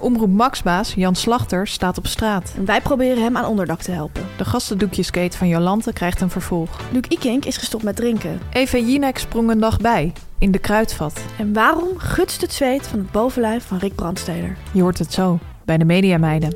Omroep 0.00 0.30
Maxbaas, 0.30 0.94
Jan 0.94 1.14
Slachter, 1.14 1.66
staat 1.66 1.98
op 1.98 2.06
straat. 2.06 2.52
En 2.56 2.64
wij 2.64 2.80
proberen 2.80 3.22
hem 3.22 3.36
aan 3.36 3.44
onderdak 3.44 3.80
te 3.80 3.90
helpen. 3.90 4.26
De 4.36 4.44
gastendoekjeskate 4.44 5.36
van 5.36 5.48
Jolante 5.48 5.92
krijgt 5.92 6.20
een 6.20 6.30
vervolg. 6.30 6.80
Luc 6.92 7.04
Ikink 7.08 7.44
is 7.44 7.56
gestopt 7.56 7.82
met 7.82 7.96
drinken. 7.96 8.40
Eva 8.50 8.78
Jinek 8.78 9.18
sprong 9.18 9.50
een 9.50 9.60
dag 9.60 9.78
bij, 9.78 10.12
in 10.38 10.50
de 10.50 10.58
kruidvat. 10.58 11.20
En 11.38 11.52
waarom 11.52 11.98
gutst 11.98 12.40
het 12.40 12.52
zweet 12.52 12.86
van 12.86 12.98
het 12.98 13.10
bovenlijf 13.10 13.66
van 13.66 13.78
Rick 13.78 13.94
Brandsteder? 13.94 14.56
Je 14.72 14.82
hoort 14.82 14.98
het 14.98 15.12
zo, 15.12 15.38
bij 15.64 15.78
de 15.78 15.84
Mediameiden. 15.84 16.52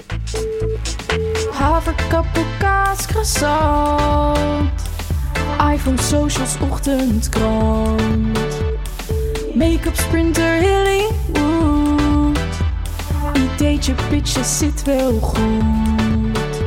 Haverkappel, 1.52 2.42
kaas, 2.58 3.06
croissant. 3.06 4.70
iPhone, 5.72 6.00
socials, 6.02 6.56
ochtendkrant. 6.70 8.39
Make-up, 9.55 9.97
sprinter, 9.97 10.61
Hollywood. 10.62 11.72
Ideetje, 13.62 13.94
pitje, 14.08 14.44
zit 14.44 14.82
wel 14.84 15.12
goed. 15.20 16.62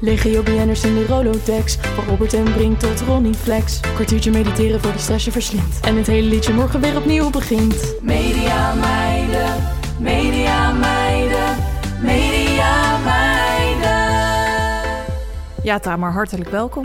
Legio 0.00 0.42
BN'ers 0.42 0.84
in 0.84 0.94
de 0.94 1.06
Rolodex. 1.06 1.76
Van 1.76 2.04
Robert 2.04 2.32
en 2.34 2.52
Brink 2.52 2.78
tot 2.78 3.00
Ronnie 3.00 3.34
Flex. 3.34 3.80
Kwartiertje 3.80 4.30
mediteren 4.30 4.80
voor 4.80 4.92
de 4.92 4.98
stress 4.98 5.24
je 5.24 5.30
verslindt. 5.30 5.80
En 5.80 5.96
het 5.96 6.06
hele 6.06 6.28
liedje 6.28 6.52
morgen 6.52 6.80
weer 6.80 6.96
opnieuw 6.96 7.30
begint. 7.30 7.94
Media 8.02 8.74
meiden, 8.74 9.54
media 9.98 10.72
meiden, 10.72 11.56
media 12.02 12.98
meiden. 12.98 14.08
Ja, 15.62 15.78
Tamar, 15.78 16.12
hartelijk 16.12 16.50
welkom. 16.50 16.84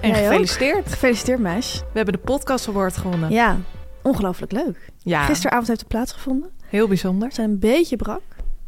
En 0.00 0.08
Jij 0.10 0.18
ook? 0.18 0.26
gefeliciteerd. 0.26 0.88
Gefeliciteerd, 0.92 1.38
meis. 1.38 1.78
We 1.92 1.96
hebben 1.96 2.14
de 2.14 2.20
Podcast 2.20 2.68
Award 2.68 2.96
gewonnen. 2.96 3.30
Ja, 3.30 3.56
ongelooflijk 4.02 4.52
leuk. 4.52 4.90
Ja, 5.02 5.24
Gisteravond 5.24 5.66
heeft 5.68 5.80
het 5.80 5.88
plaatsgevonden. 5.88 6.50
heel 6.66 6.88
bijzonder. 6.88 7.28
We 7.28 7.34
zijn 7.34 7.50
een 7.50 7.58
beetje 7.58 7.96
brak, 7.96 8.20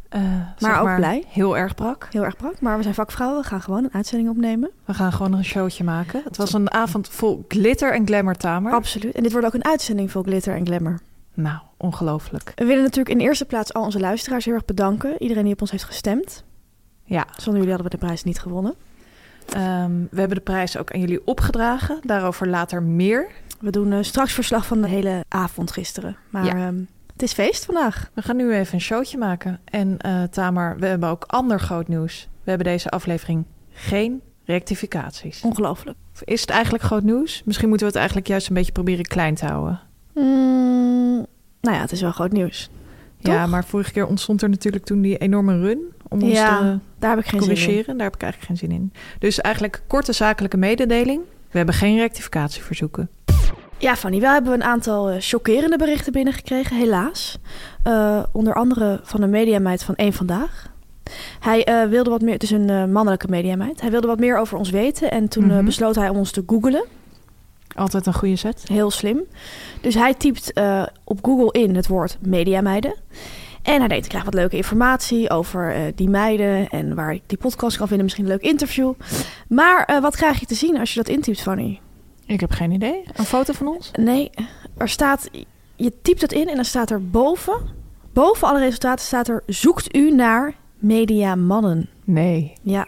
Eh, 0.09 0.21
maar 0.21 0.53
zeg 0.57 0.79
ook 0.79 0.95
blij. 0.95 1.23
Heel 1.27 1.57
erg 1.57 1.75
brak. 1.75 2.07
Heel 2.11 2.23
erg 2.25 2.35
brak, 2.37 2.61
maar 2.61 2.77
we 2.77 2.83
zijn 2.83 2.93
vakvrouwen. 2.95 3.41
We 3.41 3.47
gaan 3.47 3.61
gewoon 3.61 3.83
een 3.83 3.93
uitzending 3.93 4.29
opnemen. 4.29 4.69
We 4.85 4.93
gaan 4.93 5.11
gewoon 5.13 5.33
een 5.33 5.45
showtje 5.45 5.83
maken. 5.83 6.21
Het 6.23 6.37
was 6.37 6.53
een 6.53 6.71
avond 6.71 7.07
vol 7.09 7.45
glitter 7.47 7.93
en 7.93 8.05
glamour, 8.07 8.35
Tamer. 8.35 8.71
Absoluut. 8.73 9.15
En 9.15 9.23
dit 9.23 9.31
wordt 9.31 9.47
ook 9.47 9.53
een 9.53 9.65
uitzending 9.65 10.11
vol 10.11 10.21
glitter 10.23 10.55
en 10.55 10.65
glamour. 10.65 10.99
Nou, 11.33 11.57
ongelooflijk. 11.77 12.51
We 12.55 12.65
willen 12.65 12.83
natuurlijk 12.83 13.09
in 13.09 13.17
de 13.17 13.23
eerste 13.23 13.45
plaats 13.45 13.73
al 13.73 13.83
onze 13.83 13.99
luisteraars 13.99 14.45
heel 14.45 14.53
erg 14.53 14.65
bedanken. 14.65 15.21
Iedereen 15.21 15.43
die 15.43 15.53
op 15.53 15.61
ons 15.61 15.71
heeft 15.71 15.83
gestemd. 15.83 16.43
Ja, 17.03 17.25
Zonder 17.35 17.53
jullie 17.61 17.69
hadden 17.75 17.91
we 17.91 17.97
de 17.97 18.05
prijs 18.05 18.23
niet 18.23 18.39
gewonnen. 18.39 18.73
ehm, 19.53 19.91
we 20.11 20.19
hebben 20.19 20.37
de 20.37 20.43
prijs 20.43 20.77
ook 20.77 20.91
aan 20.93 20.99
jullie 20.99 21.27
opgedragen. 21.27 21.99
Daarover 22.03 22.47
later 22.47 22.83
meer. 22.83 23.27
We 23.59 23.69
doen 23.71 23.91
eh, 23.91 23.97
straks 24.01 24.33
verslag 24.33 24.65
van 24.65 24.81
de 24.81 24.87
hele 24.87 25.23
avond 25.27 25.71
gisteren. 25.71 26.15
Maar 26.29 26.45
Ja. 26.45 26.53
ehm, 26.67 26.75
het 27.19 27.27
is 27.27 27.33
feest 27.33 27.65
vandaag. 27.65 28.11
We 28.13 28.21
gaan 28.21 28.35
nu 28.35 28.53
even 28.53 28.73
een 28.73 28.81
showtje 28.81 29.17
maken. 29.17 29.59
En 29.65 29.97
eh 29.97 30.23
Tamer, 30.23 30.77
we 30.79 30.85
hebben 30.85 31.09
ook 31.09 31.23
ander 31.27 31.59
groot 31.59 31.87
nieuws. 31.87 32.27
We 32.43 32.49
hebben 32.49 32.67
deze 32.67 32.89
aflevering 32.89 33.45
geen 33.69 34.21
rectificaties. 34.45 35.41
Ongelooflijk. 35.41 35.97
Is 36.23 36.41
het 36.41 36.49
eigenlijk 36.49 36.83
groot 36.83 37.03
nieuws? 37.03 37.41
Misschien 37.45 37.69
moeten 37.69 37.85
we 37.85 37.91
het 37.91 38.01
eigenlijk 38.01 38.27
juist 38.27 38.47
een 38.47 38.53
beetje 38.53 38.71
proberen 38.71 39.05
klein 39.05 39.35
te 39.35 39.45
houden. 39.45 39.79
Mm, 40.13 41.25
nou 41.61 41.75
ja, 41.75 41.81
het 41.81 41.91
is 41.91 42.01
wel 42.01 42.11
groot 42.11 42.31
nieuws. 42.31 42.69
Ja, 43.17 43.45
maar 43.45 43.65
vorige 43.65 43.91
keer 43.91 44.05
ontstond 44.05 44.41
er 44.41 44.49
natuurlijk 44.49 44.85
toen 44.85 45.01
die 45.01 45.17
enorme 45.17 45.59
run 45.59 45.79
om 46.07 46.21
ons 46.21 46.31
Ja, 46.31 46.57
te 46.57 46.79
Daar 46.99 47.09
heb 47.15 47.19
ik 47.19 47.29
geen 47.29 47.57
zin 47.57 47.77
in. 47.77 47.83
Daar 47.85 48.05
heb 48.05 48.15
ik 48.15 48.21
eigenlijk 48.21 48.43
geen 48.43 48.57
zin 48.57 48.71
in. 48.71 48.93
Dus 49.19 49.41
eigenlijk 49.41 49.81
korte 49.87 50.13
zakelijke 50.13 50.57
mededeling. 50.57 51.21
We 51.51 51.57
hebben 51.57 51.75
geen 51.75 51.97
rectificatieverzoeken. 51.97 53.09
Ja, 53.79 53.95
Fanny, 53.95 54.19
wel 54.19 54.31
hebben 54.31 54.51
we 54.51 54.57
een 54.57 54.63
aantal 54.63 55.09
eh, 55.09 55.15
chockerende 55.19 55.77
berichten 55.77 56.11
binnengekregen, 56.11 56.75
helaas. 56.77 57.37
Eh, 57.83 58.23
onder 58.31 58.53
andere 58.53 58.99
van 59.03 59.21
een 59.21 59.29
mediameid 59.29 59.83
van 59.83 59.93
Eén 59.97 60.13
Vandaag. 60.13 60.71
Hij 61.39 61.63
eh, 61.63 61.89
wilde 61.89 62.09
wat 62.09 62.21
meer, 62.21 62.33
het 62.33 62.43
is 62.43 62.51
een 62.51 62.69
eh, 62.69 62.85
mannelijke 62.85 63.27
mediameid. 63.29 63.81
Hij 63.81 63.91
wilde 63.91 64.07
wat 64.07 64.19
meer 64.19 64.37
over 64.37 64.57
ons 64.57 64.69
weten 64.69 65.11
en 65.11 65.27
toen 65.27 65.45
Mhm. 65.45 65.65
besloot 65.65 65.95
hij 65.95 66.09
om 66.09 66.17
ons 66.17 66.31
te 66.31 66.43
googlen. 66.47 66.85
Altijd 67.75 68.05
een 68.05 68.13
goede 68.13 68.35
set. 68.35 68.63
Heel 68.67 68.91
slim. 68.91 69.21
Dus 69.81 69.93
hij 69.95 70.13
typt 70.13 70.53
op 71.03 71.19
Google 71.21 71.61
in 71.61 71.75
het 71.75 71.87
woord 71.87 72.17
mediameiden. 72.21 72.95
En 73.63 73.79
hij 73.79 73.87
denkt, 73.87 74.03
ik 74.03 74.09
krijg 74.09 74.23
wat 74.23 74.33
leuke 74.33 74.55
informatie 74.55 75.29
over 75.29 75.91
die 75.95 76.09
meiden 76.09 76.69
en 76.69 76.95
waar 76.95 77.13
ik 77.13 77.21
die 77.25 77.37
podcast 77.37 77.77
kan 77.77 77.87
vinden. 77.87 78.05
Misschien 78.05 78.25
een 78.25 78.31
leuk 78.31 78.41
interview. 78.41 78.93
Maar 79.47 79.99
wat 80.01 80.15
krijg 80.15 80.39
je 80.39 80.45
te 80.45 80.55
zien 80.55 80.77
als 80.79 80.93
je 80.93 80.99
dat 81.03 81.09
intypt, 81.09 81.41
Fanny? 81.41 81.79
Ik 82.29 82.39
heb 82.39 82.51
geen 82.51 82.71
idee. 82.71 83.03
Een 83.13 83.25
foto 83.25 83.53
van 83.53 83.67
ons? 83.67 83.91
Nee, 83.99 84.29
er 84.77 84.89
staat, 84.89 85.29
je 85.75 85.93
typt 86.01 86.21
het 86.21 86.31
in 86.31 86.47
en 86.47 86.55
dan 86.55 86.65
staat 86.65 86.89
er 86.89 87.09
boven, 87.09 87.61
boven 88.13 88.47
alle 88.47 88.59
resultaten 88.59 89.05
staat 89.05 89.27
er, 89.27 89.43
zoekt 89.45 89.95
u 89.95 90.11
naar 90.11 90.55
mediamannen. 90.77 91.89
Nee. 92.03 92.53
Ja. 92.61 92.87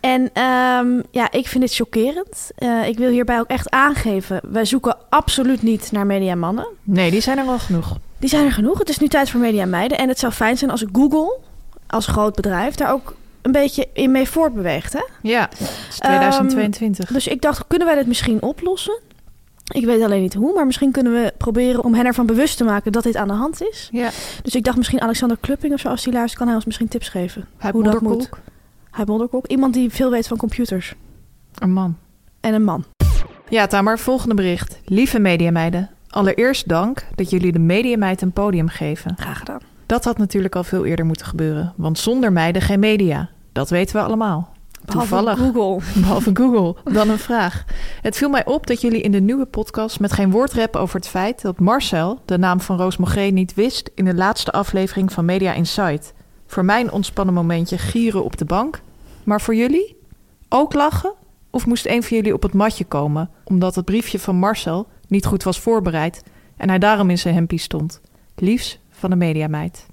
En 0.00 0.30
ehm, 0.32 1.02
ja, 1.10 1.30
ik 1.30 1.46
vind 1.46 1.64
dit 1.64 1.74
chockerend. 1.74 2.50
Eh, 2.56 2.88
ik 2.88 2.98
wil 2.98 3.10
hierbij 3.10 3.38
ook 3.38 3.48
echt 3.48 3.70
aangeven, 3.70 4.40
wij 4.50 4.64
zoeken 4.64 4.96
absoluut 5.08 5.62
niet 5.62 5.92
naar 5.92 6.06
mediamannen. 6.06 6.66
Nee, 6.82 7.10
die 7.10 7.20
zijn 7.20 7.38
er 7.38 7.46
wel 7.46 7.58
genoeg. 7.58 7.98
Die 8.18 8.28
zijn 8.28 8.44
er 8.44 8.52
genoeg. 8.52 8.78
Het 8.78 8.88
is 8.88 8.98
nu 8.98 9.08
tijd 9.08 9.30
voor 9.30 9.40
mediameiden. 9.40 9.98
En 9.98 10.08
het 10.08 10.18
zou 10.18 10.32
fijn 10.32 10.58
zijn 10.58 10.70
als 10.70 10.84
Google, 10.92 11.38
als 11.86 12.06
groot 12.06 12.34
bedrijf, 12.34 12.74
daar 12.74 12.92
ook 12.92 13.14
een 13.46 13.52
beetje 13.52 13.88
in 13.92 14.10
mee 14.10 14.28
voortbeweegt. 14.28 14.92
Hè? 14.92 15.02
Ja, 15.22 15.48
het 15.50 15.60
is 15.88 15.98
2022. 15.98 17.12
Dus 17.12 17.26
ik 17.26 17.42
dacht, 17.42 17.64
kunnen 17.66 17.86
wij 17.86 17.96
dit 17.96 18.06
misschien 18.06 18.42
oplossen? 18.42 19.00
Ik 19.74 19.84
weet 19.84 20.02
alleen 20.02 20.20
niet 20.20 20.34
hoe, 20.34 20.54
maar 20.54 20.66
misschien 20.66 20.92
kunnen 20.92 21.12
we 21.12 21.32
proberen 21.38 21.84
om 21.84 21.94
hen 21.94 22.06
ervan 22.06 22.26
bewust 22.26 22.56
te 22.56 22.64
maken 22.64 22.92
dat 22.92 23.02
dit 23.02 23.16
aan 23.16 23.28
de 23.28 23.34
hand 23.34 23.62
is. 23.62 23.88
ja. 23.92 24.10
Dus 24.42 24.54
ik 24.54 24.64
dacht 24.64 24.76
misschien 24.76 25.00
Alexander 25.00 25.36
Klupping 25.40 25.72
of 25.72 25.80
zo, 25.80 25.88
als 25.88 26.02
die 26.02 26.12
luistert, 26.12 26.38
kan 26.38 26.46
hij 26.46 26.56
ons 26.56 26.64
misschien 26.64 26.88
tips 26.88 27.08
geven. 27.08 27.48
Hij 27.58 27.70
hoe 27.70 27.82
dat 27.82 28.00
moet. 28.00 28.28
Hij 28.90 29.04
Bonderkok. 29.04 29.46
Iemand 29.46 29.74
die 29.74 29.90
veel 29.90 30.10
weet 30.10 30.26
van 30.28 30.36
computers. 30.36 30.94
Een 31.58 31.72
man. 31.72 31.96
En 32.40 32.54
een 32.54 32.64
man. 32.64 32.84
Ja, 33.48 33.66
Tamer, 33.66 33.98
volgende 33.98 34.34
bericht. 34.34 34.80
Lieve 34.84 35.18
mediameiden, 35.18 35.90
allereerst 36.08 36.68
dank 36.68 37.06
dat 37.14 37.30
jullie 37.30 37.52
de 37.52 37.58
mediameid 37.58 38.22
een 38.22 38.32
podium 38.32 38.68
geven. 38.68 39.14
Graag 39.16 39.38
gedaan. 39.38 39.60
Dat 39.86 40.04
had 40.04 40.18
natuurlijk 40.18 40.56
al 40.56 40.64
veel 40.64 40.84
eerder 40.84 41.04
moeten 41.04 41.26
gebeuren, 41.26 41.72
want 41.76 41.98
zonder 41.98 42.32
meiden 42.32 42.62
geen 42.62 42.80
media. 42.80 43.28
Dat 43.56 43.70
weten 43.70 43.96
we 43.96 44.02
allemaal. 44.02 44.48
Behalve 44.84 45.08
Toevallig. 45.08 45.38
Google. 45.38 45.80
Behalve 46.00 46.30
Google. 46.34 46.92
Dan 46.92 47.08
een 47.08 47.18
vraag. 47.18 47.64
Het 48.02 48.16
viel 48.16 48.28
mij 48.28 48.44
op 48.44 48.66
dat 48.66 48.80
jullie 48.80 49.00
in 49.00 49.10
de 49.12 49.20
nieuwe 49.20 49.46
podcast 49.46 50.00
met 50.00 50.12
geen 50.12 50.30
woord 50.30 50.52
reppen 50.52 50.80
over 50.80 50.96
het 50.96 51.08
feit 51.08 51.42
dat 51.42 51.60
Marcel 51.60 52.20
de 52.24 52.38
naam 52.38 52.60
van 52.60 52.76
Roos 52.76 52.96
Mogré 52.96 53.22
niet 53.22 53.54
wist 53.54 53.90
in 53.94 54.04
de 54.04 54.14
laatste 54.14 54.52
aflevering 54.52 55.12
van 55.12 55.24
Media 55.24 55.52
Insight. 55.52 56.12
Voor 56.46 56.64
mijn 56.64 56.92
ontspannen 56.92 57.34
momentje 57.34 57.78
gieren 57.78 58.24
op 58.24 58.36
de 58.36 58.44
bank. 58.44 58.80
Maar 59.24 59.40
voor 59.40 59.54
jullie? 59.54 59.96
Ook 60.48 60.74
lachen? 60.74 61.12
Of 61.50 61.66
moest 61.66 61.86
een 61.86 62.02
van 62.02 62.16
jullie 62.16 62.34
op 62.34 62.42
het 62.42 62.54
matje 62.54 62.84
komen 62.84 63.30
omdat 63.44 63.74
het 63.74 63.84
briefje 63.84 64.18
van 64.18 64.36
Marcel 64.36 64.86
niet 65.08 65.26
goed 65.26 65.42
was 65.42 65.60
voorbereid 65.60 66.22
en 66.56 66.68
hij 66.68 66.78
daarom 66.78 67.10
in 67.10 67.18
zijn 67.18 67.34
hempie 67.34 67.58
stond? 67.58 68.00
Liefs 68.34 68.78
van 68.90 69.10
de 69.10 69.16
mediameid. 69.16 69.86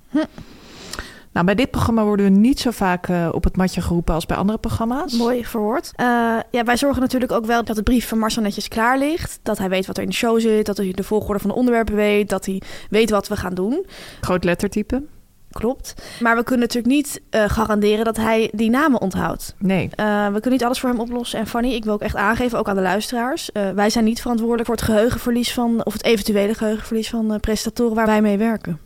Nou, 1.34 1.46
bij 1.46 1.56
dit 1.56 1.72
programma 1.72 2.04
worden 2.04 2.26
we 2.26 2.32
niet 2.32 2.60
zo 2.60 2.72
vaak 2.72 3.08
eh, 3.08 3.30
op 3.32 3.44
het 3.44 3.58
matje 3.58 3.82
geroepen 3.82 4.14
als 4.14 4.26
bij 4.26 4.38
andere 4.38 4.58
programma's. 4.58 5.18
Mooi 5.18 5.46
verwoord. 5.46 5.92
Uh, 5.96 6.06
ja, 6.52 6.64
wij 6.64 6.78
zorgen 6.78 7.02
natuurlijk 7.02 7.32
ook 7.32 7.46
wel 7.46 7.64
dat 7.64 7.76
de 7.76 7.84
brief 7.84 8.08
van 8.08 8.18
Marcel 8.18 8.42
netjes 8.42 8.68
klaar 8.68 8.98
ligt. 8.98 9.40
Dat 9.44 9.58
hij 9.58 9.70
weet 9.70 9.86
wat 9.86 9.98
er 9.98 10.04
in 10.04 10.10
de 10.10 10.16
show 10.16 10.40
zit. 10.40 10.66
Dat 10.66 10.78
hij 10.78 10.92
de 10.92 11.04
volgorde 11.04 11.40
van 11.40 11.50
de 11.50 11.56
onderwerpen 11.56 11.96
weet. 11.96 12.30
Dat 12.30 12.46
hij 12.46 12.62
weet 12.90 13.10
wat 13.10 13.28
we 13.28 13.36
gaan 13.36 13.54
doen. 13.54 13.86
Groot 14.22 14.44
lettertype. 14.44 15.04
Klopt. 15.52 15.94
Maar 16.20 16.36
we 16.36 16.44
kunnen 16.44 16.68
natuurlijk 16.68 16.94
niet 16.94 17.22
uh, 17.32 17.44
garanderen 17.48 18.06
dat 18.06 18.18
hij 18.18 18.50
die 18.54 18.70
namen 18.70 19.02
onthoudt. 19.02 19.56
Nee. 19.58 19.84
Uh, 19.84 20.26
we 20.26 20.32
kunnen 20.32 20.52
niet 20.52 20.64
alles 20.64 20.80
voor 20.80 20.90
hem 20.90 21.00
oplossen. 21.00 21.40
En 21.40 21.48
Fanny, 21.48 21.74
ik 21.74 21.84
wil 21.84 21.94
ook 21.94 22.02
echt 22.02 22.16
aangeven, 22.16 22.60
ook 22.60 22.70
aan 22.70 22.76
de 22.76 22.82
luisteraars. 22.82 23.50
Uh, 23.54 23.70
wij 23.70 23.90
zijn 23.90 24.06
niet 24.06 24.22
verantwoordelijk 24.22 24.66
voor 24.68 24.76
het 24.76 24.86
geheugenverlies 24.86 25.54
van, 25.54 25.86
of 25.86 25.94
het 25.94 26.04
eventuele 26.04 26.54
geheugenverlies 26.54 27.10
van 27.10 27.40
presentatoren 27.40 27.96
waar 27.96 28.06
wij 28.06 28.22
mee 28.22 28.38
werken. 28.38 28.80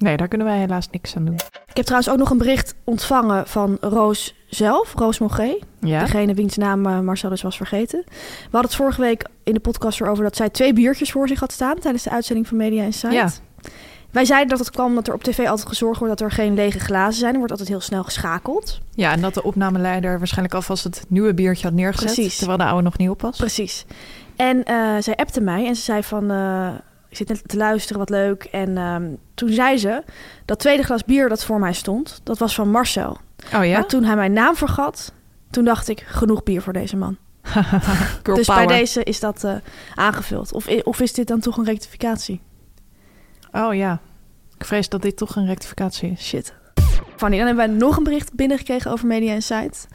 Nee, 0.00 0.16
daar 0.16 0.28
kunnen 0.28 0.46
wij 0.46 0.58
helaas 0.58 0.88
niks 0.90 1.16
aan 1.16 1.24
doen. 1.24 1.34
Ik 1.66 1.76
heb 1.76 1.84
trouwens 1.84 2.12
ook 2.12 2.18
nog 2.18 2.30
een 2.30 2.38
bericht 2.38 2.74
ontvangen 2.84 3.46
van 3.46 3.76
Roos 3.80 4.34
zelf, 4.46 4.94
Roos 4.94 5.18
Mogé. 5.18 5.56
Ja? 5.80 6.00
Degene 6.00 6.34
wiens 6.34 6.56
naam 6.56 7.04
Marcel 7.04 7.28
dus 7.28 7.42
was 7.42 7.56
vergeten. 7.56 8.02
We 8.06 8.14
hadden 8.42 8.70
het 8.70 8.74
vorige 8.74 9.00
week 9.00 9.24
in 9.44 9.54
de 9.54 9.60
podcast 9.60 10.00
erover 10.00 10.24
dat 10.24 10.36
zij 10.36 10.48
twee 10.48 10.72
biertjes 10.72 11.12
voor 11.12 11.28
zich 11.28 11.40
had 11.40 11.52
staan 11.52 11.78
tijdens 11.78 12.02
de 12.02 12.10
uitzending 12.10 12.48
van 12.48 12.56
Media 12.56 12.82
Insight. 12.82 13.14
Ja. 13.14 13.28
Wij 14.10 14.24
zeiden 14.24 14.48
dat 14.48 14.58
het 14.58 14.70
kwam 14.70 14.94
dat 14.94 15.08
er 15.08 15.14
op 15.14 15.22
tv 15.22 15.38
altijd 15.46 15.68
gezorgd 15.68 15.98
wordt 16.00 16.18
dat 16.18 16.28
er 16.28 16.34
geen 16.34 16.54
lege 16.54 16.78
glazen 16.78 17.18
zijn. 17.18 17.32
Er 17.32 17.38
wordt 17.38 17.52
altijd 17.52 17.70
heel 17.70 17.80
snel 17.80 18.04
geschakeld. 18.04 18.80
Ja, 18.94 19.12
en 19.12 19.20
dat 19.20 19.34
de 19.34 19.42
opnameleider 19.42 20.18
waarschijnlijk 20.18 20.54
alvast 20.54 20.84
het 20.84 21.04
nieuwe 21.08 21.34
biertje 21.34 21.66
had 21.66 21.76
neergezet. 21.76 22.14
Precies. 22.14 22.36
Terwijl 22.36 22.58
de 22.58 22.64
oude 22.64 22.82
nog 22.82 22.98
niet 22.98 23.08
op 23.08 23.22
was. 23.22 23.36
Precies. 23.36 23.84
En 24.36 24.56
uh, 24.56 24.96
zij 24.98 25.16
appte 25.16 25.40
mij 25.40 25.66
en 25.66 25.76
ze 25.76 25.82
zei 25.82 26.02
van... 26.02 26.30
Uh, 26.30 26.68
ik 27.10 27.16
zit 27.16 27.28
net 27.28 27.48
te 27.48 27.56
luisteren, 27.56 27.98
wat 27.98 28.10
leuk. 28.10 28.44
En 28.44 28.78
um, 28.78 29.18
toen 29.34 29.48
zei 29.48 29.78
ze, 29.78 30.02
dat 30.44 30.58
tweede 30.58 30.82
glas 30.82 31.04
bier 31.04 31.28
dat 31.28 31.44
voor 31.44 31.58
mij 31.58 31.72
stond, 31.72 32.20
dat 32.22 32.38
was 32.38 32.54
van 32.54 32.70
Marcel. 32.70 33.18
Oh 33.54 33.64
ja? 33.64 33.72
Maar 33.72 33.86
toen 33.86 34.04
hij 34.04 34.16
mijn 34.16 34.32
naam 34.32 34.56
vergat, 34.56 35.12
toen 35.50 35.64
dacht 35.64 35.88
ik, 35.88 36.04
genoeg 36.06 36.42
bier 36.42 36.62
voor 36.62 36.72
deze 36.72 36.96
man. 36.96 37.16
dus 38.22 38.46
power. 38.46 38.66
bij 38.66 38.78
deze 38.78 39.04
is 39.04 39.20
dat 39.20 39.44
uh, 39.44 39.54
aangevuld. 39.94 40.52
Of, 40.52 40.66
of 40.82 41.00
is 41.00 41.12
dit 41.12 41.26
dan 41.26 41.40
toch 41.40 41.56
een 41.56 41.64
rectificatie? 41.64 42.40
Oh 43.52 43.74
ja, 43.74 44.00
ik 44.58 44.64
vrees 44.64 44.88
dat 44.88 45.02
dit 45.02 45.16
toch 45.16 45.36
een 45.36 45.46
rectificatie 45.46 46.10
is. 46.10 46.26
Shit. 46.26 46.54
Fanny, 47.16 47.36
dan 47.36 47.46
hebben 47.46 47.66
wij 47.66 47.76
nog 47.76 47.96
een 47.96 48.04
bericht 48.04 48.34
binnengekregen 48.34 48.90
over 48.90 49.06
Media 49.06 49.32
Insight. 49.34 49.88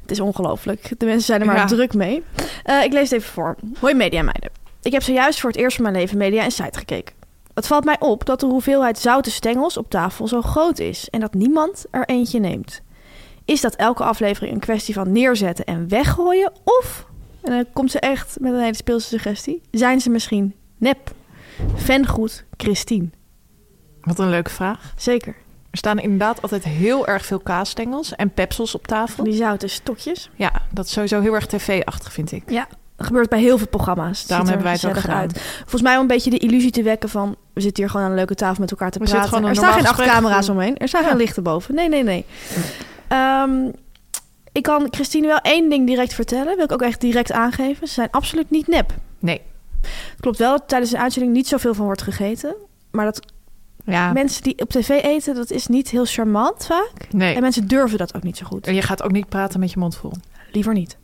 Het 0.00 0.10
is 0.10 0.20
ongelooflijk. 0.20 0.92
De 0.98 1.06
mensen 1.06 1.24
zijn 1.24 1.40
er 1.40 1.46
maar 1.46 1.56
Ja. 1.56 1.64
druk 1.64 1.94
mee. 1.94 2.22
Uh, 2.66 2.82
ik 2.84 2.92
lees 2.92 3.10
het 3.10 3.20
even 3.20 3.32
voor. 3.32 3.56
Hoi 3.80 3.94
Media 3.94 4.22
meiden. 4.22 4.61
Ik 4.82 4.92
heb 4.92 5.02
zojuist 5.02 5.40
voor 5.40 5.50
het 5.50 5.58
eerst 5.58 5.76
van 5.76 5.84
mijn 5.84 5.96
leven 5.96 6.18
Media 6.18 6.42
Insight 6.42 6.76
gekeken. 6.76 7.14
Het 7.54 7.66
valt 7.66 7.84
mij 7.84 7.96
op 8.00 8.24
dat 8.24 8.40
de 8.40 8.46
hoeveelheid 8.46 8.98
zoute 8.98 9.30
stengels 9.30 9.76
op 9.76 9.90
tafel 9.90 10.28
zo 10.28 10.42
groot 10.42 10.78
is 10.78 11.08
en 11.10 11.20
dat 11.20 11.34
niemand 11.34 11.84
er 11.90 12.04
eentje 12.08 12.40
neemt. 12.40 12.82
Is 13.44 13.60
dat 13.60 13.74
elke 13.74 14.04
aflevering 14.04 14.52
een 14.52 14.60
kwestie 14.60 14.94
van 14.94 15.12
neerzetten 15.12 15.64
en 15.64 15.88
weggooien? 15.88 16.52
Of, 16.64 17.06
en 17.42 17.52
dan 17.52 17.66
komt 17.72 17.90
ze 17.90 18.00
echt 18.00 18.40
met 18.40 18.52
een 18.52 18.60
hele 18.60 18.74
speelse 18.74 19.08
suggestie, 19.08 19.60
zijn 19.70 20.00
ze 20.00 20.10
misschien 20.10 20.54
nep? 20.76 21.14
Vengoed 21.74 22.44
Christine. 22.56 23.08
Wat 24.00 24.18
een 24.18 24.30
leuke 24.30 24.50
vraag. 24.50 24.92
Zeker. 24.96 25.34
Er 25.70 25.78
staan 25.78 25.98
inderdaad 25.98 26.42
altijd 26.42 26.64
heel 26.64 27.06
erg 27.06 27.26
veel 27.26 27.38
kaasstengels 27.38 28.14
en 28.14 28.30
pepsels 28.30 28.74
op 28.74 28.86
tafel. 28.86 29.14
Van 29.14 29.24
die 29.24 29.34
zoute 29.34 29.66
stokjes. 29.66 30.30
Ja, 30.34 30.62
dat 30.70 30.84
is 30.84 30.92
sowieso 30.92 31.20
heel 31.20 31.34
erg 31.34 31.46
tv-achtig, 31.46 32.12
vind 32.12 32.32
ik. 32.32 32.50
Ja, 32.50 32.68
dat 33.02 33.10
gebeurt 33.10 33.28
bij 33.28 33.40
heel 33.40 33.58
veel 33.58 33.66
programma's. 33.68 34.26
Daarom 34.26 34.46
hebben 34.46 34.64
wij 34.66 34.74
het 34.74 34.86
ook 34.86 34.96
gedaan. 34.98 35.16
uit. 35.18 35.40
Volgens 35.60 35.82
mij 35.82 35.94
om 35.94 36.00
een 36.00 36.06
beetje 36.06 36.30
de 36.30 36.38
illusie 36.38 36.70
te 36.70 36.82
wekken 36.82 37.08
van... 37.08 37.36
we 37.52 37.60
zitten 37.60 37.82
hier 37.82 37.90
gewoon 37.92 38.06
aan 38.06 38.12
een 38.12 38.18
leuke 38.18 38.34
tafel 38.34 38.60
met 38.60 38.70
elkaar 38.70 38.90
te 38.90 38.98
We 38.98 39.04
praten. 39.04 39.44
Er 39.44 39.54
staan 39.56 39.72
geen 39.72 39.86
acht 39.86 40.02
camera's 40.02 40.48
omheen. 40.48 40.76
Er 40.76 40.88
staan 40.88 41.02
Ja. 41.02 41.08
geen 41.08 41.16
lichten 41.16 41.42
boven. 41.42 41.74
Nee, 41.74 41.88
nee, 41.88 42.02
nee. 42.02 42.24
Ehm, 43.08 43.68
ik 44.52 44.62
kan 44.62 44.86
Christine 44.90 45.26
wel 45.26 45.38
één 45.38 45.68
ding 45.70 45.86
direct 45.86 46.14
vertellen. 46.14 46.56
Wil 46.56 46.64
ik 46.64 46.72
ook 46.72 46.82
echt 46.82 47.00
direct 47.00 47.32
aangeven. 47.32 47.86
Ze 47.88 47.92
zijn 47.94 48.08
absoluut 48.10 48.50
niet 48.50 48.66
nep. 48.66 48.92
Nee. 49.18 49.40
Het 49.80 50.20
klopt 50.20 50.38
wel 50.38 50.50
dat 50.50 50.68
tijdens 50.68 50.92
een 50.92 50.98
uitzending 50.98 51.32
niet 51.34 51.48
zoveel 51.48 51.74
van 51.74 51.84
wordt 51.84 52.02
gegeten. 52.02 52.54
Maar 52.90 53.04
dat 53.04 53.20
Ja, 53.84 54.12
mensen 54.12 54.42
die 54.42 54.58
op 54.58 54.70
tv 54.70 54.88
eten, 54.88 55.34
dat 55.34 55.50
is 55.50 55.66
niet 55.66 55.90
heel 55.90 56.04
charmant 56.04 56.66
vaak. 56.66 56.92
nee. 57.10 57.34
En 57.34 57.40
mensen 57.40 57.68
durven 57.68 57.98
dat 57.98 58.14
ook 58.14 58.22
niet 58.22 58.36
zo 58.36 58.46
goed. 58.46 58.66
En 58.66 58.74
je 58.74 58.82
gaat 58.82 59.02
ook 59.02 59.12
niet 59.12 59.28
praten 59.28 59.60
met 59.60 59.70
je 59.72 59.78
mond 59.78 59.96
vol. 59.96 60.12
Liever 60.52 60.72
niet. 60.72 60.96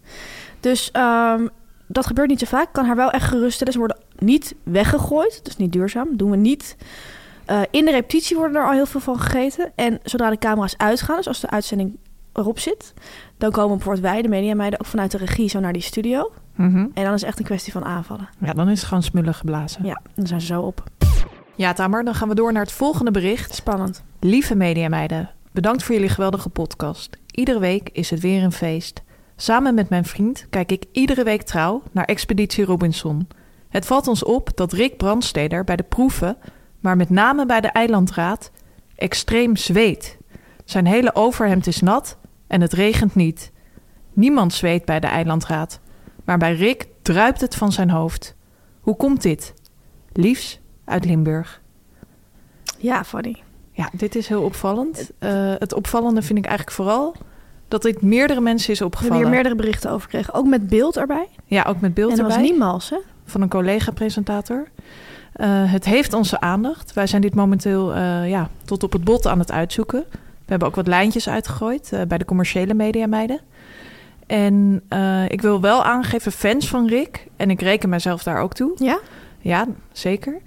Dus 0.60 0.90
ehm, 0.90 1.46
dat 1.88 2.06
gebeurt 2.06 2.28
niet 2.28 2.38
zo 2.38 2.46
vaak. 2.46 2.66
Ik 2.66 2.72
kan 2.72 2.84
haar 2.84 2.96
wel 2.96 3.10
echt 3.10 3.28
geruststellen. 3.28 3.72
Ze 3.72 3.78
worden 3.78 3.98
niet 4.18 4.54
weggegooid. 4.62 5.40
Dus 5.44 5.56
niet 5.56 5.72
duurzaam. 5.72 6.16
Doen 6.16 6.30
we 6.30 6.36
niet. 6.36 6.76
Eh, 7.44 7.60
in 7.70 7.84
de 7.84 7.90
repetitie 7.90 8.36
worden 8.36 8.56
er 8.56 8.66
al 8.66 8.72
heel 8.72 8.86
veel 8.86 9.00
van 9.00 9.18
gegeten. 9.18 9.72
En 9.74 9.98
zodra 10.02 10.30
de 10.30 10.38
camera's 10.38 10.74
uitgaan, 10.76 11.16
dus 11.16 11.28
als 11.28 11.40
de 11.40 11.50
uitzending 11.50 11.98
erop 12.32 12.58
zit... 12.58 12.94
dan 13.36 13.50
komen 13.50 13.76
bijvoorbeeld 13.76 14.04
wij, 14.04 14.22
de 14.22 14.28
mediameiden, 14.28 14.80
ook 14.80 14.86
vanuit 14.86 15.10
de 15.10 15.18
regie 15.18 15.48
zo 15.48 15.60
naar 15.60 15.72
die 15.72 15.82
studio. 15.82 16.32
Mhm. 16.54 16.76
En 16.76 17.04
dan 17.04 17.14
is 17.14 17.20
het 17.20 17.22
echt 17.22 17.38
een 17.38 17.44
kwestie 17.44 17.72
van 17.72 17.84
aanvallen. 17.84 18.28
Ja, 18.38 18.52
dan 18.52 18.68
is 18.68 18.78
het 18.78 18.88
gewoon 18.88 19.02
smullen 19.02 19.34
geblazen. 19.34 19.84
Ja, 19.84 20.00
dan 20.14 20.26
zijn 20.26 20.40
ze 20.40 20.46
zo 20.46 20.62
op. 20.62 20.82
Ja, 21.54 21.72
Tamer, 21.72 22.04
dan 22.04 22.14
gaan 22.14 22.28
we 22.28 22.34
door 22.34 22.52
naar 22.52 22.62
het 22.62 22.72
volgende 22.72 23.10
bericht. 23.10 23.54
Spannend. 23.54 24.04
Lieve 24.20 24.54
mediameiden, 24.54 25.30
bedankt 25.52 25.82
voor 25.82 25.94
jullie 25.94 26.10
geweldige 26.10 26.48
podcast. 26.48 27.18
Iedere 27.30 27.58
week 27.58 27.88
is 27.92 28.10
het 28.10 28.20
weer 28.20 28.42
een 28.42 28.52
feest. 28.52 29.02
Samen 29.40 29.74
met 29.74 29.88
mijn 29.88 30.04
vriend 30.04 30.46
kijk 30.50 30.72
ik 30.72 30.84
iedere 30.92 31.24
week 31.24 31.42
trouw 31.42 31.82
naar 31.92 32.04
Expeditie 32.04 32.64
Robinson. 32.64 33.28
Het 33.68 33.86
valt 33.86 34.08
ons 34.08 34.24
op 34.24 34.50
dat 34.54 34.72
Rick 34.72 34.96
Brandsteder 34.96 35.64
bij 35.64 35.76
de 35.76 35.82
proeven, 35.82 36.36
maar 36.80 36.96
met 36.96 37.10
name 37.10 37.46
bij 37.46 37.60
de 37.60 37.68
eilandraad, 37.68 38.50
extreem 38.94 39.56
zweet. 39.56 40.18
Zijn 40.64 40.86
hele 40.86 41.14
overhemd 41.14 41.66
is 41.66 41.80
nat 41.80 42.16
en 42.46 42.60
het 42.60 42.72
regent 42.72 43.14
niet. 43.14 43.52
Niemand 44.12 44.52
zweet 44.52 44.84
bij 44.84 45.00
de 45.00 45.06
eilandraad, 45.06 45.80
maar 46.24 46.38
bij 46.38 46.54
Rick 46.54 46.86
druipt 47.02 47.40
het 47.40 47.54
van 47.54 47.72
zijn 47.72 47.90
hoofd. 47.90 48.34
Hoe 48.80 48.96
komt 48.96 49.22
dit? 49.22 49.54
Liefs 50.12 50.60
uit 50.84 51.04
Limburg. 51.04 51.60
Ja, 52.78 53.04
Fanny. 53.04 53.42
Ja, 53.72 53.90
dit 53.92 54.14
is 54.14 54.28
heel 54.28 54.42
opvallend. 54.42 55.10
Eh, 55.18 55.54
het 55.58 55.74
opvallende 55.74 56.22
vind 56.22 56.38
ik 56.38 56.44
eigenlijk 56.44 56.76
vooral 56.76 57.14
dat 57.68 57.82
dit 57.82 58.02
meerdere 58.02 58.40
mensen 58.40 58.72
is 58.72 58.78
We 58.78 58.84
hebben 58.84 59.00
opgevallen. 59.00 59.22
hier 59.22 59.34
meerdere 59.34 59.54
berichten 59.54 59.90
over 59.90 60.02
gekregen. 60.02 60.34
Ook 60.34 60.46
met 60.46 60.68
beeld 60.68 60.96
erbij. 60.96 61.28
Ja, 61.44 61.64
ook 61.68 61.80
met 61.80 61.94
beeld 61.94 62.10
en 62.10 62.16
dat 62.16 62.26
was 62.26 62.34
erbij 62.34 62.50
niet 62.50 62.58
mals, 62.58 62.90
hè? 62.90 62.96
van 63.24 63.42
een 63.42 63.48
collega-presentator. 63.48 64.68
Eh, 65.32 65.72
het 65.72 65.84
heeft 65.84 66.12
onze 66.12 66.40
aandacht. 66.40 66.92
Wij 66.92 67.06
zijn 67.06 67.22
dit 67.22 67.34
momenteel 67.34 67.94
eh, 67.94 68.28
ja, 68.28 68.48
tot 68.64 68.82
op 68.82 68.92
het 68.92 69.04
bot 69.04 69.26
aan 69.26 69.38
het 69.38 69.52
uitzoeken. 69.52 70.04
We 70.10 70.54
hebben 70.54 70.68
ook 70.68 70.74
wat 70.74 70.86
lijntjes 70.86 71.28
uitgegooid 71.28 71.92
eh, 71.92 72.00
bij 72.08 72.18
de 72.18 72.24
commerciële 72.24 72.74
mediameiden. 72.74 73.40
En 74.26 74.82
ik 75.28 75.40
wil 75.40 75.60
wel 75.60 75.84
aangeven, 75.84 76.32
fans 76.32 76.68
van 76.68 76.86
Rick, 76.88 77.26
en 77.36 77.50
ik 77.50 77.60
reken 77.60 77.88
mezelf 77.88 78.22
daar 78.22 78.40
ook 78.40 78.54
toe, 78.54 78.72
Ja? 78.76 78.98
ja, 79.38 79.66
zeker. 79.92 80.40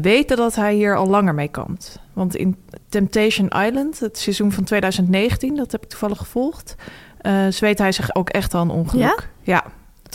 weten 0.00 0.36
dat 0.36 0.54
hij 0.54 0.74
hier 0.74 0.96
al 0.96 1.06
langer 1.06 1.34
mee 1.34 1.48
kampt. 1.48 1.98
Want 2.14 2.36
in 2.36 2.56
Temptation 2.88 3.48
Island, 3.48 4.00
het 4.00 4.18
seizoen 4.18 4.52
van 4.52 4.64
2019, 4.64 5.56
dat 5.56 5.72
heb 5.72 5.82
ik 5.82 5.88
toevallig 5.88 6.18
gevolgd, 6.18 6.74
eh 7.20 7.46
zweet 7.48 7.78
hij 7.78 7.92
zich 7.92 8.14
ook 8.14 8.28
echt 8.28 8.52
een 8.52 8.70
ongeluk. 8.70 9.28
Ja? 9.42 9.64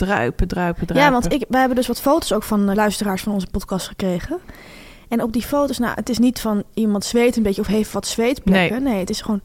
druipen, 0.06 0.48
druipen, 0.48 0.86
druipen. 0.86 0.96
Ja, 0.96 1.20
want 1.20 1.32
ik, 1.32 1.44
wij 1.48 1.58
hebben 1.58 1.78
dus 1.78 1.86
wat 1.86 2.00
foto's 2.00 2.32
ook 2.32 2.42
van 2.42 2.74
luisteraars 2.74 3.22
van 3.22 3.32
onze 3.32 3.46
podcast 3.50 3.88
gekregen. 3.88 4.38
En 5.08 5.22
op 5.22 5.32
die 5.32 5.42
foto's, 5.42 5.78
nou, 5.78 5.92
het 5.94 6.08
is 6.08 6.18
niet 6.18 6.40
van 6.40 6.62
iemand 6.74 7.04
zweet 7.04 7.36
een 7.36 7.42
beetje 7.42 7.60
of 7.60 7.66
heeft 7.66 7.92
wat 7.92 8.06
zweetplekken. 8.06 8.82
Nee, 8.82 8.98
het 8.98 9.10
is 9.10 9.20
gewoon 9.20 9.40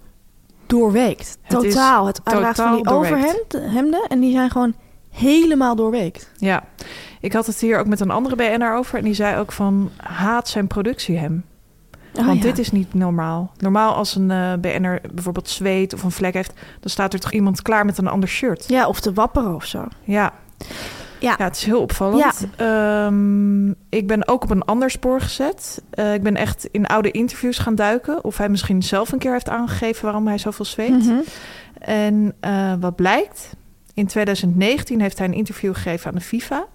doorweekt. 0.66 1.38
Het 1.42 1.60
totaal. 1.60 2.06
Het 2.08 2.22
draagt 2.24 2.62
van 2.62 2.76
die 2.76 2.90
overhemden 2.90 4.08
en 4.08 4.20
die 4.20 4.32
zijn 4.32 4.50
gewoon 4.50 4.76
helemaal 5.10 5.76
doorweekt. 5.76 6.32
Ja, 6.38 6.64
ik 7.20 7.34
had 7.34 7.46
het 7.46 7.60
hier 7.60 7.80
ook 7.80 7.88
met 7.88 8.00
een 8.00 8.12
andere 8.12 8.36
BNR 8.36 8.74
over 8.74 8.98
en 8.98 9.04
die 9.04 9.14
zei 9.14 9.40
ook 9.40 9.52
van 9.52 9.92
haat 9.98 10.48
zijn 10.48 10.68
productie 10.68 11.18
hem. 11.18 11.46
Oh, 12.20 12.26
Want 12.26 12.38
ja. 12.38 12.44
dit 12.44 12.60
is 12.60 12.72
niet 12.72 12.94
normaal. 12.94 13.52
Normaal 13.58 13.94
als 13.94 14.16
een 14.16 14.28
BNR 14.62 15.02
bijvoorbeeld 15.14 15.50
zweet 15.50 15.94
of 15.94 16.04
een 16.04 16.12
vlek 16.12 16.34
heeft, 16.34 16.54
dan 16.80 16.90
staat 16.90 17.14
er 17.14 17.20
toch 17.20 17.32
iemand 17.32 17.62
klaar 17.62 17.86
met 17.86 17.98
een 17.98 18.08
ander 18.08 18.30
shirt. 18.30 18.66
Ja, 18.68 18.88
of 18.88 19.00
te 19.00 19.14
wapperen 19.14 19.56
of 19.56 19.66
zo. 19.66 19.86
Ja. 20.04 20.34
Ja. 21.20 21.36
Ja, 21.38 21.46
het 21.46 21.56
is 21.56 21.64
heel 21.64 21.82
opvallend. 21.82 22.48
Ehm, 22.56 23.70
ik 23.90 24.08
ben 24.08 24.28
ook 24.28 24.44
op 24.44 24.50
een 24.50 24.64
ander 24.66 24.92
spoor 24.92 25.22
gezet. 25.22 25.82
Eh, 25.90 26.14
ik 26.14 26.24
ben 26.24 26.36
echt 26.36 26.68
in 26.72 26.86
oude 26.86 27.12
interviews 27.12 27.58
gaan 27.58 27.76
duiken. 27.76 28.24
Of 28.24 28.38
hij 28.38 28.50
misschien 28.50 28.84
zelf 28.84 29.12
een 29.12 29.20
keer 29.20 29.32
heeft 29.32 29.50
aangegeven 29.50 30.04
waarom 30.04 30.28
hij 30.28 30.38
zoveel 30.38 30.66
zweet. 30.66 31.06
Mhm. 31.06 31.20
En 31.80 32.34
eh, 32.40 32.74
wat 32.80 32.96
blijkt? 32.96 33.50
In 33.94 34.08
2019 34.08 35.02
heeft 35.02 35.18
hij 35.18 35.28
een 35.28 35.34
interview 35.34 35.74
gegeven 35.74 36.08
aan 36.08 36.16
de 36.16 36.22
FIFA. 36.22 36.66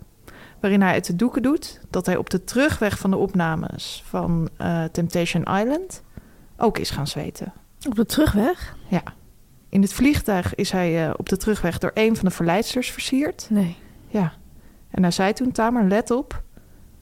Waarin 0.60 0.80
hij 0.80 0.92
uit 0.92 1.06
de 1.06 1.16
doeken 1.16 1.42
doet 1.42 1.80
dat 1.90 2.06
hij 2.06 2.16
op 2.16 2.30
de 2.30 2.44
terugweg 2.44 2.98
van 2.98 3.10
de 3.10 3.16
opnames 3.16 4.02
van 4.06 4.48
eh, 4.56 4.84
Temptation 4.84 5.42
Island 5.42 6.02
ook 6.56 6.78
is 6.78 6.90
gaan 6.90 7.06
zweten. 7.06 7.52
Op 7.88 7.94
de 7.94 8.06
terugweg? 8.06 8.76
Ja. 8.88 9.02
In 9.68 9.82
het 9.82 9.92
vliegtuig 9.92 10.54
is 10.54 10.70
hij 10.70 11.06
eh, 11.06 11.14
op 11.16 11.28
de 11.28 11.36
terugweg 11.36 11.78
door 11.78 11.90
een 11.94 12.16
van 12.16 12.24
de 12.24 12.34
verleidsters 12.34 12.90
versierd. 12.90 13.46
Nee. 13.50 13.76
Ja. 14.06 14.32
En 14.90 15.02
hij 15.02 15.10
zei 15.12 15.32
toen, 15.32 15.52
Tamer, 15.52 15.84
let 15.84 16.10
op. 16.10 16.42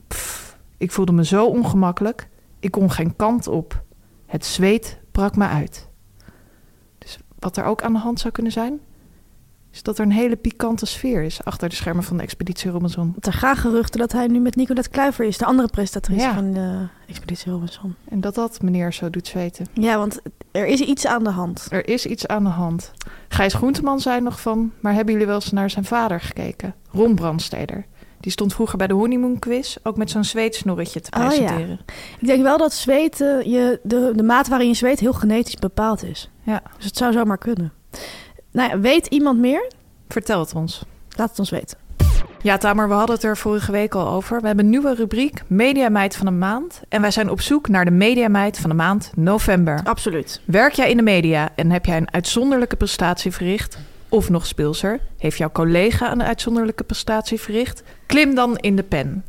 Pff, 0.07 0.57
ik 0.77 0.91
voelde 0.91 1.11
me 1.11 1.25
zo 1.25 1.45
ongemakkelijk. 1.45 2.29
Ik 2.59 2.71
kon 2.71 2.91
geen 2.91 3.15
kant 3.15 3.47
op. 3.47 3.83
Het 4.25 4.45
zweet 4.45 4.99
sprak 5.19 5.35
me 5.35 5.47
uit. 5.47 5.89
Dus 6.97 7.19
wat 7.39 7.57
er 7.57 7.63
ook 7.63 7.81
aan 7.81 7.93
de 7.93 7.99
hand 7.99 8.19
zou 8.19 8.33
kunnen 8.33 8.51
zijn, 8.51 8.79
is 9.71 9.83
dat 9.83 9.97
er 9.97 10.05
een 10.05 10.11
hele 10.11 10.35
pikante 10.35 10.85
sfeer 10.85 11.23
is 11.23 11.43
achter 11.43 11.69
de 11.69 11.75
schermen 11.75 12.03
van 12.03 12.17
de 12.17 12.23
Expeditie 12.23 12.71
Robinson. 12.71 13.15
Er 13.19 13.33
gaan 13.33 13.55
geruchten 13.55 13.99
dat 13.99 14.11
hij 14.11 14.27
nu 14.27 14.39
met 14.39 14.55
Nicolette 14.55 14.89
Kluiver 14.89 15.25
is, 15.25 15.37
de 15.37 15.45
andere 15.45 15.67
presentatrice 15.67 16.21
Ja. 16.21 16.33
van 16.33 16.53
de 16.53 16.87
Expeditie 17.07 17.51
Robinson. 17.51 17.95
En 18.09 18.21
dat 18.21 18.35
dat 18.35 18.61
meneer 18.61 18.93
zo 18.93 19.09
doet 19.09 19.27
zweten. 19.27 19.65
Ja, 19.73 19.97
want 19.97 20.19
er 20.51 20.65
is 20.65 20.79
iets 20.81 21.05
aan 21.07 21.23
de 21.23 21.29
hand. 21.29 21.67
Er 21.69 21.87
is 21.87 22.05
iets 22.05 22.27
aan 22.27 22.43
de 22.43 22.49
hand. 22.49 22.91
Gijs 23.27 23.53
Groenteman 23.53 23.99
zei 23.99 24.21
nog 24.21 24.41
van, 24.41 24.71
maar 24.81 24.93
hebben 24.93 25.13
jullie 25.13 25.27
wel 25.27 25.35
eens 25.35 25.51
naar 25.51 25.69
zijn 25.69 25.85
vader 25.85 26.21
gekeken? 26.21 26.75
Ron 26.91 27.15
Brandsteder. 27.15 27.85
Die 28.19 28.31
stond 28.31 28.53
vroeger 28.53 28.77
bij 28.77 28.87
de 28.87 28.93
Honeymoon 28.93 29.39
Quiz 29.39 29.77
ook 29.83 29.97
met 29.97 30.09
zo'n 30.09 30.23
zweetsnorretje 30.23 31.01
te 31.01 31.11
Oh, 31.17 31.21
ja. 31.21 31.27
presenteren. 31.27 31.79
Ik 32.19 32.27
denk 32.27 32.43
wel 32.43 32.57
dat 32.57 32.73
zweten, 32.73 33.49
je, 33.49 33.79
de, 33.83 34.11
de 34.15 34.23
maat 34.23 34.47
waarin 34.47 34.67
je 34.67 34.73
zweet 34.73 34.99
heel 34.99 35.13
genetisch 35.13 35.55
bepaald 35.55 36.03
is. 36.03 36.29
ja. 36.43 36.61
Dus 36.75 36.85
het 36.85 36.97
zou 36.97 37.13
zomaar 37.13 37.37
kunnen. 37.37 37.71
Nou 38.51 38.69
ja, 38.69 38.79
weet 38.79 39.07
iemand 39.07 39.39
meer? 39.39 39.71
Vertel 40.07 40.39
het 40.39 40.55
ons. 40.55 40.83
Laat 41.17 41.29
het 41.29 41.39
ons 41.39 41.49
weten. 41.49 41.77
Ja, 42.41 42.57
Tamer, 42.57 42.87
we 42.87 42.93
hadden 42.93 43.15
het 43.15 43.23
er 43.23 43.37
vorige 43.37 43.71
week 43.71 43.95
al 43.95 44.07
over. 44.07 44.41
We 44.41 44.47
hebben 44.47 44.65
een 44.65 44.71
nieuwe 44.71 44.93
rubriek, 44.93 45.41
Mediameid 45.47 46.15
van 46.15 46.25
de 46.25 46.31
Maand. 46.31 46.81
En 46.89 47.01
wij 47.01 47.11
zijn 47.11 47.29
op 47.29 47.41
zoek 47.41 47.67
naar 47.67 47.85
de 47.85 47.91
Mediameid 47.91 48.59
van 48.59 48.69
de 48.69 48.75
maand 48.75 49.11
november. 49.15 49.81
Absoluut. 49.83 50.41
Werk 50.45 50.73
jij 50.73 50.89
in 50.89 50.97
de 50.97 51.03
media 51.03 51.49
en 51.55 51.71
heb 51.71 51.85
jij 51.85 51.97
een 51.97 52.13
uitzonderlijke 52.13 52.75
prestatie 52.75 53.31
verricht? 53.31 53.77
Of 54.09 54.29
nog 54.29 54.45
speelser, 54.45 54.99
heeft 55.17 55.37
jouw 55.37 55.51
collega 55.51 56.11
een 56.11 56.23
uitzonderlijke 56.23 56.83
prestatie 56.83 57.39
verricht? 57.39 57.83
Klim 58.05 58.35
dan 58.35 58.57
in 58.57 58.75
de 58.75 58.83
pen. 58.83 59.25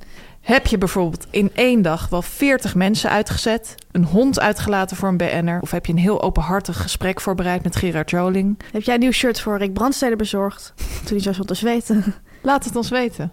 Heb 0.50 0.66
je 0.66 0.78
bijvoorbeeld 0.78 1.26
in 1.30 1.50
één 1.54 1.83
dag 1.83 2.09
wel 2.09 2.23
40 2.23 2.75
mensen 2.75 3.11
uitgezet, 3.11 3.75
een 3.92 4.04
hond 4.04 4.40
uitgelaten 4.40 4.97
voor 4.97 5.09
een 5.09 5.16
BN'er, 5.16 5.61
of 5.61 5.71
heb 5.71 5.87
je 5.87 5.92
een 5.92 5.99
heel 5.99 6.23
openhartig 6.23 6.83
gesprek 6.83 7.21
voorbereid 7.21 7.62
met 7.62 7.76
Gerard 7.76 8.11
Joling? 8.11 8.59
Heb 8.73 8.83
jij 8.83 8.95
een 8.95 9.00
nieuw 9.00 9.11
shirt 9.11 9.40
voor 9.40 9.59
Rick 9.59 9.73
Brandsteder 9.73 10.16
bezorgd? 10.16 10.73
Toen 11.07 11.21
hij 11.23 11.35
zo 11.35 11.42
te 11.42 11.54
zweten. 11.54 12.14
Laat 12.42 12.64
het 12.64 12.76
ons 12.76 12.88
weten. 12.88 13.33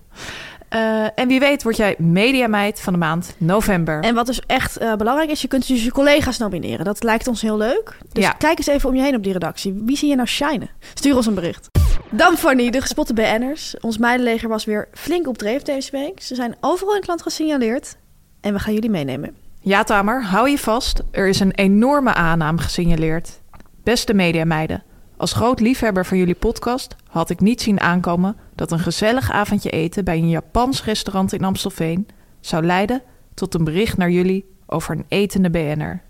Eh, 0.70 1.20
en 1.20 1.28
wie 1.28 1.40
weet 1.40 1.64
word 1.64 1.78
jij 1.78 1.96
mediameid 1.98 2.82
van 2.82 2.94
de 2.94 3.00
maand 3.00 3.36
november. 3.38 4.04
En 4.04 4.16
wat 4.16 4.26
dus 4.26 4.42
echt 4.46 4.78
eh, 4.78 4.96
belangrijk 4.96 5.30
is, 5.30 5.42
je 5.42 5.48
kunt 5.48 5.68
dus 5.68 5.84
je 5.84 5.92
collega's 5.92 6.38
nomineren. 6.38 6.86
Dat 6.86 7.04
lijkt 7.04 7.28
ons 7.28 7.42
heel 7.42 7.58
leuk. 7.58 7.98
Dus 8.12 8.24
Ja. 8.24 8.32
kijk 8.32 8.58
eens 8.58 8.68
even 8.68 8.90
om 8.90 8.96
je 8.96 9.02
heen 9.02 9.16
op 9.16 9.24
die 9.24 9.34
redactie. 9.34 9.82
Wie 9.86 9.98
zie 9.98 10.10
je 10.10 10.16
nou 10.16 10.28
shinen? 10.28 10.70
Stuur 10.94 11.16
ons 11.16 11.26
een 11.26 11.34
bericht. 11.34 11.70
Dan 12.12 12.38
Fanny, 12.38 12.70
de 12.70 12.82
gespotte 12.82 13.14
BN'ers. 13.14 13.80
Ons 13.80 13.98
meidenleger 13.98 14.50
was 14.50 14.66
weer 14.66 14.88
flink 14.94 15.28
op 15.28 15.38
dreef 15.38 15.62
deze 15.62 15.92
week. 15.92 16.22
Ze 16.22 16.36
zijn 16.36 16.56
overal 16.60 16.94
in 16.94 17.00
het 17.00 17.08
land 17.08 17.22
gesignaleerd. 17.22 17.98
En 18.42 18.54
we 18.54 18.60
gaan 18.60 18.74
jullie 18.74 18.90
meenemen. 18.90 19.36
Ja, 19.62 19.84
Tamer, 19.84 20.24
hou 20.24 20.50
je 20.50 20.58
vast. 20.58 21.02
Er 21.12 21.28
is 21.28 21.40
een 21.40 21.52
enorme 21.52 22.14
aanname 22.14 22.58
gesignaleerd. 22.58 23.42
Beste 23.84 24.14
mediameiden, 24.14 24.84
als 25.18 25.34
groot 25.34 25.60
liefhebber 25.60 26.06
van 26.06 26.18
jullie 26.18 26.36
podcast 26.36 26.96
had 27.08 27.30
ik 27.30 27.40
niet 27.40 27.62
zien 27.62 27.80
aankomen 27.80 28.36
dat 28.56 28.72
een 28.72 28.80
gezellig 28.80 29.32
avondje 29.32 29.70
eten 29.70 30.04
bij 30.04 30.18
een 30.18 30.30
Japans 30.30 30.84
restaurant 30.84 31.34
in 31.34 31.44
Amstelveen 31.44 32.08
zou 32.40 32.66
leiden 32.66 33.02
tot 33.34 33.54
een 33.54 33.64
bericht 33.64 33.98
naar 33.98 34.10
jullie 34.10 34.46
over 34.66 34.96
een 34.96 35.06
etende 35.08 35.50
BN'er. 35.50 36.02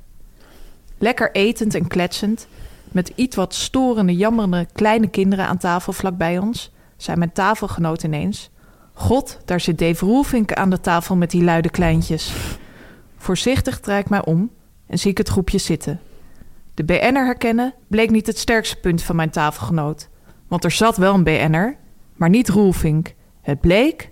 Lekker 0.98 1.32
etend 1.32 1.75
en 1.75 1.88
kletsend, 1.88 2.48
met 2.98 3.12
iets 3.16 3.36
wat 3.36 3.54
storende, 3.54 4.16
jammerende 4.16 4.68
kleine 4.74 5.08
kinderen 5.08 5.48
aan 5.48 5.58
tafel 5.58 5.94
vlakbij 5.94 6.38
ons, 6.38 6.72
zei 6.96 7.18
mijn 7.18 7.32
tafelgenoot 7.32 8.04
ineens: 8.04 8.50
God, 8.94 9.39
daar 9.46 9.60
zit 9.60 9.80
Dave 9.80 10.06
Roelvink 10.06 10.54
aan 10.54 10.70
de 10.70 10.80
tafel 10.80 11.16
met 11.16 11.32
die 11.32 11.44
luide 11.44 11.70
kleintjes. 11.70 12.34
Voorzichtig 13.18 13.80
draai 13.80 14.00
ik 14.00 14.10
mij 14.10 14.25
om 14.25 14.51
en 14.88 15.00
zie 15.00 15.12
ik 15.12 15.18
het 15.18 15.30
groepje 15.30 15.58
zitten. 15.58 16.00
De 16.74 16.84
BN'er 16.84 17.25
herkennen 17.25 17.74
bleek 17.88 18.10
niet 18.10 18.27
het 18.27 18.38
sterkste 18.38 18.80
punt 18.80 19.04
van 19.04 19.16
mijn 19.16 19.30
tafelgenoot. 19.30 20.10
Want 20.48 20.63
er 20.63 20.72
zat 20.72 20.98
wel 20.98 21.13
een 21.13 21.24
BN'er, 21.24 21.77
maar 22.16 22.30
niet 22.30 22.50
Roelvink. 22.50 23.13
Het 23.42 23.60
bleek 23.60 24.12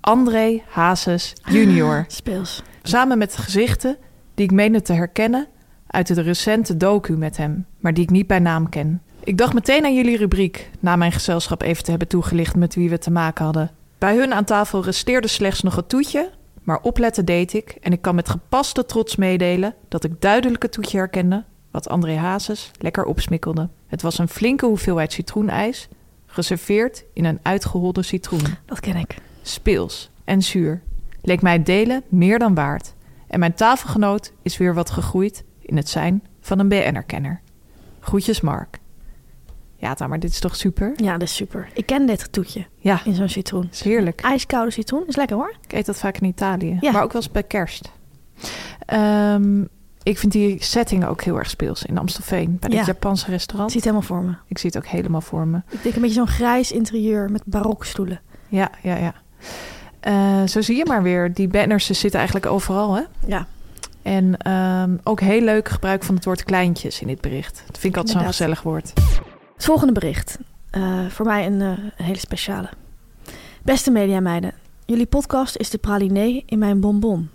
André 0.00 0.62
Hazes 0.68 1.32
junior. 1.44 2.04
Speels. 2.08 2.62
Samen 2.82 3.18
met 3.18 3.36
gezichten 3.36 3.96
die 4.34 4.44
ik 4.44 4.52
meende 4.52 4.82
te 4.82 4.92
herkennen 4.92 5.46
uit 5.86 6.14
de 6.14 6.20
recente 6.20 6.76
docu 6.76 7.16
met 7.16 7.36
hem, 7.36 7.66
maar 7.78 7.94
die 7.94 8.04
ik 8.04 8.10
niet 8.10 8.26
bij 8.26 8.38
naam 8.38 8.68
ken. 8.68 9.02
Ik 9.24 9.38
dacht 9.38 9.54
meteen 9.54 9.84
aan 9.84 9.94
jullie 9.94 10.16
rubriek, 10.16 10.70
na 10.80 10.96
mijn 10.96 11.12
gezelschap 11.12 11.62
even 11.62 11.84
te 11.84 11.90
hebben 11.90 12.08
toegelicht 12.08 12.56
met 12.56 12.74
wie 12.74 12.90
we 12.90 12.98
te 12.98 13.10
maken 13.10 13.44
hadden. 13.44 13.70
Bij 13.98 14.16
hun 14.16 14.34
aan 14.34 14.44
tafel 14.44 14.84
resteerde 14.84 15.28
slechts 15.28 15.62
nog 15.62 15.76
het 15.76 15.88
toetje, 15.88 16.30
maar 16.62 16.80
opletten 16.80 17.24
deed 17.24 17.52
ik 17.52 17.76
en 17.80 17.92
ik 17.92 18.02
kan 18.02 18.14
met 18.14 18.28
gepaste 18.28 18.86
trots 18.86 19.16
meedelen 19.16 19.74
dat 19.88 20.04
ik 20.04 20.20
duidelijk 20.20 20.62
het 20.62 20.72
toetje 20.72 20.98
herkende 20.98 21.44
wat 21.70 21.88
André 21.88 22.16
Hazes 22.16 22.70
lekker 22.78 23.04
opsmikkelde. 23.04 23.68
Het 23.86 24.02
was 24.02 24.18
een 24.18 24.28
flinke 24.28 24.66
hoeveelheid 24.66 25.12
citroenijs, 25.12 25.88
geserveerd 26.26 27.04
in 27.12 27.24
een 27.24 27.38
uitgeholde 27.42 28.02
citroen 28.02 28.56
Dat 28.64 28.80
ken 28.80 28.96
ik. 28.96 29.16
speels 29.42 30.10
en 30.24 30.42
zuur. 30.42 30.82
Leek 31.22 31.42
mij 31.42 31.52
het 31.52 31.66
delen 31.66 32.02
meer 32.08 32.38
dan 32.38 32.54
waard. 32.54 32.94
En 33.26 33.38
mijn 33.38 33.54
tafelgenoot 33.54 34.32
is 34.42 34.56
weer 34.56 34.74
wat 34.74 34.90
gegroeid 34.90 35.44
in 35.66 35.76
het 35.76 35.88
zijn 35.88 36.22
van 36.40 36.58
een 36.58 36.68
BN'er-kenner. 36.68 37.40
Groetjes 38.00 38.40
Mark. 38.40 38.78
Ja, 39.76 39.94
Tamer, 39.94 40.18
dit 40.20 40.30
is 40.30 40.38
toch 40.40 40.56
super? 40.56 40.92
Ja, 40.96 41.12
dat 41.12 41.22
is 41.28 41.34
super. 41.34 41.68
Ik 41.74 41.86
ken 41.86 42.06
dit 42.06 42.32
toetje 42.32 42.66
Ja, 42.78 43.00
in 43.04 43.14
zo'n 43.14 43.28
citroen. 43.28 43.68
is 43.72 43.82
heerlijk. 43.82 44.20
Ijskoude 44.20 44.70
citroen. 44.70 45.04
Is 45.06 45.16
lekker 45.16 45.36
hoor. 45.36 45.54
Ik 45.64 45.72
eet 45.72 45.86
dat 45.86 45.98
vaak 45.98 46.16
in 46.18 46.28
Italië, 46.28 46.78
Ja. 46.80 46.92
maar 46.92 47.02
ook 47.02 47.12
wel 47.12 47.22
eens 47.22 47.30
bij 47.30 47.42
kerst. 47.42 47.90
Ehm, 48.86 49.60
ik 50.02 50.18
vind 50.18 50.32
die 50.32 50.62
setting 50.64 51.06
ook 51.06 51.22
heel 51.22 51.36
erg 51.38 51.50
speels 51.50 51.82
in 51.84 51.98
Amstelveen, 51.98 52.56
bij 52.60 52.70
Ja. 52.70 52.76
het 52.76 52.86
Japanse 52.86 53.24
Ik 53.24 53.30
restaurant. 53.30 53.70
zie 53.70 53.80
het 53.80 53.88
helemaal 53.90 54.08
voor 54.08 54.22
me. 54.24 54.34
Ik 54.48 54.58
zie 54.58 54.70
het 54.74 54.78
ook 54.84 54.90
helemaal 54.90 55.20
voor 55.20 55.46
me. 55.46 55.56
Ik 55.70 55.82
denk 55.82 55.94
een 55.94 56.00
beetje 56.00 56.16
zo'n 56.16 56.26
grijs 56.28 56.72
interieur 56.72 57.30
met 57.30 57.42
barokstoelen. 57.44 58.20
Ja, 58.48 58.70
ja, 58.82 58.96
ja. 58.96 59.14
Eh, 60.00 60.46
zo 60.48 60.60
zie 60.60 60.76
je 60.76 60.84
maar 60.86 61.02
weer. 61.02 61.32
Die 61.34 61.48
banners 61.48 61.86
ze 61.86 61.94
zitten 61.94 62.18
eigenlijk 62.18 62.48
overal, 62.50 62.94
hè? 62.94 63.02
Ja. 63.26 63.46
En 64.06 64.36
ehm, 64.36 64.96
ook 65.02 65.20
heel 65.20 65.40
leuk 65.40 65.68
gebruik 65.68 66.04
van 66.04 66.14
het 66.14 66.24
woord 66.24 66.44
kleintjes 66.44 67.00
in 67.00 67.06
dit 67.06 67.20
bericht. 67.20 67.62
Dat 67.66 67.78
vind 67.78 67.92
ik 67.92 67.98
altijd 68.00 68.18
zo'n 68.18 68.26
gezellig 68.26 68.62
woord. 68.62 68.92
Het 69.54 69.64
volgende 69.64 69.92
bericht. 69.92 70.38
Eh, 70.70 71.06
voor 71.08 71.26
mij 71.26 71.46
een, 71.46 71.60
eh, 71.60 71.68
een 71.68 72.04
hele 72.04 72.18
speciale. 72.18 72.68
Beste 73.62 73.90
mediameiden. 73.90 74.52
Jullie 74.84 75.06
podcast 75.06 75.56
is 75.56 75.70
de 75.70 75.78
pralinee 75.78 76.42
in 76.46 76.58
mijn 76.58 76.80
bonbon. 76.80 77.30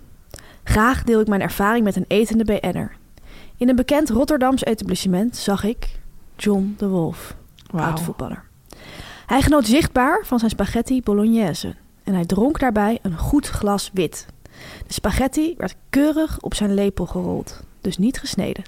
Graag 0.63 1.03
deel 1.03 1.19
ik 1.19 1.27
mijn 1.27 1.41
ervaring 1.41 1.83
met 1.83 1.95
een 1.95 2.05
etende 2.07 2.43
BN'er. 2.43 2.95
In 3.57 3.69
een 3.69 3.75
bekend 3.75 4.09
Rotterdams 4.09 4.63
etablissement 4.63 5.37
zag 5.37 5.63
ik 5.63 5.99
John 6.37 6.75
de 6.77 6.87
Wolf, 6.87 7.35
Wauw. 7.71 7.85
oud 7.85 7.99
voetballer. 7.99 8.43
Hij 9.25 9.41
genoot 9.41 9.65
zichtbaar 9.65 10.21
van 10.25 10.39
zijn 10.39 10.51
spaghetti 10.51 11.01
bolognese. 11.01 11.75
En 12.03 12.13
hij 12.13 12.25
dronk 12.25 12.59
daarbij 12.59 12.99
een 13.01 13.17
goed 13.17 13.47
glas 13.47 13.89
wit. 13.93 14.27
De 14.91 14.97
spaghetti 14.97 15.53
werd 15.57 15.75
keurig 15.89 16.37
op 16.41 16.53
zijn 16.53 16.73
lepel 16.73 17.05
gerold, 17.05 17.63
dus 17.81 17.97
niet 17.97 18.19
gesneden. 18.19 18.63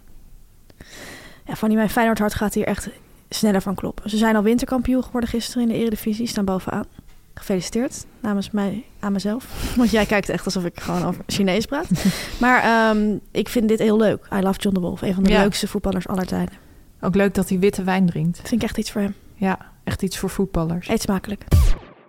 Ja, 1.45 1.55
van 1.55 1.67
die 1.67 1.77
mijn 1.77 1.89
Feyenoord 1.89 2.19
hart 2.19 2.33
gaat 2.33 2.53
hier 2.53 2.65
echt 2.65 2.89
sneller 3.29 3.61
van 3.61 3.75
kloppen. 3.75 4.09
Ze 4.09 4.17
zijn 4.17 4.35
al 4.35 4.43
winterkampioen 4.43 5.03
geworden 5.03 5.29
gisteren 5.29 5.61
in 5.63 5.67
de 5.69 5.73
Eredivisie, 5.79 6.27
staan 6.27 6.45
bovenaan. 6.45 6.85
Gefeliciteerd 7.33 8.05
namens 8.19 8.51
mij 8.51 8.83
aan 8.99 9.11
mezelf. 9.11 9.45
Want 9.77 9.89
jij 9.91 10.05
kijkt 10.05 10.29
echt 10.29 10.45
alsof 10.45 10.65
ik 10.65 10.79
gewoon 10.79 11.03
over 11.05 11.23
Chinees 11.27 11.65
praat. 11.65 11.87
maar 12.41 12.63
ehm, 12.63 13.17
ik 13.31 13.49
vind 13.49 13.67
dit 13.67 13.79
heel 13.79 13.97
leuk. 13.97 14.27
I 14.33 14.39
love 14.39 14.59
John 14.59 14.75
de 14.75 14.81
Wolf, 14.81 15.01
een 15.01 15.13
van 15.13 15.23
de 15.23 15.29
Ja. 15.29 15.41
leukste 15.41 15.67
voetballers 15.67 16.07
aller 16.07 16.25
tijden. 16.25 16.55
Ook 17.01 17.15
leuk 17.15 17.33
dat 17.33 17.49
hij 17.49 17.59
witte 17.59 17.83
wijn 17.83 18.05
drinkt. 18.05 18.37
Vind 18.37 18.61
ik 18.61 18.63
echt 18.63 18.77
iets 18.77 18.91
voor 18.91 19.01
hem. 19.01 19.15
Ja, 19.35 19.59
echt 19.83 20.01
iets 20.01 20.17
voor 20.17 20.29
voetballers. 20.29 20.87
Eet 20.87 21.01
smakelijk. 21.01 21.43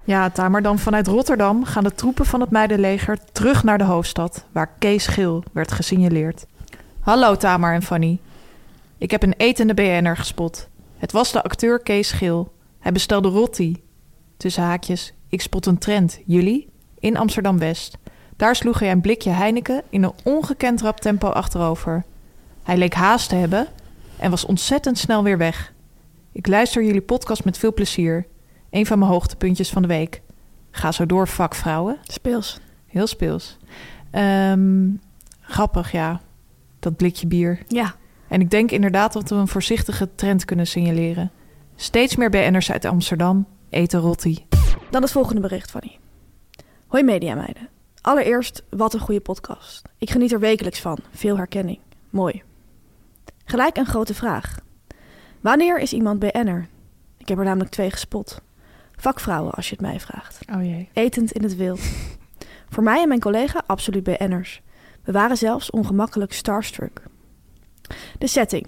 Ja, 0.06 0.30
Tamer, 0.30 0.62
dan 0.62 0.78
vanuit 0.78 1.06
Rotterdam 1.06 1.64
gaan 1.64 1.84
de 1.84 1.94
troepen 1.94 2.26
van 2.26 2.40
het 2.40 2.50
meidenleger 2.50 3.18
terug 3.32 3.62
naar 3.64 3.78
de 3.78 3.84
hoofdstad, 3.84 4.44
waar 4.52 4.75
Kees 4.78 5.06
Gil 5.06 5.44
werd 5.52 5.73
gesignaleerd. 5.73 6.46
Hallo 7.00 7.37
Tamer 7.37 7.75
en 7.75 7.82
Fanny. 7.82 8.20
Ik 8.99 9.11
heb 9.11 9.23
een 9.23 9.34
etende 9.37 9.75
BN'er 9.75 10.16
gespot. 10.16 10.68
Het 10.96 11.12
was 11.12 11.32
de 11.32 11.42
acteur 11.42 11.80
Kees 11.80 12.12
Gil. 12.12 12.52
Hij 12.78 12.92
bestelde 12.92 13.28
rotti. 13.28 13.82
Tussen 14.37 14.62
haakjes, 14.62 15.14
ik 15.28 15.40
spot 15.40 15.66
een 15.66 15.78
trend. 15.78 16.20
Jullie? 16.26 16.68
In 16.99 17.16
Amsterdam-West. 17.16 17.99
Daar 18.37 18.56
sloeg 18.56 18.78
hij 18.78 18.90
een 18.90 19.00
blikje 19.00 19.30
Heineken 19.30 19.82
in 19.90 20.02
een 20.02 20.14
ongekend 20.25 20.80
rap 20.80 21.00
tempo 21.00 21.28
achterover. 21.28 22.04
Hij 22.62 22.76
leek 22.76 22.94
haast 22.94 23.28
te 23.28 23.34
hebben 23.34 23.66
en 24.16 24.30
was 24.30 24.44
ontzettend 24.44 24.99
snel 24.99 25.23
weer 25.23 25.38
weg. 25.38 25.73
Ik 26.32 26.46
luister 26.46 26.84
jullie 26.84 27.02
podcast 27.02 27.44
met 27.44 27.58
veel 27.58 27.73
plezier. 27.73 28.26
Een 28.75 28.87
van 28.87 28.99
mijn 28.99 29.11
hoogtepuntjes 29.11 29.71
van 29.71 29.83
de 29.83 29.88
week. 29.88 30.23
Ga 30.71 30.93
zo 30.93 31.07
door, 31.07 31.28
vakvrouwen. 31.28 31.99
Speels. 32.02 32.61
Heel 32.87 33.07
speels. 33.07 33.57
Ehm, 34.11 34.90
grappig, 35.40 35.93
ja. 35.93 36.21
Dat 36.78 36.97
blikje 36.97 37.26
bier. 37.26 37.62
Ja, 37.69 37.95
En 38.28 38.40
ik 38.40 38.50
denk 38.50 38.71
inderdaad 38.71 39.12
dat 39.12 39.28
we 39.28 39.35
een 39.35 39.49
voorzichtige 39.49 40.14
trend 40.14 40.45
kunnen 40.45 40.66
signaleren. 40.66 41.31
Steeds 41.76 42.16
meer 42.16 42.31
BN'ers 42.31 42.73
uit 42.73 42.85
Amsterdam 42.85 43.47
eten 43.69 44.00
rotti. 44.00 44.47
dan 44.90 45.02
het 45.02 45.12
volgende 45.12 45.40
bericht, 45.40 45.71
Fanny. 45.71 45.99
Hoi 46.87 47.02
mediameiden. 47.02 47.69
Allereerst, 48.00 48.62
wat 48.71 48.95
een 48.95 49.00
goede 49.00 49.21
podcast. 49.21 49.83
Ik 49.99 50.11
geniet 50.11 50.33
er 50.33 50.40
wekelijks 50.40 50.81
van. 50.81 50.99
Veel 51.11 51.37
herkenning. 51.37 51.78
Mooi. 52.11 52.43
Gelijk 53.45 53.76
een 53.76 53.87
grote 53.87 54.14
vraag. 54.14 54.59
Wanneer 55.40 55.78
is 55.78 55.93
iemand 55.93 56.19
BN'er? 56.19 56.69
Ik 57.16 57.28
heb 57.28 57.38
er 57.38 57.45
namelijk 57.45 57.71
twee 57.71 57.90
gespot. 57.90 58.43
Vakvrouwen, 59.04 59.52
als 59.52 59.68
je 59.68 59.73
het 59.73 59.80
mij 59.80 60.00
vraagt. 60.00 60.38
Oh 60.54 60.62
jee. 60.62 60.88
Etend 60.92 61.32
in 61.32 61.42
het 61.42 61.56
wild. 61.56 61.80
Voor 62.73 62.82
mij 62.82 63.02
en 63.02 63.08
mijn 63.08 63.20
collega 63.20 63.62
absoluut 63.66 64.02
BN'ers. 64.02 64.62
We 65.02 65.12
waren 65.12 65.37
zelfs 65.37 65.70
ongemakkelijk 65.70 66.32
starstruck. 66.32 67.02
De 68.18 68.26
setting. 68.26 68.66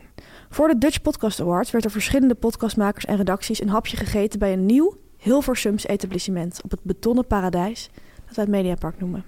Voor 0.48 0.68
de 0.68 0.78
Dutch 0.78 1.00
Podcast 1.02 1.40
Awards 1.40 1.70
werd 1.70 1.84
er 1.84 1.90
verschillende 1.90 2.34
podcastmakers 2.34 3.04
en 3.04 3.16
redacties 3.16 3.60
een 3.60 3.68
hapje 3.68 3.96
gegeten 3.96 4.38
bij 4.38 4.52
een 4.52 4.66
nieuw 4.66 4.96
Hilversums 5.16 5.86
etablissement 5.86 6.62
op 6.62 6.70
het 6.70 6.82
betonnen 6.82 7.26
paradijs 7.26 7.90
dat 8.26 8.34
wij 8.34 8.44
het 8.44 8.54
Mediapark 8.54 9.00
noemen. 9.00 9.24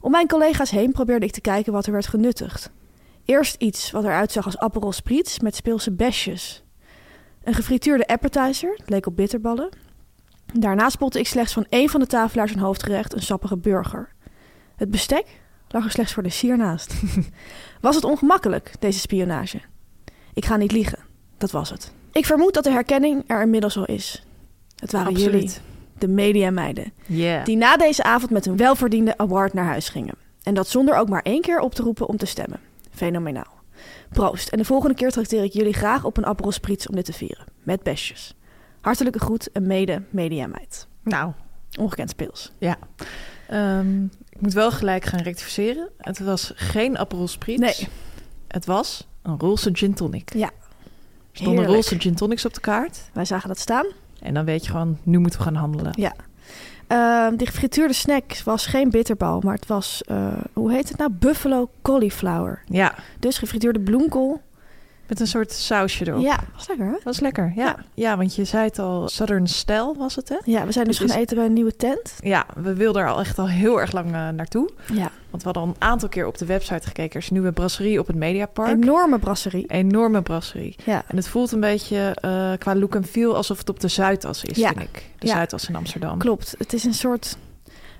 Om 0.00 0.10
mijn 0.10 0.28
collega's 0.28 0.70
heen 0.70 0.92
probeerde 0.92 1.26
ik 1.26 1.32
te 1.32 1.40
kijken 1.40 1.72
wat 1.72 1.86
er 1.86 1.92
werd 1.92 2.06
genuttigd. 2.06 2.70
Eerst 3.24 3.54
iets 3.58 3.90
wat 3.90 4.04
eruit 4.04 4.32
zag 4.32 4.44
als 4.44 4.58
Aperol 4.58 4.92
Spritz 4.92 5.38
met 5.38 5.56
speelse 5.56 5.92
besjes. 5.92 6.64
Een 7.42 7.54
gefrituurde 7.54 8.06
appetizer, 8.06 8.74
het 8.76 8.90
leek 8.90 9.06
op 9.06 9.16
bitterballen. 9.16 9.81
Daarna 10.52 10.88
spotte 10.88 11.18
ik 11.18 11.26
slechts 11.26 11.52
van 11.52 11.66
één 11.68 11.88
van 11.88 12.00
de 12.00 12.06
tafelaars 12.06 12.52
een 12.52 12.58
hoofdgerecht, 12.58 13.14
een 13.14 13.22
sappige 13.22 13.56
burger. 13.56 14.08
Het 14.76 14.90
bestek 14.90 15.26
lag 15.68 15.84
er 15.84 15.90
slechts 15.90 16.12
voor 16.12 16.22
de 16.22 16.28
sier 16.30 16.56
naast. 16.56 16.94
Was 17.80 17.94
het 17.94 18.04
ongemakkelijk, 18.04 18.72
deze 18.78 18.98
spionage? 18.98 19.60
Ik 20.34 20.44
ga 20.44 20.56
niet 20.56 20.72
liegen, 20.72 20.98
dat 21.38 21.50
was 21.50 21.70
het. 21.70 21.92
Ik 22.12 22.26
vermoed 22.26 22.54
dat 22.54 22.64
de 22.64 22.70
herkenning 22.70 23.24
er 23.26 23.42
inmiddels 23.42 23.76
al 23.76 23.84
is. 23.84 24.24
Het 24.76 24.92
waren 24.92 25.08
Absoluut. 25.12 25.32
jullie, 25.32 25.50
de 25.98 26.08
mediameiden, 26.08 26.92
Yeah. 27.06 27.44
die 27.44 27.56
na 27.56 27.76
deze 27.76 28.02
avond 28.02 28.30
met 28.30 28.46
een 28.46 28.56
welverdiende 28.56 29.18
award 29.18 29.52
naar 29.52 29.64
huis 29.64 29.88
gingen. 29.88 30.14
En 30.42 30.54
dat 30.54 30.68
zonder 30.68 30.96
ook 30.96 31.08
maar 31.08 31.22
één 31.22 31.40
keer 31.40 31.60
op 31.60 31.74
te 31.74 31.82
roepen 31.82 32.06
om 32.08 32.16
te 32.16 32.26
stemmen. 32.26 32.60
Fenomenaal. 32.90 33.60
Proost. 34.10 34.48
En 34.48 34.58
de 34.58 34.64
volgende 34.64 34.94
keer 34.94 35.10
trakteer 35.10 35.42
ik 35.44 35.52
jullie 35.52 35.72
graag 35.72 36.04
op 36.04 36.16
een 36.16 36.26
Aperol 36.26 36.52
Spritz 36.52 36.86
om 36.86 36.94
dit 36.94 37.04
te 37.04 37.12
vieren. 37.12 37.44
Met 37.62 37.82
besjes. 37.82 38.34
Hartelijke 38.82 39.18
groet, 39.18 39.48
een 39.52 39.66
mede 39.66 40.02
mediameid. 40.10 40.86
Nou, 41.02 41.32
Ongekend 41.78 42.10
speels. 42.10 42.52
ja. 42.58 42.76
Ehm, 43.48 44.04
ik 44.04 44.40
moet 44.40 44.52
wel 44.52 44.70
gelijk 44.70 45.04
gaan 45.04 45.20
rectificeren. 45.20 45.88
Het 45.98 46.18
was 46.18 46.52
geen 46.54 46.98
Aperol 46.98 47.28
Spritz. 47.28 47.58
Nee. 47.60 47.88
Het 48.48 48.66
was 48.66 49.08
een 49.22 49.38
Roelse 49.38 49.70
gin 49.72 49.94
tonic. 49.94 50.34
Ja. 50.34 50.46
Er 50.46 50.52
stonden. 51.32 51.64
Roelse 51.66 52.00
gin 52.00 52.14
tonics 52.14 52.44
op 52.44 52.54
de 52.54 52.60
kaart. 52.60 53.00
Wij 53.12 53.24
zagen 53.24 53.48
dat 53.48 53.58
staan. 53.58 53.86
En 54.20 54.34
dan 54.34 54.44
weet 54.44 54.64
je 54.64 54.70
gewoon, 54.70 54.98
nu 55.02 55.18
moeten 55.18 55.38
we 55.38 55.44
gaan 55.44 55.54
handelen. 55.54 55.92
Ja. 55.96 56.14
Ehm, 56.86 57.36
die 57.36 57.46
gefrituurde 57.46 57.94
snack 57.94 58.36
was 58.44 58.66
geen 58.66 58.90
bitterbal, 58.90 59.40
maar 59.40 59.54
het 59.54 59.66
was, 59.66 60.02
eh, 60.06 60.32
hoe 60.52 60.72
heet 60.72 60.88
het 60.88 60.98
nou? 60.98 61.10
Buffalo 61.12 61.70
cauliflower. 61.82 62.62
Ja, 62.66 62.94
Dus 63.18 63.38
gefrituurde 63.38 63.80
bloemkool. 63.80 64.40
Met 65.06 65.20
een 65.20 65.26
soort 65.26 65.52
sausje 65.52 66.06
erop. 66.06 66.22
Ja, 66.22 66.38
was 66.56 66.68
lekker 66.68 66.86
hè? 66.86 66.96
Was 67.04 67.20
lekker, 67.20 67.52
ja. 67.56 67.64
Ja. 67.64 67.76
ja. 67.94 68.16
want 68.16 68.34
je 68.34 68.44
zei 68.44 68.64
het 68.64 68.78
al, 68.78 69.08
Southern 69.08 69.46
Style 69.46 69.94
was 69.96 70.16
het, 70.16 70.28
hè? 70.28 70.36
Ja, 70.44 70.66
we 70.66 70.72
zijn 70.72 70.86
dus 70.86 71.00
is- 71.00 71.10
gaan 71.10 71.20
eten 71.20 71.36
bij 71.36 71.46
een 71.46 71.52
nieuwe 71.52 71.76
tent. 71.76 72.14
Ja, 72.20 72.46
we 72.56 72.74
wilden 72.74 73.02
er 73.02 73.08
al 73.08 73.20
echt 73.20 73.38
al 73.38 73.48
heel 73.48 73.80
erg 73.80 73.92
lang 73.92 74.06
eh, 74.06 74.28
naartoe. 74.28 74.70
Ja, 74.92 75.10
Want 75.30 75.42
we 75.42 75.50
hadden 75.50 75.62
al 75.62 75.68
een 75.68 75.88
aantal 75.88 76.08
keer 76.08 76.26
op 76.26 76.38
de 76.38 76.46
website 76.46 76.86
gekeken. 76.86 77.10
Er 77.14 77.20
is 77.20 77.26
een 77.28 77.34
nieuwe 77.34 77.52
brasserie 77.52 77.98
op 77.98 78.06
het 78.06 78.16
Mediapark. 78.16 78.70
enorme 78.70 79.18
brasserie. 79.18 79.66
Enorme 79.66 80.22
brasserie. 80.22 80.76
Ja, 80.84 81.02
En 81.06 81.16
het 81.16 81.28
voelt 81.28 81.52
een 81.52 81.60
beetje 81.60 82.16
eh, 82.20 82.52
qua 82.58 82.74
look 82.76 82.94
en 82.94 83.04
feel 83.04 83.36
alsof 83.36 83.58
het 83.58 83.68
op 83.68 83.80
de 83.80 83.88
Zuidas 83.88 84.44
is, 84.44 84.56
Ja. 84.56 84.68
vind 84.68 84.80
ik. 84.80 85.10
De 85.18 85.26
Ja. 85.26 85.32
Zuidas 85.32 85.68
in 85.68 85.76
Amsterdam. 85.76 86.18
klopt. 86.18 86.54
Het 86.58 86.72
is 86.72 86.84
een 86.84 86.94
soort 86.94 87.36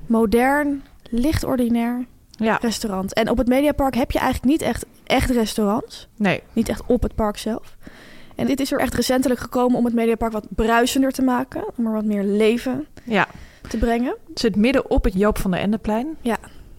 modern, 0.06 0.82
licht 1.10 1.44
ordinair 1.44 2.04
Ja, 2.42 2.58
restaurant. 2.60 3.12
En 3.14 3.30
op 3.30 3.38
het 3.38 3.48
Mediapark 3.48 3.94
heb 3.94 4.10
je 4.10 4.18
eigenlijk 4.18 4.52
niet 4.52 4.62
echt, 4.62 4.86
echt 5.04 5.30
restaurants. 5.30 6.08
nee. 6.16 6.42
Niet 6.52 6.68
echt 6.68 6.82
op 6.86 7.02
het 7.02 7.14
park 7.14 7.36
zelf. 7.36 7.76
En 8.34 8.46
dit 8.46 8.60
is 8.60 8.72
er 8.72 8.78
echt 8.78 8.94
recentelijk 8.94 9.40
gekomen 9.40 9.78
om 9.78 9.84
het 9.84 9.94
Mediapark 9.94 10.32
wat 10.32 10.46
bruisender 10.56 11.12
te 11.12 11.22
maken. 11.22 11.64
Om 11.76 11.86
er 11.86 11.92
wat 11.92 12.04
meer 12.04 12.24
leven 12.24 12.86
Ja, 13.04 13.26
te 13.68 13.76
brengen. 13.78 14.16
het 14.28 14.40
zit 14.40 14.56
midden 14.56 14.90
op 14.90 15.04
het 15.04 15.12
Joop 15.14 15.38
van 15.38 15.50
der 15.50 15.60
Endeplein. 15.60 16.16
Ja. 16.20 16.36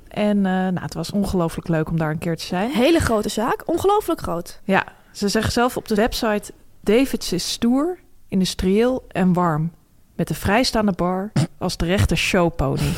En 0.08 0.38
eh, 0.38 0.44
nou, 0.52 0.80
het 0.80 0.94
was 0.94 1.12
ongelooflijk 1.12 1.68
leuk 1.68 1.90
om 1.90 1.98
daar 1.98 2.10
een 2.10 2.18
keer 2.18 2.38
te 2.38 2.46
zijn. 2.46 2.70
Hele 2.72 3.00
grote 3.00 3.30
zaak. 3.30 3.62
Ongelooflijk 3.66 4.22
groot. 4.22 4.60
Ja, 4.64 4.84
ze 5.12 5.28
zeggen 5.28 5.52
zelf 5.52 5.78
op 5.78 5.88
de 5.88 5.96
website... 5.96 6.52
Davids 6.82 7.34
is 7.34 7.52
stoer, 7.52 7.98
industrieel 8.28 9.06
en 9.08 9.34
warm. 9.34 9.72
Met 10.16 10.28
de 10.28 10.34
vrijstaande 10.34 10.92
bar 10.92 11.32
als 11.58 11.78
de 11.78 11.86
rechte 11.86 12.16
showpony. 12.16 12.94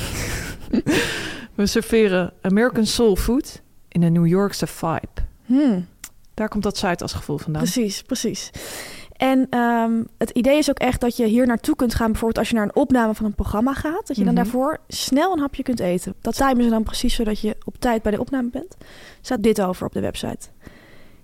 We 1.55 1.65
serveren 1.65 2.33
American 2.41 2.85
soul 2.85 3.15
food 3.15 3.61
in 3.87 4.03
een 4.03 4.13
New 4.13 4.27
Yorkse 4.27 4.67
vibe. 4.67 5.07
Hmm, 5.45 5.87
Daar 6.33 6.47
komt 6.49 6.63
dat 6.63 6.77
Zuidas 6.77 7.13
gevoel 7.13 7.37
vandaan. 7.37 7.61
precies, 7.63 8.01
precies. 8.01 8.49
En 9.11 9.47
ehm, 9.49 10.03
het 10.17 10.29
idee 10.29 10.57
is 10.57 10.69
ook 10.69 10.79
echt 10.79 11.01
dat 11.01 11.17
je 11.17 11.25
hier 11.25 11.47
naartoe 11.47 11.75
kunt 11.75 11.93
gaan... 11.95 12.05
bijvoorbeeld 12.11 12.37
als 12.37 12.49
je 12.49 12.55
naar 12.55 12.63
een 12.63 12.75
opname 12.75 13.13
van 13.13 13.25
een 13.25 13.35
programma 13.35 13.73
gaat... 13.73 14.07
dat 14.07 14.15
je 14.17 14.23
dan 14.23 14.33
Mhm. 14.33 14.43
daarvoor 14.43 14.77
snel 14.87 15.33
een 15.33 15.39
hapje 15.39 15.63
kunt 15.63 15.79
eten. 15.79 16.15
Dat 16.21 16.35
timen 16.35 16.63
ze 16.63 16.69
dan 16.69 16.83
precies 16.83 17.15
zodat 17.15 17.39
je 17.39 17.55
op 17.65 17.77
tijd 17.79 18.01
bij 18.01 18.11
de 18.11 18.19
opname 18.19 18.49
bent. 18.49 18.75
Staat 19.21 19.43
dit 19.43 19.61
over 19.61 19.85
op 19.85 19.93
de 19.93 19.99
website. 19.99 20.47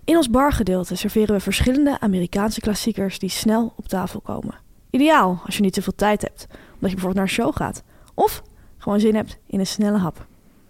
In 0.05 0.15
ons 0.17 0.29
bargedeelte 0.29 0.95
serveren 0.95 1.35
we 1.35 1.41
verschillende 1.41 1.99
Amerikaanse 1.99 2.59
klassiekers... 2.59 3.19
die 3.19 3.29
snel 3.29 3.73
op 3.75 3.87
tafel 3.87 4.19
komen. 4.21 4.55
Ideaal 4.89 5.41
als 5.45 5.55
je 5.55 5.61
niet 5.61 5.75
zoveel 5.75 5.95
tijd 5.95 6.21
hebt. 6.21 6.47
Omdat 6.49 6.89
je 6.89 6.95
bijvoorbeeld 6.95 7.15
naar 7.15 7.23
een 7.23 7.29
show 7.29 7.55
gaat. 7.55 7.83
Of 8.13 8.41
gewoon 8.81 8.99
zin 8.99 9.15
hebt 9.15 9.37
in 9.45 9.59
een 9.59 9.67
snelle 9.67 9.97
hap. 9.97 10.25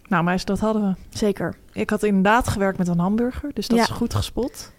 Nou, 0.07 0.23
maar 0.23 0.41
dat 0.45 0.59
hadden 0.59 0.81
we. 0.87 1.17
Zeker. 1.17 1.55
Ik 1.71 1.89
had 1.89 2.03
inderdaad 2.03 2.47
gewerkt 2.47 2.77
met 2.77 2.87
een 2.87 2.99
hamburger, 2.99 3.49
dus 3.53 3.67
dat 3.67 3.77
Ja. 3.77 3.83
is 3.83 3.89
goed 3.89 4.13
gespot. 4.13 4.71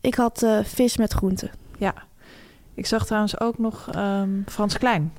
Ik 0.00 0.14
had 0.14 0.42
eh, 0.42 0.58
vis 0.64 0.96
met 0.96 1.12
groenten. 1.12 1.50
Ja. 1.78 1.94
Ik 2.74 2.86
zag 2.86 3.06
trouwens 3.06 3.40
ook 3.40 3.58
nog 3.58 3.88
ehm, 3.92 4.28
Frans 4.46 4.78
Klein. 4.78 5.12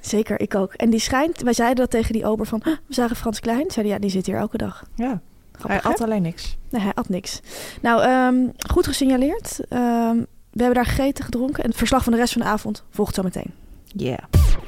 Zeker, 0.00 0.40
ik 0.40 0.54
ook. 0.54 0.72
En 0.72 0.90
die 0.90 1.00
schijnt, 1.00 1.40
wij 1.42 1.52
zeiden 1.52 1.76
dat 1.76 1.90
tegen 1.90 2.12
die 2.12 2.24
ober 2.26 2.46
van, 2.46 2.60
"Huh, 2.64 2.76
we 2.86 2.94
zagen 2.94 3.16
Frans 3.16 3.40
Klein. 3.40 3.70
Zeiden 3.70 3.94
ja, 3.94 4.00
die 4.00 4.10
zit 4.10 4.26
hier 4.26 4.36
elke 4.36 4.56
dag. 4.56 4.84
Ja, 4.94 5.20
Grappig, 5.52 5.66
hij 5.68 5.76
hè? 5.82 5.88
at 5.88 6.00
alleen 6.00 6.22
niks. 6.22 6.56
Nee, 6.68 6.82
hij 6.82 6.94
at 6.94 7.08
niks. 7.08 7.40
Nou, 7.82 8.02
ehm, 8.02 8.48
goed 8.70 8.86
gesignaleerd. 8.86 9.60
Ehm, 9.68 10.16
we 10.50 10.62
hebben 10.62 10.74
daar 10.74 10.86
gegeten, 10.94 11.24
gedronken. 11.24 11.62
En 11.62 11.68
het 11.68 11.78
verslag 11.78 12.02
van 12.04 12.12
de 12.12 12.18
rest 12.18 12.32
van 12.32 12.42
de 12.42 12.48
avond 12.48 12.84
volgt 12.90 13.14
zo 13.14 13.22
meteen. 13.22 13.50
Ja. 13.84 14.18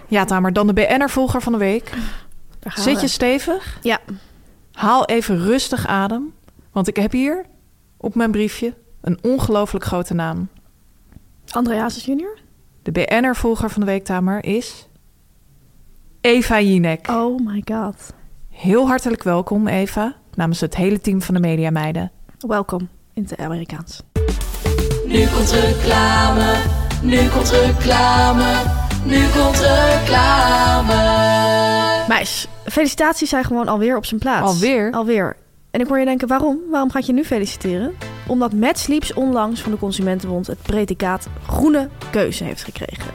Ja, 0.08 0.24
Tamer, 0.24 0.52
dan 0.52 0.66
de 0.66 0.72
BN'er-volger 0.72 1.40
van 1.40 1.52
de 1.52 1.58
week. 1.58 1.92
Zit 2.74 3.00
je 3.00 3.08
stevig? 3.08 3.78
Ja. 3.82 3.98
Haal 4.72 5.04
even 5.04 5.38
rustig 5.38 5.86
adem. 5.86 6.34
Want 6.72 6.88
ik 6.88 6.96
heb 6.96 7.12
hier 7.12 7.44
op 7.96 8.14
mijn 8.14 8.30
briefje 8.30 8.74
een 9.00 9.18
ongelooflijk 9.22 9.84
grote 9.84 10.14
naam. 10.14 10.48
André 11.50 11.76
Hazes 11.76 12.04
junior? 12.04 12.38
De 12.82 12.92
BN'er-volger 12.92 13.70
van 13.70 13.80
de 13.80 13.86
week, 13.86 14.04
Tamer, 14.04 14.44
is... 14.44 14.86
Eva 16.20 16.60
Jinek. 16.60 17.08
Oh 17.10 17.46
my 17.46 17.62
god. 17.64 18.12
Heel 18.48 18.86
hartelijk 18.86 19.22
welkom, 19.22 19.68
Eva. 19.68 20.14
Namens 20.34 20.60
het 20.60 20.76
hele 20.76 21.00
team 21.00 21.22
van 21.22 21.34
de 21.34 21.40
Media 21.40 21.70
Meiden. 21.70 22.10
Welkom 22.38 22.88
in 23.14 23.22
het 23.22 23.38
Amerikaans. 23.38 24.02
Nu 25.06 25.26
komt 25.26 25.50
reclame, 25.50 26.54
nu 27.02 27.28
komt 27.28 27.50
reclame, 27.50 28.62
nu 29.04 29.28
komt 29.28 29.60
reclame. 29.60 31.00
Meis, 32.08 32.48
felicitaties 32.72 33.28
zijn 33.28 33.44
gewoon 33.44 33.68
alweer 33.68 33.96
op 33.96 34.04
zijn 34.04 34.20
plaats. 34.20 34.46
Alweer? 34.52 34.92
Alweer. 34.92 35.36
En 35.70 35.80
ik 35.80 35.86
hoor 35.86 35.98
je 35.98 36.04
denken, 36.04 36.28
waarom? 36.28 36.58
Waarom 36.70 36.90
gaat 36.90 37.06
je 37.06 37.12
nu 37.12 37.24
feliciteren? 37.24 37.94
Omdat 38.26 38.52
Mad 38.52 38.78
Sleeps 38.78 39.14
onlangs 39.14 39.60
van 39.60 39.72
de 39.72 39.78
Consumentenbond 39.78 40.46
het 40.46 40.62
predicaat 40.62 41.28
groene 41.46 41.88
keuze 42.10 42.44
heeft 42.44 42.64
gekregen. 42.64 43.10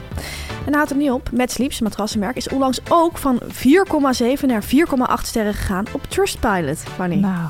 En 0.66 0.74
houdt 0.74 0.90
het 0.90 0.98
niet 1.00 1.12
op. 1.12 1.30
Mad 1.32 1.52
Sleeps, 1.52 1.82
matrassenmerk, 1.82 2.36
is 2.36 2.50
onlangs 2.50 2.80
ook 2.90 3.18
van 3.18 3.42
4,7 3.42 4.46
naar 4.46 4.64
4,8 4.64 5.24
sterren 5.24 5.54
gegaan 5.54 5.86
op 5.92 6.04
Trustpilot. 6.04 6.78
Fanny. 6.78 7.16
Nou, 7.16 7.50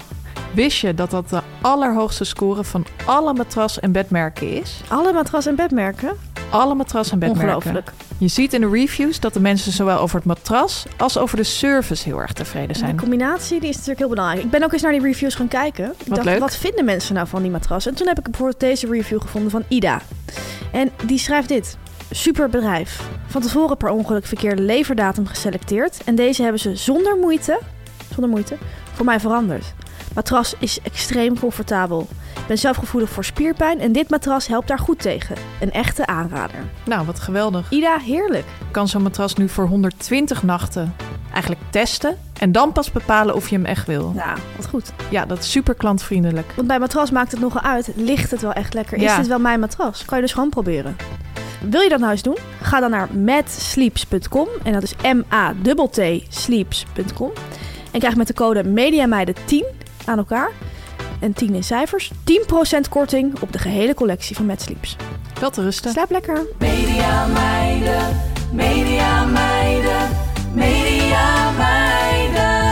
wist 0.53 0.79
je 0.79 0.93
dat 0.93 1.11
dat 1.11 1.29
de 1.29 1.41
allerhoogste 1.61 2.23
score 2.23 2.63
van 2.63 2.85
alle 3.05 3.33
matras- 3.33 3.79
en 3.79 3.91
bedmerken 3.91 4.51
is? 4.61 4.81
Alle 4.87 5.13
matras- 5.13 5.45
en 5.45 5.55
bedmerken. 5.55 6.17
Alle 6.49 6.75
matras- 6.75 7.11
en 7.11 7.19
bedmerken. 7.19 7.55
Ongelooflijk. 7.55 7.91
Je 8.17 8.27
ziet 8.27 8.53
in 8.53 8.61
de 8.61 8.69
reviews 8.69 9.19
dat 9.19 9.33
de 9.33 9.39
mensen 9.39 9.71
zowel 9.71 9.97
over 9.99 10.15
het 10.15 10.25
matras 10.25 10.85
als 10.97 11.17
over 11.17 11.37
de 11.37 11.43
service 11.43 12.03
heel 12.03 12.19
erg 12.21 12.33
tevreden 12.33 12.69
En 12.69 12.75
zijn. 12.75 12.91
de 12.95 13.01
combinatie 13.01 13.59
die 13.59 13.69
is 13.69 13.73
natuurlijk 13.75 13.99
heel 13.99 14.09
belangrijk. 14.09 14.43
Ik 14.43 14.49
ben 14.51 14.63
ook 14.63 14.73
eens 14.73 14.81
naar 14.81 14.91
die 14.91 15.01
reviews 15.01 15.35
gaan 15.35 15.47
kijken. 15.47 15.85
Ik 15.85 16.07
Wat 16.07 16.15
dacht, 16.15 16.25
leuk. 16.25 16.39
wat 16.39 16.55
vinden 16.55 16.85
mensen 16.85 17.13
nou 17.15 17.27
van 17.27 17.41
die 17.41 17.51
matras? 17.51 17.85
En 17.85 17.95
toen 17.95 18.07
heb 18.07 18.17
ik 18.17 18.23
bijvoorbeeld 18.23 18.59
deze 18.59 18.87
review 18.87 19.21
gevonden 19.21 19.51
van 19.51 19.63
Ida. 19.67 20.01
En 20.71 20.89
die 21.05 21.19
schrijft 21.19 21.47
dit. 21.47 21.77
Super 22.11 22.49
bedrijf. 22.49 23.01
Van 23.27 23.41
tevoren 23.41 23.77
per 23.77 23.89
ongeluk 23.89 24.25
verkeerde 24.25 24.61
leverdatum 24.61 25.25
geselecteerd. 25.27 25.97
En 26.05 26.15
deze 26.15 26.41
hebben 26.41 26.59
ze 26.61 26.75
zonder 26.75 27.17
moeite, 27.17 27.59
zonder 28.11 28.29
moeite 28.29 28.57
voor 28.93 29.05
mij 29.05 29.19
veranderd. 29.19 29.73
Matras 30.17 30.53
is 30.59 30.79
extreem 30.81 31.39
comfortabel. 31.39 32.07
Ik 32.35 32.47
ben 32.47 32.57
zelf 32.57 32.77
gevoelig 32.77 33.09
voor 33.09 33.25
spierpijn 33.25 33.79
en 33.79 33.91
dit 33.91 34.09
matras 34.09 34.47
helpt 34.47 34.67
daar 34.67 34.79
goed 34.79 34.99
tegen. 34.99 35.35
Een 35.59 35.71
echte 35.71 36.05
aanrader. 36.05 36.55
Nou, 36.85 37.05
wat 37.05 37.19
geweldig. 37.19 37.71
Ida, 37.71 37.97
heerlijk. 37.97 38.45
Ik 38.45 38.71
kan 38.71 38.87
zo'n 38.87 39.01
matras 39.01 39.35
nu 39.35 39.49
voor 39.49 39.67
120 39.67 40.43
nachten 40.43 40.95
eigenlijk 41.31 41.61
testen. 41.69 42.17
En 42.39 42.51
dan 42.51 42.71
pas 42.71 42.91
bepalen 42.91 43.35
of 43.35 43.49
je 43.49 43.55
hem 43.55 43.65
echt 43.65 43.87
wil. 43.87 44.11
Nou, 44.15 44.37
wat 44.55 44.67
goed. 44.67 44.91
Ja, 45.09 45.25
dat 45.25 45.39
is 45.39 45.51
super 45.51 45.73
klantvriendelijk. 45.75 46.53
Want 46.55 46.67
bij 46.67 46.79
matras 46.79 47.11
maakt 47.11 47.31
het 47.31 47.39
nogal 47.41 47.61
uit. 47.61 47.91
Ligt 47.95 48.31
het 48.31 48.41
wel 48.41 48.53
echt 48.53 48.73
lekker? 48.73 48.97
Is 48.97 49.03
Ja. 49.03 49.17
dit 49.17 49.27
wel 49.27 49.39
mijn 49.39 49.59
matras? 49.59 50.05
Kan 50.05 50.17
je 50.17 50.23
dus 50.23 50.33
gewoon 50.33 50.49
proberen. 50.49 50.95
Wil 51.69 51.81
je 51.81 51.89
dat 51.89 51.99
nou 51.99 52.11
eens 52.11 52.21
doen? 52.21 52.37
Ga 52.61 52.79
dan 52.79 52.89
naar 52.91 53.07
matsleeps.com. 53.15 54.47
En 54.63 54.73
dat 54.73 54.83
is 54.83 54.93
M-A-T-T 55.13 56.01
sleeps.com. 56.29 57.31
En 57.91 57.99
krijg 57.99 58.15
met 58.15 58.27
de 58.27 58.33
code 58.33 58.63
MEDIAMEIDEN10 58.63 59.85
aan 60.07 60.17
elkaar. 60.17 60.51
En 61.19 61.33
10 61.33 61.53
in 61.53 61.63
cijfers. 61.63 62.11
10% 62.11 62.89
korting 62.89 63.39
op 63.39 63.51
de 63.51 63.59
gehele 63.59 63.93
collectie 63.93 64.35
van 64.35 64.45
Mad 64.45 64.61
Sleeps. 64.61 64.95
Wel 65.39 65.49
te 65.49 65.61
rusten. 65.61 65.91
Slaap 65.91 66.11
lekker. 66.11 66.45
Media 66.59 67.27
meiden, 67.27 68.17
media 68.53 69.25
meiden, 69.25 70.09
media 70.53 71.51
meiden. 71.51 72.65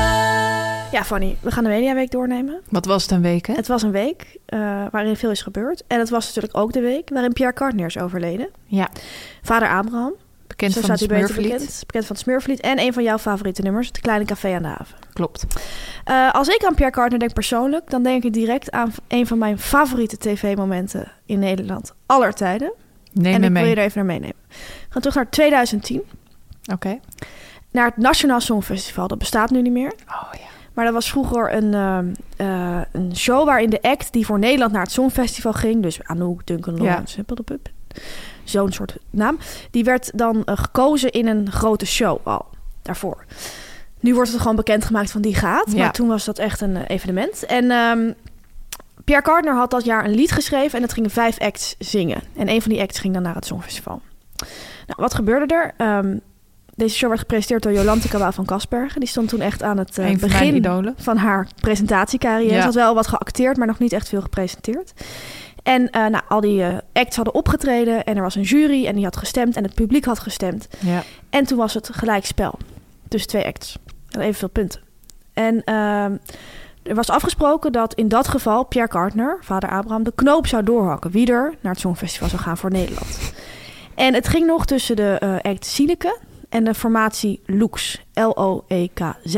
Ja, 0.92 1.04
Fanny, 1.04 1.38
we 1.42 1.52
gaan 1.52 1.64
de 1.64 1.70
Mediaweek 1.70 2.12
doornemen. 2.12 2.62
Wat 2.70 2.86
was 2.86 3.02
het 3.02 3.12
een 3.12 3.22
week, 3.22 3.48
hè? 3.48 3.54
Het 3.54 3.68
was 3.68 3.82
een 3.82 3.92
week 3.92 4.38
eh, 4.46 4.60
waarin 4.92 5.16
veel 5.16 5.32
is 5.32 5.42
gebeurd. 5.42 5.84
En 5.88 6.00
het 6.00 6.10
was 6.10 6.26
natuurlijk 6.26 6.58
ook 6.58 6.74
de 6.74 6.80
week 6.80 7.10
waarin 7.10 7.34
Pierre 7.34 7.54
Cardin 7.54 7.86
is 7.86 7.98
overleden. 7.98 8.50
Ja, 8.66 8.90
Vader 9.42 9.70
Abraham. 9.70 10.14
Bekend 10.48 10.74
Zo 10.74 10.82
van 10.82 10.90
beter 10.90 11.08
Smurflied. 11.18 11.52
bekend. 11.52 11.84
Bekend 11.86 12.06
van 12.06 12.16
het 12.16 12.26
Smurflied. 12.26 12.60
En 12.60 12.80
een 12.80 12.94
van 12.94 13.04
jouw 13.04 13.18
favoriete 13.18 13.62
nummers, 13.62 13.88
Het 13.88 14.00
Kleine 14.00 14.26
Café 14.26 14.56
aan 14.56 14.62
de 14.62 14.68
Haven. 14.68 14.96
Klopt. 15.14 15.46
Eh, 16.04 16.34
als 16.34 16.48
ik 16.48 16.64
aan 16.66 16.76
Pierre 16.76 16.94
Cardin 16.96 17.20
denk 17.20 17.34
persoonlijk, 17.34 17.90
dan 17.90 18.04
denk 18.04 18.24
ik 18.24 18.34
direct 18.34 18.72
aan 18.72 18.92
een 19.08 19.28
van 19.28 19.38
mijn 19.38 19.60
favoriete 19.60 20.18
tv-momenten 20.18 21.12
in 21.26 21.40
Nederland 21.40 21.94
aller 22.06 22.34
tijden. 22.34 22.74
Neem 23.14 23.34
en 23.34 23.44
ik 23.44 23.52
wil 23.52 23.64
je 23.66 23.76
er 23.76 23.84
even 23.84 23.98
naar 23.98 24.06
meenemen. 24.06 24.36
We 24.50 24.56
gaan 24.90 25.02
terug 25.02 25.16
naar 25.16 25.30
2010, 25.30 26.02
Oké. 26.72 27.00
naar 27.72 27.86
het 27.86 27.98
Nationaal 27.98 28.42
Songfestival. 28.42 29.08
Dat 29.08 29.18
bestaat 29.18 29.50
nu 29.50 29.62
niet 29.62 29.72
meer. 29.74 29.94
Oh 30.08 30.30
ja. 30.32 30.40
Maar 30.74 30.86
dat 30.86 30.94
was 30.94 31.10
vroeger 31.10 31.54
een, 31.54 31.74
ehm, 31.74 32.06
eh, 32.38 32.82
een 32.92 33.16
show 33.16 33.46
waarin 33.46 33.70
de 33.70 33.82
act 33.82 34.14
die 34.14 34.26
voor 34.26 34.40
Nederland 34.40 34.72
naar 34.72 34.82
het 34.82 34.92
Songfestival 34.92 35.54
ging, 35.54 35.82
dus 35.84 36.04
Anouk, 36.04 36.46
Duncan 36.46 36.78
Lawrence, 36.78 37.24
ja. 37.28 37.36
Zo'n 38.46 38.72
soort 38.72 38.98
naam, 39.10 39.38
die 39.72 39.84
werd 39.84 40.12
dan 40.18 40.44
eh, 40.46 40.58
gekozen 40.58 41.12
in 41.12 41.28
een 41.28 41.52
grote 41.52 41.86
show 41.86 42.20
al 42.24 42.46
daarvoor. 42.82 43.26
Nu 44.00 44.14
wordt 44.14 44.32
het 44.32 44.40
gewoon 44.42 44.56
bekendgemaakt 44.56 45.12
van 45.12 45.22
die 45.22 45.36
gaat, 45.36 45.72
Ja. 45.72 45.78
maar 45.78 45.92
toen 45.94 46.08
was 46.08 46.26
dat 46.26 46.40
echt 46.40 46.62
een 46.62 46.76
eh, 46.76 46.84
evenement. 46.88 47.46
En 47.46 47.72
ehm, 47.72 48.12
Pierre 49.04 49.24
Cardin 49.24 49.54
had 49.54 49.72
dat 49.72 49.86
jaar 49.86 50.06
een 50.06 50.16
lied 50.16 50.32
geschreven 50.32 50.78
en 50.78 50.82
het 50.84 50.94
gingen 50.94 51.10
vijf 51.10 51.40
acts 51.40 51.76
zingen. 51.80 52.22
En 52.36 52.50
een 52.50 52.62
van 52.62 52.72
die 52.72 52.82
acts 52.82 53.00
ging 53.00 53.14
dan 53.14 53.24
naar 53.24 53.36
het 53.36 53.46
Songfestival. 53.46 54.02
Nou, 54.88 55.02
wat 55.02 55.14
gebeurde 55.14 55.54
er? 55.56 55.74
Ehm, 55.78 56.18
deze 56.76 56.96
show 56.96 57.08
werd 57.08 57.20
gepresenteerd 57.22 57.64
door 57.64 57.72
Jolante 57.74 58.08
Cabau 58.08 58.34
van 58.34 58.46
Kasbergen. 58.46 59.00
Die 59.00 59.10
stond 59.10 59.30
toen 59.30 59.42
echt 59.42 59.64
aan 59.64 59.78
het 59.78 59.98
eh, 59.98 60.06
van 60.06 60.18
begin 60.20 60.94
van 60.98 61.18
haar 61.18 61.48
presentatiecarrière. 61.62 62.54
Ja. 62.54 62.60
Ze 62.60 62.66
had 62.66 62.74
wel 62.74 62.94
wat 62.96 63.08
geacteerd, 63.08 63.58
maar 63.58 63.68
nog 63.68 63.80
niet 63.80 63.94
echt 63.94 64.10
veel 64.10 64.22
gepresenteerd. 64.22 64.94
En 65.66 65.90
eh, 65.90 66.06
nou, 66.06 66.24
al 66.28 66.42
die 66.42 66.64
eh, 66.64 66.78
acts 66.94 67.16
hadden 67.16 67.34
opgetreden 67.34 68.04
en 68.04 68.16
er 68.16 68.22
was 68.22 68.36
een 68.36 68.42
jury 68.42 68.86
en 68.86 68.96
die 68.96 69.04
had 69.04 69.18
gestemd 69.18 69.56
en 69.56 69.64
het 69.64 69.74
publiek 69.74 70.06
had 70.06 70.20
gestemd. 70.20 70.68
Ja. 70.80 71.04
En 71.30 71.46
toen 71.46 71.58
was 71.58 71.74
het 71.74 71.90
gelijk 71.94 72.26
spel 72.26 72.58
tussen 73.08 73.30
twee 73.30 73.46
acts. 73.46 73.78
En 74.10 74.22
evenveel 74.22 74.50
punten. 74.50 74.82
En 75.34 75.64
ehm, 75.64 76.18
er 76.84 76.96
was 76.96 77.10
afgesproken 77.10 77.72
dat 77.72 77.94
in 77.94 78.08
dat 78.08 78.28
geval 78.28 78.64
Pierre 78.64 78.90
Cardner, 78.90 79.38
vader 79.42 79.70
Abraham, 79.70 80.04
de 80.04 80.14
knoop 80.16 80.48
zou 80.48 80.64
doorhakken. 80.64 81.12
Wie 81.12 81.32
er 81.32 81.56
naar 81.62 81.72
het 81.72 81.82
Songfestival 81.82 82.30
zou 82.30 82.42
gaan 82.42 82.58
voor 82.58 82.72
Nederland. 82.72 83.34
En 83.96 84.14
het 84.14 84.28
ging 84.28 84.46
nog 84.46 84.66
tussen 84.66 84.96
de 84.96 85.18
eh, 85.20 85.52
act 85.52 85.66
Sineke 85.66 86.18
en 86.50 86.64
de 86.64 86.74
formatie 86.74 87.42
Lux. 87.46 88.04
L-O-E-K-Z. 88.14 89.36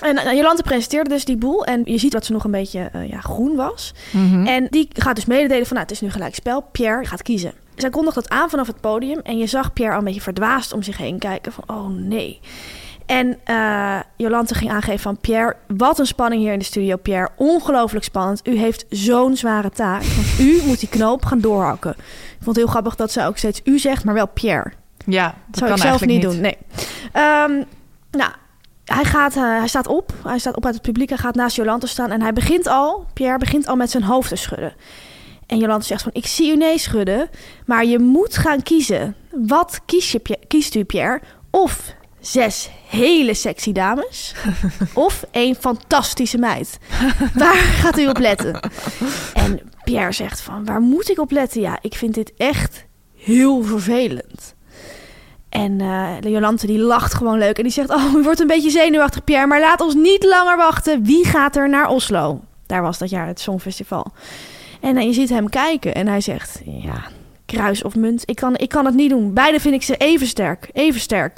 En 0.00 0.16
uh, 0.16 0.32
Jolante 0.32 0.62
presenteerde 0.62 1.10
dus 1.10 1.24
die 1.24 1.36
boel. 1.36 1.64
En 1.64 1.82
je 1.84 1.98
ziet 1.98 2.12
dat 2.12 2.24
ze 2.24 2.32
nog 2.32 2.44
een 2.44 2.50
beetje 2.50 2.88
eh, 2.92 3.08
ja, 3.08 3.20
groen 3.20 3.56
was. 3.56 3.94
Mhm. 4.10 4.46
En 4.46 4.66
die 4.70 4.88
gaat 4.92 5.14
dus 5.14 5.24
mededelen 5.24 5.66
van, 5.66 5.76
nou, 5.76 5.86
het 5.88 5.96
is 5.96 6.00
nu 6.00 6.10
gelijk 6.10 6.34
spel. 6.34 6.60
Pierre 6.72 7.04
gaat 7.04 7.22
kiezen. 7.22 7.52
Zij 7.74 7.90
kondigt 7.90 8.14
dat 8.14 8.28
aan 8.28 8.50
vanaf 8.50 8.66
het 8.66 8.80
podium. 8.80 9.20
En 9.22 9.38
je 9.38 9.46
zag 9.46 9.72
Pierre 9.72 9.92
al 9.92 9.98
een 9.98 10.04
beetje 10.04 10.20
verdwaasd 10.20 10.72
om 10.72 10.82
zich 10.82 10.96
heen 10.96 11.18
kijken. 11.18 11.52
Van, 11.52 11.64
oh 11.66 11.88
nee. 11.88 12.40
En 13.06 13.38
eh, 13.44 13.98
Jolante 14.16 14.54
ging 14.54 14.70
aangeven 14.70 15.00
van... 15.00 15.18
Pierre, 15.18 15.56
wat 15.76 15.98
een 15.98 16.06
spanning 16.06 16.42
hier 16.42 16.52
in 16.52 16.58
de 16.58 16.64
studio, 16.64 16.96
Pierre. 16.96 17.28
Ongelooflijk 17.36 18.04
spannend. 18.04 18.48
U 18.48 18.56
heeft 18.56 18.86
zo'n 18.88 19.36
zware 19.36 19.70
taak. 19.70 20.02
Want 20.02 20.38
u 20.40 20.62
moet 20.66 20.80
die 20.80 20.88
knoop 20.88 21.24
gaan 21.24 21.40
doorhakken. 21.40 21.90
Ik 21.90 22.42
vond 22.42 22.46
het 22.46 22.56
heel 22.56 22.66
grappig 22.66 22.96
dat 22.96 23.12
zij 23.12 23.26
ook 23.26 23.36
steeds 23.36 23.60
u 23.64 23.78
zegt, 23.78 24.04
maar 24.04 24.14
wel 24.14 24.28
Pierre. 24.28 24.72
Ja, 25.06 25.34
dat 25.46 25.58
zou 25.58 25.70
kan 25.70 25.78
ik 25.78 25.86
zelf 25.86 26.06
niet 26.06 26.22
doen, 26.22 26.40
nee. 26.40 26.56
Ehm, 27.12 27.62
nou, 28.10 28.30
hij, 28.84 29.04
gaat, 29.04 29.36
eh, 29.36 29.42
hij 29.42 29.68
staat 29.68 29.86
op. 29.86 30.12
Hij 30.22 30.38
staat 30.38 30.56
op 30.56 30.64
uit 30.64 30.74
het 30.74 30.82
publiek. 30.82 31.08
Hij 31.08 31.18
gaat 31.18 31.34
naast 31.34 31.56
Jolante 31.56 31.86
staan. 31.86 32.10
En 32.10 32.22
hij 32.22 32.32
begint 32.32 32.66
al, 32.66 33.06
Pierre 33.12 33.38
begint 33.38 33.66
al 33.66 33.76
met 33.76 33.90
zijn 33.90 34.02
hoofd 34.02 34.28
te 34.28 34.36
schudden. 34.36 34.74
En 35.46 35.58
Jolante 35.58 35.86
zegt 35.86 36.02
van, 36.02 36.12
ik 36.14 36.26
zie 36.26 36.52
u 36.52 36.56
nee 36.56 36.78
schudden. 36.78 37.30
Maar 37.66 37.84
je 37.84 37.98
moet 37.98 38.36
gaan 38.36 38.62
kiezen. 38.62 39.16
Wat 39.30 39.80
kies 39.86 40.12
je, 40.12 40.38
kiest 40.46 40.74
u, 40.74 40.84
Pierre? 40.84 41.20
Of 41.50 41.94
zes 42.20 42.70
hele 42.88 43.34
sexy 43.34 43.72
dames. 43.72 44.34
of 44.94 45.24
één 45.30 45.54
fantastische 45.54 46.38
meid. 46.38 46.78
Waar 47.34 47.54
gaat 47.54 47.98
u 47.98 48.08
op 48.08 48.18
letten? 48.18 48.60
En 49.34 49.60
Pierre 49.84 50.12
zegt 50.12 50.40
van, 50.40 50.64
waar 50.64 50.80
moet 50.80 51.10
ik 51.10 51.18
op 51.18 51.30
letten? 51.30 51.60
Ja, 51.60 51.78
ik 51.80 51.94
vind 51.94 52.14
dit 52.14 52.32
echt 52.36 52.84
heel 53.16 53.62
vervelend. 53.62 54.55
En 55.60 55.78
de 56.20 56.30
Jolante 56.30 56.66
die 56.66 56.78
lacht 56.78 57.14
gewoon 57.14 57.38
leuk. 57.38 57.56
En 57.56 57.62
die 57.62 57.72
zegt, 57.72 57.90
oh, 57.90 58.14
u 58.14 58.22
wordt 58.24 58.40
een 58.40 58.46
beetje 58.46 58.70
zenuwachtig, 58.70 59.24
Pierre. 59.24 59.46
Maar 59.46 59.60
laat 59.60 59.80
ons 59.80 59.94
niet 59.94 60.24
langer 60.24 60.56
wachten. 60.56 61.04
Wie 61.04 61.24
gaat 61.24 61.56
er 61.56 61.68
naar 61.68 61.88
Oslo? 61.88 62.40
Daar 62.66 62.82
was 62.82 62.98
dat 62.98 63.10
jaar 63.10 63.26
het 63.26 63.40
Songfestival. 63.40 64.12
En 64.80 64.96
eh, 64.96 65.04
je 65.04 65.12
ziet 65.12 65.28
hem 65.28 65.48
kijken. 65.48 65.94
En 65.94 66.06
hij 66.06 66.20
zegt, 66.20 66.60
ja, 66.64 67.04
kruis 67.46 67.82
of 67.82 67.94
munt. 67.94 68.22
Ik 68.24 68.36
kan, 68.36 68.56
ik 68.56 68.68
kan 68.68 68.84
het 68.84 68.94
niet 68.94 69.10
doen. 69.10 69.34
Beide 69.34 69.60
vind 69.60 69.74
ik 69.74 69.82
ze 69.82 69.96
even 69.96 70.26
sterk. 70.26 70.68
Even 70.72 71.00
sterk. 71.00 71.36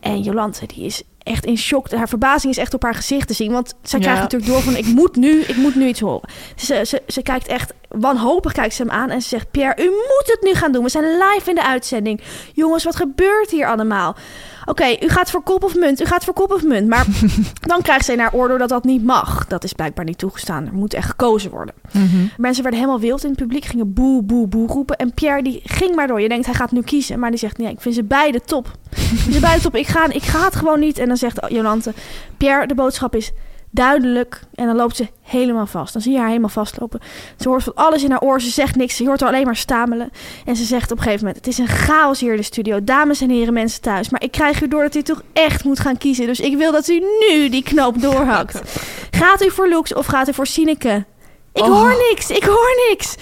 En 0.00 0.20
Jolante, 0.20 0.66
die 0.66 0.84
is 0.84 1.02
echt 1.24 1.44
in 1.44 1.58
shock. 1.58 1.90
Haar 1.90 2.08
verbazing 2.08 2.52
is 2.52 2.58
echt 2.58 2.74
op 2.74 2.82
haar 2.82 2.94
gezicht 2.94 3.28
te 3.28 3.34
zien. 3.34 3.52
Want 3.52 3.74
zij 3.82 3.98
Ja. 3.98 4.04
krijgt 4.04 4.22
natuurlijk 4.22 4.52
door 4.52 4.62
van... 4.62 4.76
ik 4.76 4.86
moet 4.86 5.16
nu, 5.16 5.40
ik 5.40 5.56
moet 5.56 5.74
nu 5.74 5.86
iets 5.86 6.00
horen. 6.00 6.28
Ze, 6.56 6.82
ze, 6.86 7.02
ze 7.06 7.22
kijkt 7.22 7.46
echt... 7.46 7.72
wanhopig 7.88 8.52
kijkt 8.52 8.74
ze 8.74 8.82
hem 8.82 8.90
aan 8.90 9.10
en 9.10 9.22
ze 9.22 9.28
zegt... 9.28 9.50
Pierre, 9.50 9.82
u 9.82 9.86
moet 9.86 10.24
het 10.26 10.38
nu 10.42 10.54
gaan 10.54 10.72
doen. 10.72 10.82
We 10.82 10.88
zijn 10.90 11.04
live 11.04 11.48
in 11.48 11.54
de 11.54 11.64
uitzending. 11.64 12.20
Jongens, 12.52 12.84
wat 12.84 12.96
gebeurt 12.96 13.50
hier 13.50 13.66
allemaal? 13.66 14.16
Oké, 14.64 14.96
u 15.00 15.08
gaat 15.08 15.30
voor 15.30 15.42
kop 15.42 15.64
of 15.64 15.74
munt. 15.74 16.00
U 16.00 16.04
gaat 16.04 16.24
voor 16.24 16.34
kop 16.34 16.52
of 16.52 16.62
munt. 16.62 16.88
Maar 16.88 17.06
dan 17.72 17.82
krijgt 17.82 18.04
zij 18.04 18.14
naar 18.14 18.32
oordeel 18.32 18.58
dat 18.58 18.68
dat 18.68 18.84
niet 18.84 19.04
mag. 19.04 19.46
Dat 19.46 19.64
is 19.64 19.72
blijkbaar 19.72 20.04
niet 20.04 20.18
toegestaan. 20.18 20.66
Er 20.66 20.72
moet 20.72 20.94
echt 20.94 21.08
gekozen 21.08 21.50
worden. 21.50 21.74
Mhm. 21.92 22.26
Mensen 22.36 22.62
werden 22.62 22.80
helemaal 22.80 23.00
wild 23.00 23.22
in 23.22 23.30
het 23.30 23.38
publiek, 23.38 23.64
gingen 23.64 23.92
boe, 23.92 24.22
boe, 24.22 24.46
boe 24.46 24.66
roepen. 24.66 24.96
En 24.96 25.14
Pierre 25.14 25.42
die 25.42 25.60
ging 25.64 25.94
maar 25.94 26.06
door. 26.06 26.20
Je 26.20 26.28
denkt, 26.28 26.46
hij 26.46 26.54
gaat 26.54 26.72
nu 26.72 26.82
kiezen. 26.82 27.18
Maar 27.18 27.30
die 27.30 27.38
zegt, 27.38 27.58
nee, 27.58 27.70
ik 27.70 27.80
vind 27.80 27.94
ze 27.94 28.04
beide 28.04 28.40
top. 28.40 28.66
Ik 28.90 28.96
vind 29.22 29.34
ze 29.34 29.40
beide 29.40 29.62
top. 29.62 29.76
Ik 29.76 29.86
ga, 29.86 30.08
ik 30.12 30.22
ga 30.22 30.44
het 30.44 30.56
gewoon 30.56 30.80
niet. 30.80 30.98
En 30.98 31.08
dan 31.08 31.16
zegt 31.16 31.46
Jolante, 31.48 31.92
Pierre, 32.36 32.66
de 32.66 32.74
boodschap 32.74 33.14
is 33.14 33.32
duidelijk. 33.74 34.40
En 34.54 34.66
dan 34.66 34.76
loopt 34.76 34.96
ze 34.96 35.08
helemaal 35.22 35.66
vast. 35.66 35.92
Dan 35.92 36.02
zie 36.02 36.12
je 36.12 36.18
haar 36.18 36.26
helemaal 36.28 36.48
vastlopen. 36.48 37.00
Ze 37.38 37.48
hoort 37.48 37.62
van 37.62 37.74
alles 37.74 38.02
in 38.04 38.10
haar 38.10 38.20
oor. 38.20 38.40
Ze 38.40 38.50
zegt 38.50 38.76
niks. 38.76 38.96
Ze 38.96 39.04
hoort 39.04 39.20
haar 39.20 39.28
alleen 39.28 39.44
maar 39.44 39.56
stamelen. 39.56 40.10
En 40.44 40.56
ze 40.56 40.64
zegt 40.64 40.90
op 40.90 40.96
een 40.96 41.02
gegeven 41.02 41.26
moment, 41.26 41.44
het 41.44 41.52
is 41.54 41.58
een 41.58 41.68
chaos 41.68 42.20
hier 42.20 42.30
in 42.30 42.36
de 42.36 42.42
studio. 42.42 42.84
Dames 42.84 43.20
en 43.20 43.30
heren, 43.30 43.52
mensen 43.52 43.80
thuis. 43.80 44.08
Maar 44.10 44.22
ik 44.22 44.30
krijg 44.30 44.62
u 44.62 44.68
door 44.68 44.82
dat 44.82 44.94
u 44.94 45.02
toch 45.02 45.22
echt 45.32 45.64
moet 45.64 45.80
gaan 45.80 45.98
kiezen. 45.98 46.26
Dus 46.26 46.40
ik 46.40 46.56
wil 46.56 46.72
dat 46.72 46.88
u 46.88 47.02
nu 47.28 47.48
die 47.48 47.62
knoop 47.62 48.00
doorhakt. 48.02 48.60
Gaat 49.20 49.42
u 49.44 49.50
voor 49.50 49.68
Lux 49.68 49.94
of 49.94 50.06
gaat 50.06 50.28
u 50.28 50.34
voor 50.34 50.46
Sineke? 50.46 51.04
Ik 51.52 51.62
Oh. 51.62 51.68
hoor 51.72 51.96
niks, 52.10 52.30
ik 52.30 52.44
hoor 52.44 52.86
niks. 52.90 53.14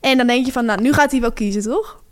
En 0.00 0.16
dan 0.16 0.26
denk 0.26 0.46
je 0.46 0.52
van, 0.52 0.64
nou, 0.64 0.80
nu 0.80 0.92
gaat 0.92 1.10
hij 1.10 1.20
wel 1.20 1.32
kiezen, 1.32 1.62
toch? 1.62 2.02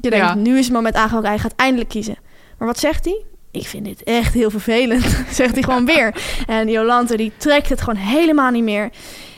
Je 0.00 0.10
denkt, 0.10 0.26
Ja. 0.26 0.34
nu 0.34 0.58
is 0.58 0.64
het 0.64 0.74
moment 0.74 0.94
aangebroken, 0.94 1.28
hij 1.28 1.38
gaat 1.38 1.52
eindelijk 1.56 1.88
kiezen. 1.88 2.16
Maar 2.58 2.68
wat 2.68 2.78
zegt 2.78 3.04
hij? 3.04 3.24
Ik 3.54 3.66
vind 3.66 3.84
dit 3.84 4.02
echt 4.02 4.34
heel 4.34 4.50
vervelend, 4.50 5.04
zegt 5.30 5.54
hij 5.54 5.62
gewoon 5.62 5.84
weer. 5.84 6.14
En 6.46 6.68
Jolante, 6.68 7.16
die 7.16 7.32
trekt 7.36 7.68
het 7.68 7.80
gewoon 7.80 8.00
helemaal 8.00 8.50
niet 8.50 8.62
meer. 8.62 8.90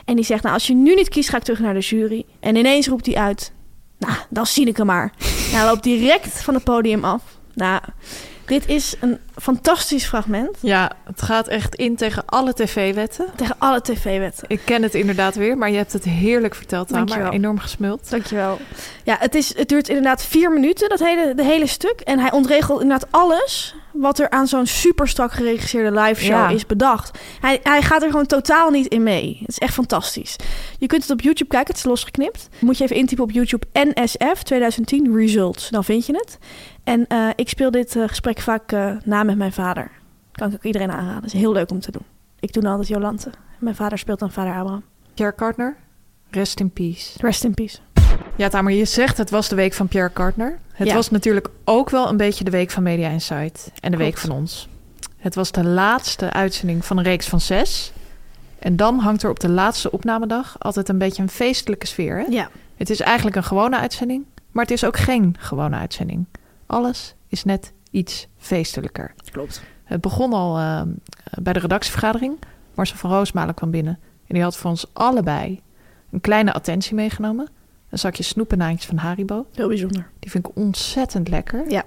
En 0.05 0.17
die 0.17 0.25
zegt, 0.25 0.43
nou, 0.43 0.55
als 0.55 0.67
je 0.67 0.75
nu 0.75 0.95
niet 0.95 1.09
kiest, 1.09 1.29
ga 1.29 1.37
ik 1.37 1.43
terug 1.43 1.59
naar 1.61 1.75
de 1.75 1.81
jury. 1.81 2.25
En 2.41 2.57
ineens 2.57 2.87
roept 2.89 3.07
hij 3.07 3.15
uit, 3.15 3.53
nou, 3.99 4.15
dan 4.31 4.47
zie 4.47 4.67
ik 4.67 4.77
hem 4.77 4.87
maar. 4.87 5.13
En 5.51 5.57
hij 5.59 5.67
loopt 5.67 5.83
direct 5.83 6.43
van 6.43 6.55
het 6.55 6.65
podium 6.65 7.05
af. 7.05 7.23
Nou, 7.55 7.81
dit 8.47 8.67
is 8.69 8.95
een 9.01 9.19
fantastisch 9.37 10.05
fragment 10.05 10.57
Ja, 10.61 10.93
het 11.05 11.23
gaat 11.23 11.49
echt 11.49 11.75
in 11.75 11.97
tegen 11.97 12.23
alle 12.27 12.55
tv-wetten. 12.55 13.27
tegen 13.37 13.55
alle 13.59 13.81
tv-wetten. 13.83 14.45
Ik 14.49 14.61
ken 14.65 14.83
het 14.83 14.95
inderdaad 14.95 15.35
weer, 15.35 15.59
maar 15.59 15.71
je 15.71 15.77
hebt 15.77 15.93
het 15.93 16.05
heerlijk 16.05 16.55
verteld. 16.55 16.89
Dankjewel. 16.89 17.33
Enorm 17.33 17.59
gesmuld. 17.59 18.11
Dankjewel. 18.11 18.59
Ja, 19.05 19.17
het, 19.21 19.35
is, 19.35 19.57
het 19.57 19.69
duurt 19.69 19.89
inderdaad 19.89 20.25
vier 20.25 20.53
minuten, 20.53 20.89
dat 20.89 20.99
hele, 20.99 21.35
de 21.35 21.45
hele 21.45 21.67
stuk. 21.67 22.01
En 22.01 22.19
hij 22.19 22.33
ontregelt 22.33 22.81
inderdaad 22.81 23.09
alles 23.13 23.75
wat 23.93 24.19
er 24.19 24.31
aan 24.31 24.47
zo'n 24.47 24.67
super 24.67 25.09
strak 25.09 25.33
geregisseerde 25.33 26.01
live 26.01 26.21
show 26.21 26.31
Ja. 26.35 26.49
is 26.49 26.67
bedacht. 26.67 27.19
Hij, 27.41 27.61
hij 27.63 27.83
gaat 27.83 28.03
er 28.03 28.11
gewoon 28.11 28.27
totaal 28.27 28.71
niet 28.71 28.87
in 28.87 29.03
mee. 29.03 29.37
Het 29.41 29.49
is 29.49 29.59
echt 29.59 29.75
fantastisch. 29.75 30.37
Je 30.79 30.87
kunt 30.87 31.03
het 31.03 31.11
op 31.11 31.21
YouTube 31.21 31.51
kijken, 31.51 31.69
het 31.69 31.77
is 31.77 31.85
losgeknipt. 31.91 32.49
Moet 32.61 32.79
je 32.79 32.85
even 32.85 32.97
intypen 32.97 33.25
op 33.25 33.31
YouTube 33.31 33.67
NSF 33.73 34.43
2010 34.43 35.17
Results. 35.17 35.69
Dan 35.69 35.85
vind 35.85 36.07
je 36.07 36.13
het. 36.13 36.39
En 36.87 37.07
eh, 37.07 37.29
ik 37.37 37.49
speel 37.49 37.71
dit 37.71 37.97
eh, 37.97 38.09
gesprek 38.09 38.39
vaak 38.41 38.73
eh, 38.73 38.91
na 39.05 39.23
met 39.23 39.37
mijn 39.37 39.53
vader. 39.53 39.91
Kan 40.33 40.49
ik 40.49 40.55
ook 40.55 40.65
iedereen 40.65 40.91
aanraden. 40.91 41.25
is 41.25 41.33
heel 41.33 41.53
leuk 41.53 41.71
om 41.71 41.81
te 41.81 41.91
doen. 41.91 42.03
Ik 42.41 42.53
doe 42.53 42.63
nou 42.63 42.77
altijd 42.77 42.97
Jolante. 42.97 43.31
Mijn 43.59 43.75
vader 43.77 43.99
speelt 43.99 44.19
dan 44.19 44.31
vader 44.33 44.53
Abraham. 44.55 44.83
Pierre 45.15 45.35
Cartner, 45.35 45.77
rest 46.31 46.61
in 46.61 46.71
peace. 46.71 47.19
Rest 47.21 47.45
in 47.45 47.55
peace. 47.55 47.79
Ja, 48.37 48.49
Tamer, 48.49 48.73
je 48.73 48.85
zegt 48.85 49.19
het 49.19 49.31
was 49.31 49.49
de 49.49 49.55
week 49.57 49.73
van 49.73 49.89
Pierre 49.89 50.13
Cartner. 50.13 50.59
Het 50.73 50.87
Ja. 50.89 50.95
was 50.95 51.11
natuurlijk 51.11 51.49
ook 51.65 51.91
wel 51.91 52.09
een 52.09 52.17
beetje 52.17 52.45
de 52.45 52.51
week 52.51 52.71
van 52.71 52.83
Media 52.83 53.09
Insight. 53.09 53.71
En 53.81 53.91
de 53.91 53.97
week 53.97 54.17
van 54.19 54.31
ons. 54.31 54.69
Het 55.17 55.35
was 55.35 55.53
de 55.53 55.65
laatste 55.65 56.33
uitzending 56.33 56.85
van 56.85 56.97
een 56.99 57.05
reeks 57.05 57.29
van 57.29 57.41
zes. 57.41 57.93
En 58.59 58.77
dan 58.77 58.99
hangt 58.99 59.23
er 59.23 59.31
op 59.31 59.41
de 59.41 59.49
laatste 59.49 59.91
opnamedag 59.91 60.57
altijd 60.59 60.89
een 60.89 60.99
beetje 60.99 61.23
een 61.23 61.29
feestelijke 61.29 61.87
sfeer. 61.87 62.17
Hè? 62.19 62.25
Ja, 62.29 62.49
Het 62.77 62.91
is 62.91 63.01
eigenlijk 63.01 63.37
een 63.37 63.45
gewone 63.45 63.79
uitzending, 63.79 64.25
maar 64.51 64.65
het 64.65 64.73
is 64.73 64.85
ook 64.85 64.97
geen 64.97 65.37
gewone 65.39 65.77
uitzending. 65.77 66.25
Alles 66.67 67.15
is 67.29 67.45
net 67.45 67.73
iets 67.91 68.29
feestelijker. 68.37 69.15
klopt. 69.31 69.63
Het 69.85 70.01
begon 70.01 70.33
al 70.33 70.59
eh, 70.59 70.83
bij 71.43 71.53
de 71.53 71.59
redactievergadering. 71.59 72.39
Marcel 72.75 72.97
van 72.97 73.11
Roosmalen 73.11 73.55
kwam 73.55 73.71
binnen. 73.71 73.99
En 74.27 74.35
die 74.35 74.43
had 74.43 74.57
voor 74.57 74.71
ons 74.71 74.87
allebei 74.93 75.61
een 76.11 76.21
kleine 76.21 76.53
attentie 76.53 76.95
meegenomen. 76.95 77.49
Een 77.89 77.99
zakje 77.99 78.23
snoepenaantjes 78.23 78.87
van 78.87 78.97
Haribo. 78.97 79.47
Heel 79.55 79.69
bijzonder. 79.69 80.11
Die 80.19 80.31
vind 80.31 80.47
ik 80.47 80.57
ontzettend 80.57 81.29
lekker. 81.29 81.71
Ja. 81.71 81.85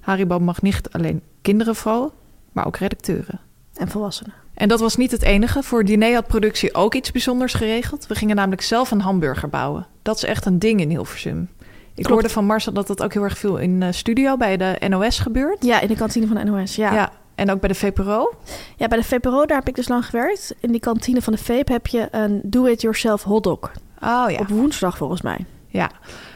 Haribo 0.00 0.38
mag 0.38 0.62
niet 0.62 0.90
alleen 0.90 1.22
kinderen 1.42 1.74
vrouwen, 1.76 2.10
maar 2.52 2.66
ook 2.66 2.76
redacteuren. 2.76 3.40
En 3.74 3.88
volwassenen. 3.88 4.34
En 4.54 4.68
dat 4.68 4.80
was 4.80 4.96
niet 4.96 5.10
het 5.10 5.22
enige. 5.22 5.62
Voor 5.62 5.84
diner 5.84 6.14
had 6.14 6.26
productie 6.26 6.74
ook 6.74 6.94
iets 6.94 7.10
bijzonders 7.10 7.54
geregeld. 7.54 8.06
We 8.06 8.14
gingen 8.14 8.36
namelijk 8.36 8.62
zelf 8.62 8.90
een 8.90 9.00
hamburger 9.00 9.48
bouwen. 9.48 9.86
Dat 10.02 10.16
is 10.16 10.24
echt 10.24 10.46
een 10.46 10.58
ding 10.58 10.80
in 10.80 10.88
Hilversum. 10.90 11.48
Ik 11.94 12.02
Klopt. 12.02 12.10
hoorde 12.10 12.28
van 12.28 12.44
Marcel 12.46 12.72
dat 12.72 12.86
dat 12.86 13.02
ook 13.02 13.12
heel 13.12 13.22
erg 13.22 13.38
veel 13.38 13.56
in 13.56 13.82
eh, 13.82 13.88
studio 13.92 14.36
bij 14.36 14.56
de 14.56 14.76
NOS 14.88 15.18
gebeurt. 15.18 15.64
Ja, 15.64 15.80
in 15.80 15.88
de 15.88 15.96
kantine 15.96 16.26
van 16.26 16.36
de 16.36 16.44
NOS. 16.44 16.76
Ja. 16.76 16.92
ja. 16.94 17.10
En 17.34 17.50
ook 17.50 17.60
bij 17.60 17.68
de 17.68 17.74
VPRO. 17.74 18.32
bij 18.76 18.88
de 18.88 19.02
VPRO, 19.04 19.46
daar 19.46 19.58
heb 19.58 19.68
ik 19.68 19.74
dus 19.74 19.88
lang 19.88 20.04
gewerkt. 20.06 20.54
In 20.60 20.70
die 20.70 20.80
kantine 20.80 21.22
van 21.22 21.32
de 21.32 21.38
VEP 21.38 21.68
heb 21.68 21.86
je 21.86 22.08
een 22.10 22.40
do-it-yourself 22.44 23.22
hotdog. 23.22 23.58
Oh 24.00 24.24
ja. 24.30 24.38
Op 24.38 24.48
woensdag 24.48 24.96
volgens 24.96 25.22
mij. 25.22 25.44
ja. 25.66 25.90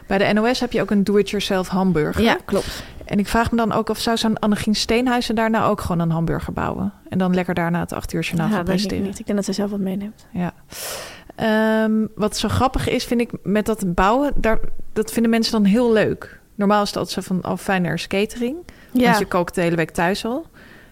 Bij 0.06 0.18
de 0.18 0.32
NOS 0.32 0.60
heb 0.60 0.72
je 0.72 0.80
ook 0.80 0.90
een 0.90 1.04
do-it-yourself 1.04 1.68
hamburger. 1.68 2.22
Ja, 2.22 2.36
klopt. 2.44 2.82
En 3.04 3.18
ik 3.18 3.26
vraag 3.28 3.50
me 3.50 3.56
dan 3.56 3.72
ook 3.72 3.88
of 3.88 3.98
zou 3.98 4.16
zo'n 4.16 4.38
Annegien 4.38 4.74
Steenhuizen 4.74 5.34
daarna 5.34 5.66
ook 5.66 5.80
gewoon 5.80 5.98
een 5.98 6.10
hamburger 6.10 6.52
bouwen. 6.52 6.92
En 7.08 7.18
dan 7.18 7.34
lekker 7.34 7.54
daarna 7.54 7.80
het 7.80 7.92
acht 7.92 8.12
uur 8.12 8.20
journaal 8.22 8.48
Ja, 8.48 8.54
gaan 8.54 8.64
denk 8.64 8.78
ik 8.78 8.84
presteren. 8.86 9.08
niet. 9.10 9.18
Ik 9.18 9.24
denk 9.26 9.36
dat 9.36 9.44
zij 9.44 9.54
zelf 9.54 9.70
wat 9.70 9.80
meeneemt. 9.80 10.26
Ja. 10.30 10.52
Ehm, 11.36 12.06
wat 12.14 12.36
zo 12.36 12.48
grappig 12.48 12.88
is, 12.88 13.04
vind 13.04 13.20
ik, 13.20 13.30
met 13.42 13.66
dat 13.66 13.94
bouwen, 13.94 14.32
daar, 14.36 14.58
dat 14.92 15.12
vinden 15.12 15.30
mensen 15.30 15.52
dan 15.52 15.64
heel 15.64 15.92
leuk. 15.92 16.40
Normaal 16.54 16.82
is 16.82 16.96
altijd 16.96 17.24
zo 17.26 17.34
van, 17.34 17.52
oh 17.52 17.58
fijn, 17.58 17.84
er 17.84 17.94
is 17.94 18.06
catering. 18.06 18.56
Ja, 18.92 19.04
Want 19.04 19.18
je 19.18 19.26
kookt 19.26 19.54
de 19.54 19.60
hele 19.60 19.76
week 19.76 19.90
thuis 19.90 20.24
al. 20.24 20.46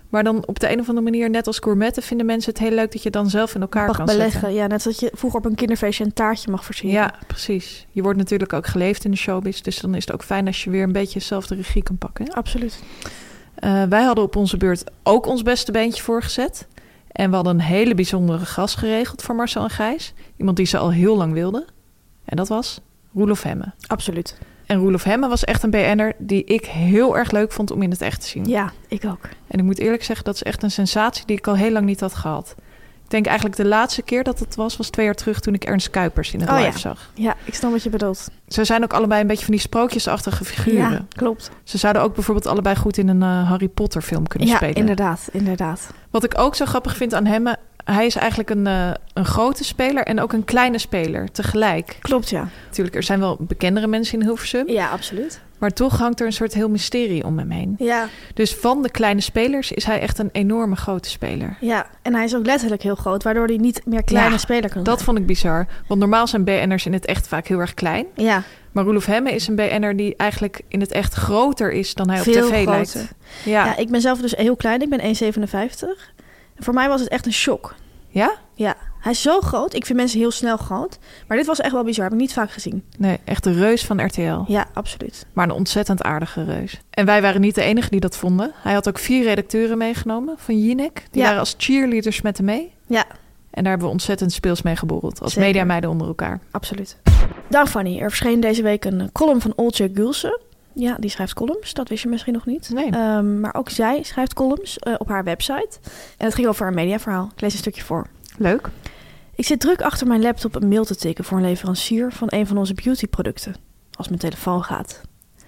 Maar 0.09 0.25
dan 0.25 0.47
op 0.47 0.61
de 0.61 0.73
een 0.73 0.81
of 0.81 0.89
andere 0.89 1.05
manier, 1.11 1.31
net 1.31 1.47
als 1.47 1.59
gourmetten, 1.59 2.03
vinden 2.03 2.27
mensen 2.27 2.53
het 2.53 2.63
heel 2.63 2.71
leuk 2.71 2.93
dat 2.93 3.03
je 3.03 3.11
dan 3.11 3.31
zelf 3.31 3.55
in 3.55 3.61
elkaar 3.61 3.87
mag 3.87 3.97
kan 3.97 4.07
beleggen. 4.07 4.41
zetten. 4.41 4.55
Ja, 4.55 4.67
net 4.67 4.83
zoals 4.83 5.01
je 5.01 5.11
vroeger 5.15 5.39
op 5.39 5.45
een 5.45 5.55
kinderfeestje 5.55 6.05
een 6.05 6.13
taartje 6.13 6.51
mag 6.51 6.65
versieren. 6.65 7.01
Ja, 7.01 7.15
precies. 7.27 7.87
Je 7.91 8.03
wordt 8.03 8.19
natuurlijk 8.19 8.53
ook 8.53 8.67
geleefd 8.67 9.05
in 9.05 9.11
de 9.11 9.17
showbiz. 9.17 9.61
Dus 9.61 9.79
dan 9.79 9.95
is 9.95 10.05
het 10.05 10.15
ook 10.15 10.25
fijn 10.25 10.47
als 10.47 10.65
je 10.65 10.71
weer 10.71 10.83
een 10.83 10.93
beetje 10.93 11.21
zelf 11.21 11.47
de 11.47 11.55
regie 11.55 11.83
kan 11.83 11.99
pakken. 11.99 12.33
Absoluut. 12.33 12.83
Eh, 13.55 13.83
wij 13.83 14.03
hadden 14.03 14.25
op 14.25 14.37
onze 14.37 14.57
beurt 14.57 14.85
ook 15.03 15.27
ons 15.27 15.43
beste 15.43 15.73
beentje 15.73 16.03
voorgezet. 16.03 16.67
En 17.15 17.29
we 17.31 17.35
hadden 17.35 17.55
een 17.55 17.61
hele 17.61 17.95
bijzondere 17.95 18.47
gast 18.47 18.77
geregeld 18.77 19.23
voor 19.23 19.35
Marcel 19.35 19.63
en 19.63 19.71
Gijs. 19.71 20.15
Iemand 20.37 20.57
die 20.57 20.67
ze 20.67 20.79
al 20.79 20.93
heel 20.93 21.17
lang 21.17 21.33
wilden. 21.33 21.65
En 22.25 22.37
dat 22.37 22.49
was 22.49 22.81
Roelof 23.15 23.43
Hemme. 23.43 23.73
Absoluut. 23.87 24.39
En 24.67 24.79
Roelof 24.79 25.03
Hemme 25.03 25.29
was 25.29 25.45
echt 25.45 25.63
een 25.63 25.71
BN'er 25.71 26.13
die 26.19 26.45
ik 26.45 26.67
heel 26.67 27.17
erg 27.17 27.31
leuk 27.31 27.53
vond 27.53 27.71
om 27.71 27.83
in 27.83 27.91
het 27.91 28.01
echt 28.01 28.21
te 28.21 28.27
zien. 28.27 28.45
Ja, 28.45 28.73
ik 28.89 29.05
ook. 29.05 29.29
En 29.47 29.59
ik 29.59 29.65
moet 29.65 29.79
eerlijk 29.79 30.05
zeggen, 30.05 30.25
dat 30.25 30.35
is 30.35 30.43
echt 30.43 30.63
een 30.63 30.71
sensatie 30.71 31.27
die 31.27 31.37
ik 31.37 31.47
al 31.47 31.57
heel 31.57 31.71
lang 31.71 31.87
niet 31.87 32.01
had 32.01 32.15
gehad. 32.15 32.55
Ik 33.15 33.23
denk 33.23 33.33
eigenlijk 33.39 33.63
de 33.69 33.77
laatste 33.77 34.03
keer 34.03 34.25
dat 34.25 34.39
het 34.39 34.55
was, 34.55 34.77
was 34.77 34.89
twee 34.91 35.05
jaar 35.05 35.15
terug 35.15 35.41
toen 35.41 35.55
ik 35.55 35.65
Ernst 35.65 35.91
Kuipers 35.91 36.33
in 36.33 36.41
het 36.41 36.49
Oh 36.49 36.57
live 36.57 36.71
ja. 36.71 36.77
zag. 36.79 37.11
Ja, 37.15 37.35
ik 37.45 37.55
snap 37.55 37.71
wat 37.71 37.83
je 37.83 37.91
bedoelt. 37.91 38.29
Ze 38.49 38.65
zijn 38.65 38.83
ook 38.83 38.93
allebei 38.93 39.21
een 39.21 39.27
beetje 39.27 39.45
van 39.45 39.53
die 39.55 39.63
sprookjesachtige 39.63 40.45
figuren. 40.45 40.91
Ja, 40.91 41.05
klopt. 41.09 41.51
Ze 41.65 41.79
zouden 41.79 42.03
ook 42.03 42.15
bijvoorbeeld 42.15 42.47
allebei 42.47 42.77
goed 42.77 42.97
in 42.99 43.09
een 43.09 43.23
eh, 43.23 43.49
Harry 43.49 43.69
Potter 43.69 44.03
film 44.03 44.27
kunnen 44.27 44.49
Ja, 44.49 44.57
spelen. 44.57 44.75
inderdaad, 44.75 45.29
inderdaad. 45.33 45.91
Wat 46.11 46.25
ik 46.25 46.39
ook 46.39 46.55
zo 46.55 46.65
grappig 46.65 46.97
vind 46.97 47.15
aan 47.15 47.27
hem, 47.27 47.47
hij 47.85 48.07
is 48.07 48.15
eigenlijk 48.17 48.51
een, 48.51 48.67
eh, 48.67 48.91
een 49.13 49.25
grote 49.25 49.65
speler 49.65 50.05
en 50.05 50.21
ook 50.21 50.33
een 50.33 50.45
kleine 50.45 50.79
speler 50.79 51.31
tegelijk. 51.33 51.97
Klopt, 52.01 52.31
ja. 52.31 52.49
Natuurlijk, 52.67 52.97
er 52.97 53.03
zijn 53.03 53.21
wel 53.21 53.37
bekendere 53.41 53.87
mensen 53.87 54.19
in 54.19 54.25
Hilversum, 54.25 54.69
Ja, 54.71 54.89
absoluut. 54.89 55.41
Maar 55.65 55.73
toch 55.73 55.99
hangt 55.99 56.21
er 56.21 56.27
een 56.27 56.33
soort 56.33 56.55
heel 56.55 56.69
mysterie 56.69 57.25
om 57.25 57.39
hem 57.39 57.51
heen. 57.51 57.75
Ja, 57.79 58.09
Dus 58.35 58.55
van 58.55 58.83
de 58.83 58.91
kleine 58.91 59.21
spelers 59.21 59.73
is 59.73 59.85
hij 59.85 60.01
echt 60.01 60.19
een 60.19 60.29
enorme 60.33 60.77
grote 60.77 61.09
speler. 61.11 61.57
ja. 61.61 61.87
En 62.03 62.15
hij 62.15 62.25
is 62.25 62.35
ook 62.37 62.47
letterlijk 62.47 62.83
heel 62.83 62.95
groot, 62.95 63.23
waardoor 63.23 63.47
hij 63.47 63.57
niet 63.57 63.81
meer 63.87 64.05
kleine 64.05 64.31
Ja, 64.31 64.39
speler 64.39 64.71
kan 64.71 64.83
Dat 64.83 64.95
zijn. 64.95 65.05
vond 65.07 65.19
ik 65.19 65.27
bizar, 65.27 65.67
want 65.89 66.01
normaal 66.01 66.27
zijn 66.27 66.45
BN'ers 66.45 66.87
in 66.87 66.93
het 66.93 67.07
echt 67.07 67.29
vaak 67.29 67.47
heel 67.47 67.59
erg 67.59 67.75
klein. 67.75 68.07
Ja, 68.15 68.43
Maar 68.73 68.85
Roelof 68.85 69.07
Hemme 69.07 69.33
is 69.33 69.47
een 69.49 69.57
BN'er 69.57 69.97
die 69.97 70.17
eigenlijk 70.17 70.61
in 70.69 70.81
het 70.81 70.91
echt 70.93 71.15
groter 71.15 71.73
is 71.73 71.95
dan 71.95 72.09
hij 72.11 72.19
op 72.19 72.25
veel 72.25 72.49
tv 72.49 72.63
groter. 72.65 72.71
lijkt. 72.71 73.15
Ja. 73.45 73.65
Ja. 73.65 73.77
ik 73.77 73.91
ben 73.91 74.01
zelf 74.01 74.21
dus 74.21 74.37
heel 74.37 74.57
klein. 74.57 74.81
Ik 74.83 74.89
ben 74.89 75.01
1,57. 75.01 76.13
En 76.57 76.65
voor 76.65 76.75
mij 76.75 76.89
was 76.89 77.01
het 77.01 77.09
echt 77.09 77.27
een 77.27 77.33
shock. 77.33 77.75
ja? 78.09 78.35
Ja, 78.55 78.77
hij 79.05 79.13
is 79.13 79.23
zo 79.23 79.41
groot. 79.41 79.75
Ik 79.75 79.87
vind 79.87 79.99
mensen 79.99 80.19
heel 80.19 80.31
snel 80.31 80.57
groot. 80.57 80.99
Maar 81.29 81.37
dit 81.37 81.47
was 81.47 81.61
echt 81.61 81.73
wel 81.73 81.85
bizar. 81.85 82.05
Heb 82.05 82.13
ik 82.13 82.19
niet 82.19 82.33
vaak 82.33 82.51
gezien. 82.51 82.85
Nee, 82.99 83.19
echt 83.25 83.45
de 83.45 83.53
reus 83.53 83.85
van 83.85 84.05
RTL. 84.05 84.41
Ja, 84.47 84.67
absoluut. 84.75 85.27
Maar 85.33 85.45
een 85.45 85.51
ontzettend 85.55 86.03
aardige 86.03 86.45
reus. 86.45 86.81
En 86.91 87.07
wij 87.07 87.23
waren 87.23 87.41
niet 87.41 87.55
de 87.55 87.63
enige 87.63 87.91
die 87.91 88.01
dat 88.01 88.17
vonden. 88.17 88.53
Hij 88.55 88.73
had 88.75 88.89
ook 88.89 88.99
vier 88.99 89.23
redacteuren 89.25 89.79
meegenomen 89.79 90.35
van 90.39 90.59
Jinek. 90.59 91.03
Die 91.11 91.21
Ja. 91.21 91.25
waren 91.27 91.39
als 91.41 91.55
cheerleaders 91.59 92.21
met 92.23 92.37
hem 92.37 92.47
mee. 92.47 92.73
Ja, 92.87 93.05
En 93.51 93.63
daar 93.63 93.71
hebben 93.73 93.87
we 93.87 93.93
ontzettend 93.95 94.33
speels 94.33 94.63
mee 94.63 94.77
geborreld. 94.77 95.21
Als 95.21 95.33
Zeker. 95.33 95.47
mediameiden 95.49 95.91
onder 95.91 96.07
elkaar. 96.07 96.41
absoluut. 96.51 96.97
Dag 97.49 97.71
Fanny. 97.71 97.99
Er 97.99 98.09
verscheen 98.09 98.41
deze 98.41 98.63
week 98.63 98.85
een 98.85 99.13
column 99.13 99.41
van 99.41 99.53
Olcay 99.57 99.91
Gulsen. 99.95 100.41
Ja, 100.73 100.97
die 101.01 101.11
schrijft 101.11 101.35
columns. 101.35 101.73
Dat 101.75 101.89
wist 101.89 102.03
je 102.03 102.09
misschien 102.09 102.33
nog 102.33 102.47
niet. 102.47 102.71
Nee. 102.73 102.91
Ehm, 102.91 103.41
maar 103.41 103.55
ook 103.55 103.71
zij 103.71 104.03
schrijft 104.03 104.35
columns 104.35 104.79
eh, 104.79 104.95
op 104.99 105.09
haar 105.09 105.25
website. 105.25 105.79
En 106.19 106.25
het 106.27 106.35
ging 106.35 106.47
over 106.47 106.63
haar 106.65 106.75
mediaverhaal. 106.75 107.31
Ik 107.35 107.41
lees 107.41 107.53
een 107.53 107.59
stukje 107.59 107.83
voor. 107.83 108.07
Leuk. 108.39 108.69
Ik 109.37 109.45
zit 109.45 109.61
druk 109.61 109.83
achter 109.83 110.07
mijn 110.07 110.23
laptop 110.23 110.55
een 110.55 110.69
mail 110.69 110.85
te 110.85 110.97
tikken 110.97 111.25
voor 111.25 111.39
een 111.39 111.45
leverancier 111.45 112.13
van 112.13 112.27
een 112.31 112.47
van 112.47 112.59
onze 112.59 112.75
beautyproducten. 112.75 113.55
Als 113.93 114.09
mijn 114.09 114.21
telefoon 114.21 114.65
gaat. 114.65 115.01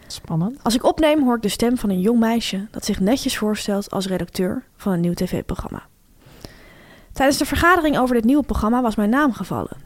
Spannend. 0.07 0.63
Als 0.63 0.75
ik 0.75 0.85
opneem 0.85 1.23
hoor 1.23 1.37
ik 1.37 1.43
de 1.43 1.49
stem 1.49 1.79
van 1.79 1.91
een 1.91 2.01
jong 2.01 2.19
meisje 2.19 2.67
dat 2.71 2.85
zich 2.85 3.01
netjes 3.01 3.39
voorstelt 3.39 3.91
als 3.91 4.07
redacteur 4.07 4.65
van 4.77 4.93
een 4.93 5.01
nieuw 5.01 5.15
tv-programma. 5.15 5.83
Tijdens 7.13 7.39
de 7.39 7.45
vergadering 7.45 7.99
over 7.99 8.15
dit 8.15 8.25
nieuwe 8.25 8.43
programma 8.43 8.83
was 8.83 8.95
mijn 8.95 9.11
naam 9.11 9.33
gevallen. 9.33 9.77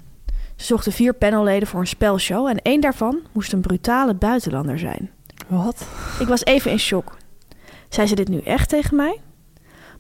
Ze 0.57 0.67
zochten 0.67 0.93
vier 0.93 1.15
panelleden 1.15 1.69
voor 1.69 1.81
een 1.81 1.87
spelshow 1.87 2.47
en 2.47 2.63
één 2.63 2.81
daarvan 2.81 3.19
moest 3.33 3.53
een 3.53 3.61
brutale 3.61 4.15
buitenlander 4.15 4.79
zijn. 4.79 5.11
Wat? 5.47 5.87
Ik 6.21 6.27
was 6.27 6.45
even 6.45 6.71
in 6.71 6.79
shock. 6.79 7.17
Zei 7.89 8.07
ze 8.07 8.15
dit 8.15 8.29
nu 8.29 8.41
echt 8.41 8.69
tegen 8.69 8.97
mij? 8.97 9.21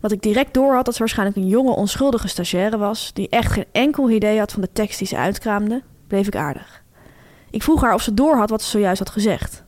Wat 0.00 0.12
ik 0.12 0.22
direct 0.22 0.54
door 0.54 0.74
had 0.74 0.84
dat 0.84 0.94
ze 0.94 1.00
waarschijnlijk 1.00 1.38
een 1.38 1.48
jonge 1.48 1.74
onschuldige 1.74 2.28
stagiaire 2.28 2.78
was... 2.78 3.10
die 3.12 3.28
echt 3.28 3.52
geen 3.52 3.64
enkel 3.72 4.10
idee 4.10 4.38
had 4.38 4.52
van 4.52 4.60
de 4.60 4.72
tekst 4.72 4.98
die 4.98 5.06
ze 5.06 5.16
uitkraamde, 5.16 5.82
bleef 6.06 6.26
ik 6.26 6.36
aardig. 6.36 6.82
Ik 7.50 7.62
vroeg 7.62 7.80
haar 7.80 7.94
of 7.94 8.02
ze 8.02 8.14
door 8.14 8.36
had 8.36 8.50
wat 8.50 8.62
ze 8.62 8.70
zojuist 8.70 8.98
had 8.98 9.10
gezegd. 9.10 9.64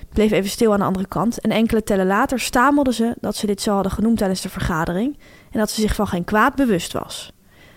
Ik 0.00 0.08
bleef 0.12 0.30
even 0.30 0.50
stil 0.50 0.72
aan 0.72 0.78
de 0.78 0.84
andere 0.84 1.06
kant 1.06 1.40
en 1.40 1.50
enkele 1.50 1.82
tellen 1.82 2.06
later 2.06 2.40
stamelde 2.40 2.92
ze 2.92 3.14
dat 3.20 3.36
ze 3.36 3.46
dit 3.46 3.60
zo 3.60 3.74
hadden 3.74 3.92
genoemd 3.92 4.18
tijdens 4.18 4.40
de 4.40 4.48
vergadering... 4.48 5.18
en 5.50 5.58
dat 5.58 5.70
ze 5.70 5.80
zich 5.80 5.94
van 5.94 6.06
geen 6.06 6.24
kwaad 6.24 6.54
bewust 6.54 6.92
was. 6.92 7.32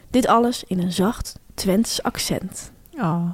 Dit 0.10 0.28
alles 0.28 0.64
in 0.64 0.80
een 0.80 0.92
zacht 0.92 1.40
Twents 1.54 2.04
accent. 2.04 2.72
Oh. 2.94 3.30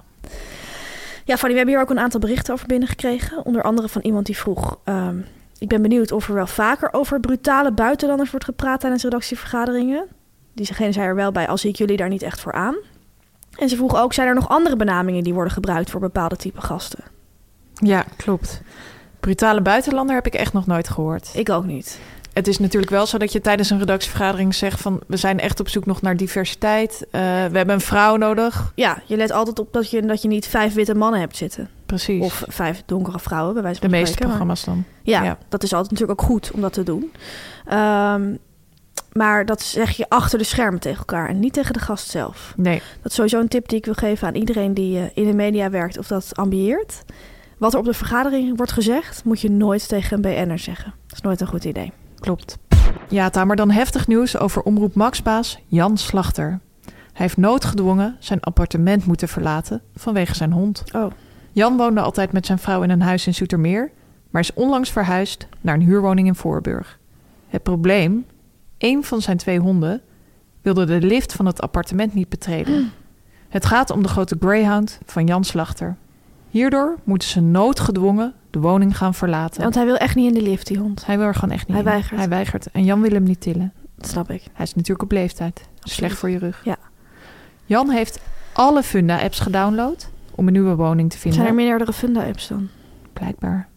Ja, 1.26 1.38
Fanny, 1.38 1.52
we 1.52 1.58
hebben 1.58 1.68
hier 1.68 1.82
ook 1.82 1.90
een 1.90 2.00
aantal 2.00 2.20
berichten 2.20 2.54
over 2.54 2.68
binnengekregen. 2.68 3.46
Onder 3.46 3.64
andere 3.64 3.90
van 3.90 4.02
iemand 4.02 4.26
die 4.26 4.38
vroeg... 4.38 4.78
ehm, 4.84 5.18
ik 5.58 5.68
ben 5.68 5.82
benieuwd 5.82 6.12
of 6.12 6.28
er 6.28 6.34
wel 6.34 6.48
vaker 6.48 6.94
over 6.94 7.20
brutale 7.20 7.72
buitenlanders 7.72 8.30
wordt 8.30 8.46
gepraat 8.46 8.80
tijdens 8.80 9.04
redactievergaderingen. 9.04 10.08
Diegene 10.54 10.92
zei 10.92 11.08
er 11.08 11.16
wel 11.16 11.32
bij, 11.32 11.48
al 11.48 11.58
zie 11.58 11.70
ik 11.70 11.76
jullie 11.76 11.98
daar 11.98 12.10
niet 12.10 12.22
echt 12.22 12.39
voor 12.39 12.54
aan. 12.54 12.76
En 13.58 13.70
ze 13.70 13.76
vroeg 13.76 13.96
ook, 13.96 14.13
zijn 14.13 14.28
er 14.28 14.36
nog 14.36 14.50
andere 14.50 14.76
benamingen 14.76 15.24
die 15.24 15.34
worden 15.34 15.54
gebruikt 15.54 15.89
voor 15.89 16.00
bepaalde 16.00 16.36
type 16.36 16.62
gasten? 16.62 17.04
Ja, 17.74 18.06
klopt. 18.18 18.62
Brutale 19.20 19.62
buitenlander 19.62 20.16
heb 20.16 20.26
ik 20.26 20.34
echt 20.34 20.54
nog 20.54 20.66
nooit 20.66 20.89
gehoord. 20.89 21.32
Ik 21.34 21.50
ook 21.50 21.66
niet. 21.66 22.00
Het 22.34 22.48
is 22.48 22.60
natuurlijk 22.60 22.92
wel 22.92 23.06
zo 23.06 23.18
dat 23.18 23.32
je 23.32 23.42
tijdens 23.42 23.70
een 23.70 23.80
redactievergadering 23.80 24.56
zegt 24.56 24.82
van... 24.82 25.02
we 25.08 25.18
zijn 25.18 25.39
echt 25.39 25.60
op 25.60 25.70
zoek 25.70 25.86
nog 25.86 26.02
naar 26.02 26.18
diversiteit. 26.18 27.06
Eh, 27.12 27.22
we 27.22 27.58
hebben 27.58 27.70
een 27.70 27.82
vrouw 27.82 28.16
nodig. 28.16 28.72
Ja, 28.76 29.02
je 29.06 29.18
let 29.18 29.32
altijd 29.32 29.60
op 29.60 29.74
dat 29.74 29.89
je, 29.89 30.02
dat 30.02 30.22
je 30.22 30.28
niet 30.28 30.48
vijf 30.48 30.74
witte 30.74 30.96
mannen 30.96 31.20
hebt 31.20 31.38
zitten. 31.38 31.70
Precies. 31.86 32.22
Of 32.24 32.43
vijf 32.48 32.84
donkere 32.86 33.19
vrouwen, 33.19 33.54
bij 33.54 33.63
wijze 33.63 33.80
de 33.80 33.89
van 33.89 33.96
meeste 33.98 34.13
spreken. 34.13 34.38
Maar- 34.38 34.46
programma's 34.48 34.84
dan. 34.86 35.12
Ja, 35.13 35.24
Ja. 35.24 35.38
dat 35.50 35.63
is 35.63 35.74
altijd 35.74 35.91
natuurlijk 35.91 36.22
ook 36.22 36.28
goed 36.28 36.52
om 36.52 36.62
dat 36.62 36.74
te 36.74 36.84
doen. 36.84 37.12
Ehm, 37.65 38.36
maar 39.13 39.46
dat 39.46 39.62
zeg 39.62 39.91
je 39.91 40.10
achter 40.10 40.38
de 40.38 40.43
schermen 40.43 40.80
tegen 40.80 40.98
elkaar 40.98 41.30
en 41.30 41.39
niet 41.39 41.54
tegen 41.54 41.74
de 41.74 41.80
gast 41.80 42.10
zelf. 42.10 42.54
Nee. 42.58 42.82
Dat 43.02 43.12
is 43.12 43.15
sowieso 43.15 43.39
een 43.39 43.48
tip 43.48 43.67
die 43.69 43.78
ik 43.78 43.86
wil 43.86 43.93
geven 43.93 44.28
aan 44.28 44.36
iedereen 44.36 44.74
die 44.74 44.98
eh, 45.00 45.06
in 45.13 45.26
de 45.28 45.34
media 45.36 45.69
werkt 45.69 45.98
of 45.98 46.08
dat 46.08 46.30
ambieert. 46.36 47.02
Wat 47.58 47.74
er 47.74 47.80
op 47.80 47.86
de 47.86 47.93
vergadering 47.93 48.58
wordt 48.58 48.72
gezegd, 48.72 49.24
moet 49.24 49.41
je 49.41 49.50
nooit 49.52 49.88
tegen 49.88 50.15
een 50.15 50.22
BN'er 50.22 50.60
zeggen. 50.60 50.93
Dat 51.08 51.15
is 51.17 51.22
nooit 51.22 51.41
een 51.41 51.48
goed 51.48 51.63
idee. 51.65 51.91
Klopt. 52.19 52.58
Ja, 53.10 53.30
Tamer, 53.30 53.56
dan 53.56 53.72
heftig 53.72 54.08
nieuws 54.08 54.38
over 54.38 54.62
Omroep 54.62 54.96
Maxbaas 54.96 55.60
Jan 55.67 55.98
Slachter. 55.98 56.60
Hij 56.86 57.26
heeft 57.26 57.38
noodgedwongen 57.38 58.15
zijn 58.19 58.39
appartement 58.41 59.06
moeten 59.06 59.28
verlaten 59.28 59.82
vanwege 59.96 60.36
zijn 60.36 60.52
hond. 60.52 60.84
Oh. 60.91 61.12
Jan 61.54 61.78
woonde 61.78 62.02
altijd 62.02 62.32
met 62.32 62.46
zijn 62.46 62.58
vrouw 62.60 62.82
in 62.84 62.89
een 62.89 63.02
huis 63.02 63.28
in 63.28 63.34
Zoetermeer, 63.34 63.92
maar 64.30 64.42
is 64.42 64.54
onlangs 64.54 64.89
verhuisd 64.92 65.48
naar 65.62 65.76
een 65.76 65.82
huurwoning 65.82 66.28
in 66.28 66.36
Voorburg. 66.36 67.00
Het 67.48 67.63
probleem, 67.63 68.26
één 68.78 69.04
van 69.04 69.22
zijn 69.22 69.38
twee 69.38 69.60
honden 69.60 70.02
wilde 70.62 70.86
de 70.86 71.02
lift 71.02 71.34
van 71.34 71.46
het 71.46 71.62
appartement 71.62 72.13
niet 72.13 72.30
betreden. 72.30 72.92
Het 73.50 73.66
gaat 73.66 73.89
om 73.89 74.02
de 74.04 74.10
grote 74.10 74.36
Greyhound 74.39 75.00
van 75.06 75.26
Jan 75.26 75.44
Slachter. 75.44 75.96
Hierdoor 76.50 76.98
moeten 77.04 77.28
ze 77.28 77.42
noodgedwongen 77.42 78.34
de 78.50 78.60
woning 78.60 78.98
gaan 78.98 79.13
verlaten. 79.13 79.62
Want 79.62 79.76
hij 79.76 79.86
wil 79.86 79.96
echt 79.98 80.16
niet 80.16 80.28
in 80.28 80.44
de 80.44 80.50
lift, 80.50 80.68
die 80.68 80.78
hond. 80.78 81.06
Hij 81.06 81.18
wil 81.18 81.28
er 81.28 81.36
gewoon 81.36 81.56
echt 81.56 81.68
niet 81.68 81.78
Hij 81.78 81.86
in. 81.86 81.92
weigert. 81.92 82.20
Hij 82.20 82.30
weigert. 82.30 82.72
En 82.72 82.84
Jan 82.84 83.02
wil 83.02 83.12
hem 83.12 83.24
niet 83.24 83.42
tillen. 83.42 83.74
Dat 83.96 84.10
snap 84.10 84.30
ik. 84.32 84.44
Hij 84.54 84.66
is 84.66 84.74
natuurlijk 84.74 85.02
op 85.04 85.12
leeftijd. 85.12 85.68
Slecht 85.80 86.18
voor 86.18 86.30
je 86.30 86.38
rug. 86.38 86.62
Ja. 86.63 86.76
Jan 87.66 87.89
heeft 87.89 88.20
alle 88.54 88.84
Funda-apps 88.84 89.39
gedownload 89.39 90.10
om 90.36 90.48
een 90.48 90.54
nieuwe 90.54 90.76
woning 90.76 91.10
te 91.10 91.17
vinden. 91.17 91.39
Zijn 91.39 91.52
er 91.52 91.63
meerdere 91.63 91.93
Funda-apps 91.93 92.48
dan? 92.48 92.69
Blijkbaar. 93.13 93.67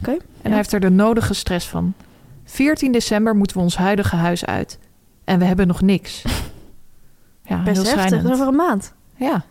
Oké. 0.00 0.10
En 0.10 0.18
hij 0.42 0.54
heeft 0.54 0.72
er 0.72 0.80
de 0.80 0.90
nodige 0.90 1.34
stress 1.34 1.68
van. 1.68 1.94
14 2.44 2.92
december 2.92 3.36
moeten 3.36 3.56
we 3.56 3.62
ons 3.62 3.76
huidige 3.76 4.16
huis 4.16 4.44
uit. 4.44 4.78
En 5.24 5.38
we 5.38 5.44
hebben 5.44 5.66
nog 5.66 5.80
niks. 5.80 6.22
Ja, 7.46 7.62
Best 7.62 7.82
heel 7.82 7.96
heftig. 7.96 8.22
Dat 8.22 8.30
is 8.32 8.36
over 8.36 8.46
een 8.46 8.54
maand. 8.54 8.94
Ja. 9.16 9.44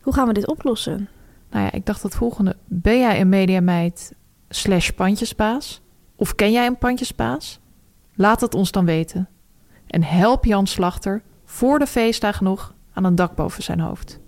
Hoe 0.00 0.12
gaan 0.12 0.26
we 0.26 0.32
dit 0.32 0.46
oplossen? 0.46 1.08
Nou 1.50 1.64
ja, 1.64 1.72
ik 1.72 1.86
dacht 1.86 2.02
het 2.02 2.14
volgende. 2.14 2.56
Ben 2.64 2.98
jij 2.98 3.20
een 3.20 3.28
mediameid 3.28 4.14
slash 4.48 4.90
pandjesbaas? 4.90 5.80
Of 6.16 6.34
ken 6.34 6.52
jij 6.52 6.66
een 6.66 6.78
pandjesbaas? 6.78 7.60
Laat 8.14 8.40
het 8.40 8.54
ons 8.54 8.70
dan 8.70 8.84
weten. 8.84 9.28
En 9.86 10.02
help 10.02 10.44
Jan 10.44 10.66
Slachter 10.66 11.22
voor 11.44 11.78
de 11.78 11.86
feestdagen 11.86 12.44
nog 12.44 12.74
aan 12.92 13.04
een 13.04 13.14
dak 13.14 13.34
boven 13.34 13.62
zijn 13.62 13.80
hoofd. 13.80 14.18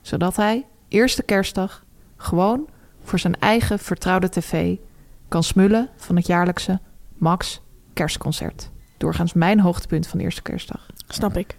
Zodat 0.00 0.36
hij, 0.36 0.66
eerste 0.88 1.22
kerstdag, 1.22 1.84
gewoon 2.16 2.68
voor 3.02 3.18
zijn 3.18 3.38
eigen 3.38 3.78
vertrouwde 3.78 4.28
tv 4.28 4.76
kan 5.28 5.42
smullen 5.42 5.88
van 5.96 6.16
het 6.16 6.26
jaarlijkse 6.26 6.80
Max 7.14 7.60
kerstconcert. 7.92 8.70
Doorgaans 8.96 9.32
mijn 9.32 9.60
hoogtepunt 9.60 10.06
van 10.06 10.20
eerste 10.20 10.42
kerstdag. 10.42 10.86
Snap 11.08 11.36
ik. 11.36 11.56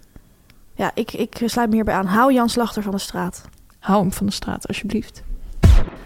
Ja, 0.74 0.92
ik, 0.94 1.14
ik 1.14 1.42
sluit 1.46 1.70
me 1.70 1.76
hierbij 1.76 1.94
aan. 1.94 2.06
Hou 2.06 2.34
Jan 2.34 2.50
Slachter 2.50 2.84
van 2.84 2.92
de 2.92 2.98
straat. 2.98 3.42
Hou 3.80 4.02
hem 4.02 4.12
van 4.12 4.26
de 4.26 4.32
straat, 4.32 4.68
alsjeblieft. 4.68 5.24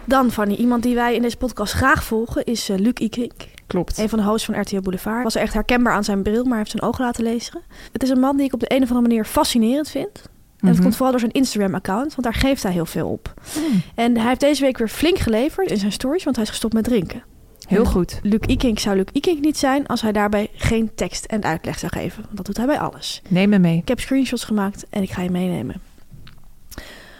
Dan, 0.04 0.30
Fanny, 0.30 0.54
iemand 0.54 0.82
die 0.82 0.94
wij 0.94 1.14
in 1.14 1.22
deze 1.22 1.36
podcast 1.36 1.72
graag 1.72 2.04
volgen 2.04 2.44
is 2.44 2.68
eh, 2.68 2.78
Luc 2.78 2.92
Ikink. 2.94 3.32
Klopt. 3.66 3.98
Een 3.98 4.08
van 4.08 4.18
de 4.18 4.24
hosts 4.24 4.44
van 4.44 4.60
RTL 4.60 4.80
Boulevard. 4.80 5.22
Was 5.22 5.34
er 5.34 5.40
echt 5.40 5.54
herkenbaar 5.54 5.92
aan 5.92 6.04
zijn 6.04 6.22
bril, 6.22 6.44
maar 6.44 6.58
heeft 6.58 6.70
zijn 6.70 6.82
ogen 6.82 7.04
laten 7.04 7.24
lezen. 7.24 7.62
Het 7.92 8.02
is 8.02 8.08
een 8.08 8.20
man 8.20 8.36
die 8.36 8.46
ik 8.46 8.52
op 8.52 8.60
de 8.60 8.74
een 8.74 8.82
of 8.82 8.88
andere 8.88 9.08
manier 9.08 9.24
fascinerend 9.24 9.88
vind. 9.88 10.28
En 10.62 10.68
het 10.68 10.74
Mhm. 10.74 10.82
komt 10.82 10.94
vooral 10.94 11.10
door 11.10 11.20
zijn 11.20 11.32
Instagram-account, 11.32 12.14
want 12.14 12.22
daar 12.22 12.34
geeft 12.34 12.62
hij 12.62 12.72
heel 12.72 12.86
veel 12.86 13.08
op. 13.08 13.34
Hmm. 13.52 13.82
En 13.94 14.16
hij 14.16 14.28
heeft 14.28 14.40
deze 14.40 14.62
week 14.62 14.78
weer 14.78 14.88
flink 14.88 15.18
geleverd 15.18 15.70
in 15.70 15.76
zijn 15.78 15.92
stories, 15.92 16.24
want 16.24 16.36
hij 16.36 16.44
is 16.44 16.50
gestopt 16.50 16.74
met 16.74 16.84
drinken. 16.84 17.22
Heel 17.68 17.84
En 17.84 17.90
goed. 17.90 18.18
Luc 18.22 18.40
Ikink 18.46 18.78
zou 18.78 18.96
Luc 18.96 19.04
Ikink 19.12 19.40
niet 19.40 19.58
zijn 19.58 19.86
als 19.86 20.02
hij 20.02 20.12
daarbij 20.12 20.50
geen 20.54 20.94
tekst 20.94 21.24
en 21.24 21.42
uitleg 21.42 21.78
zou 21.78 21.92
geven. 21.92 22.22
Want 22.22 22.36
dat 22.36 22.46
doet 22.46 22.56
hij 22.56 22.66
bij 22.66 22.78
alles. 22.78 23.22
Neem 23.28 23.48
me 23.48 23.58
mee. 23.58 23.76
Ik 23.78 23.88
heb 23.88 24.00
screenshots 24.00 24.44
gemaakt 24.44 24.86
en 24.90 25.02
ik 25.02 25.10
ga 25.10 25.22
je 25.22 25.30
meenemen. 25.30 25.80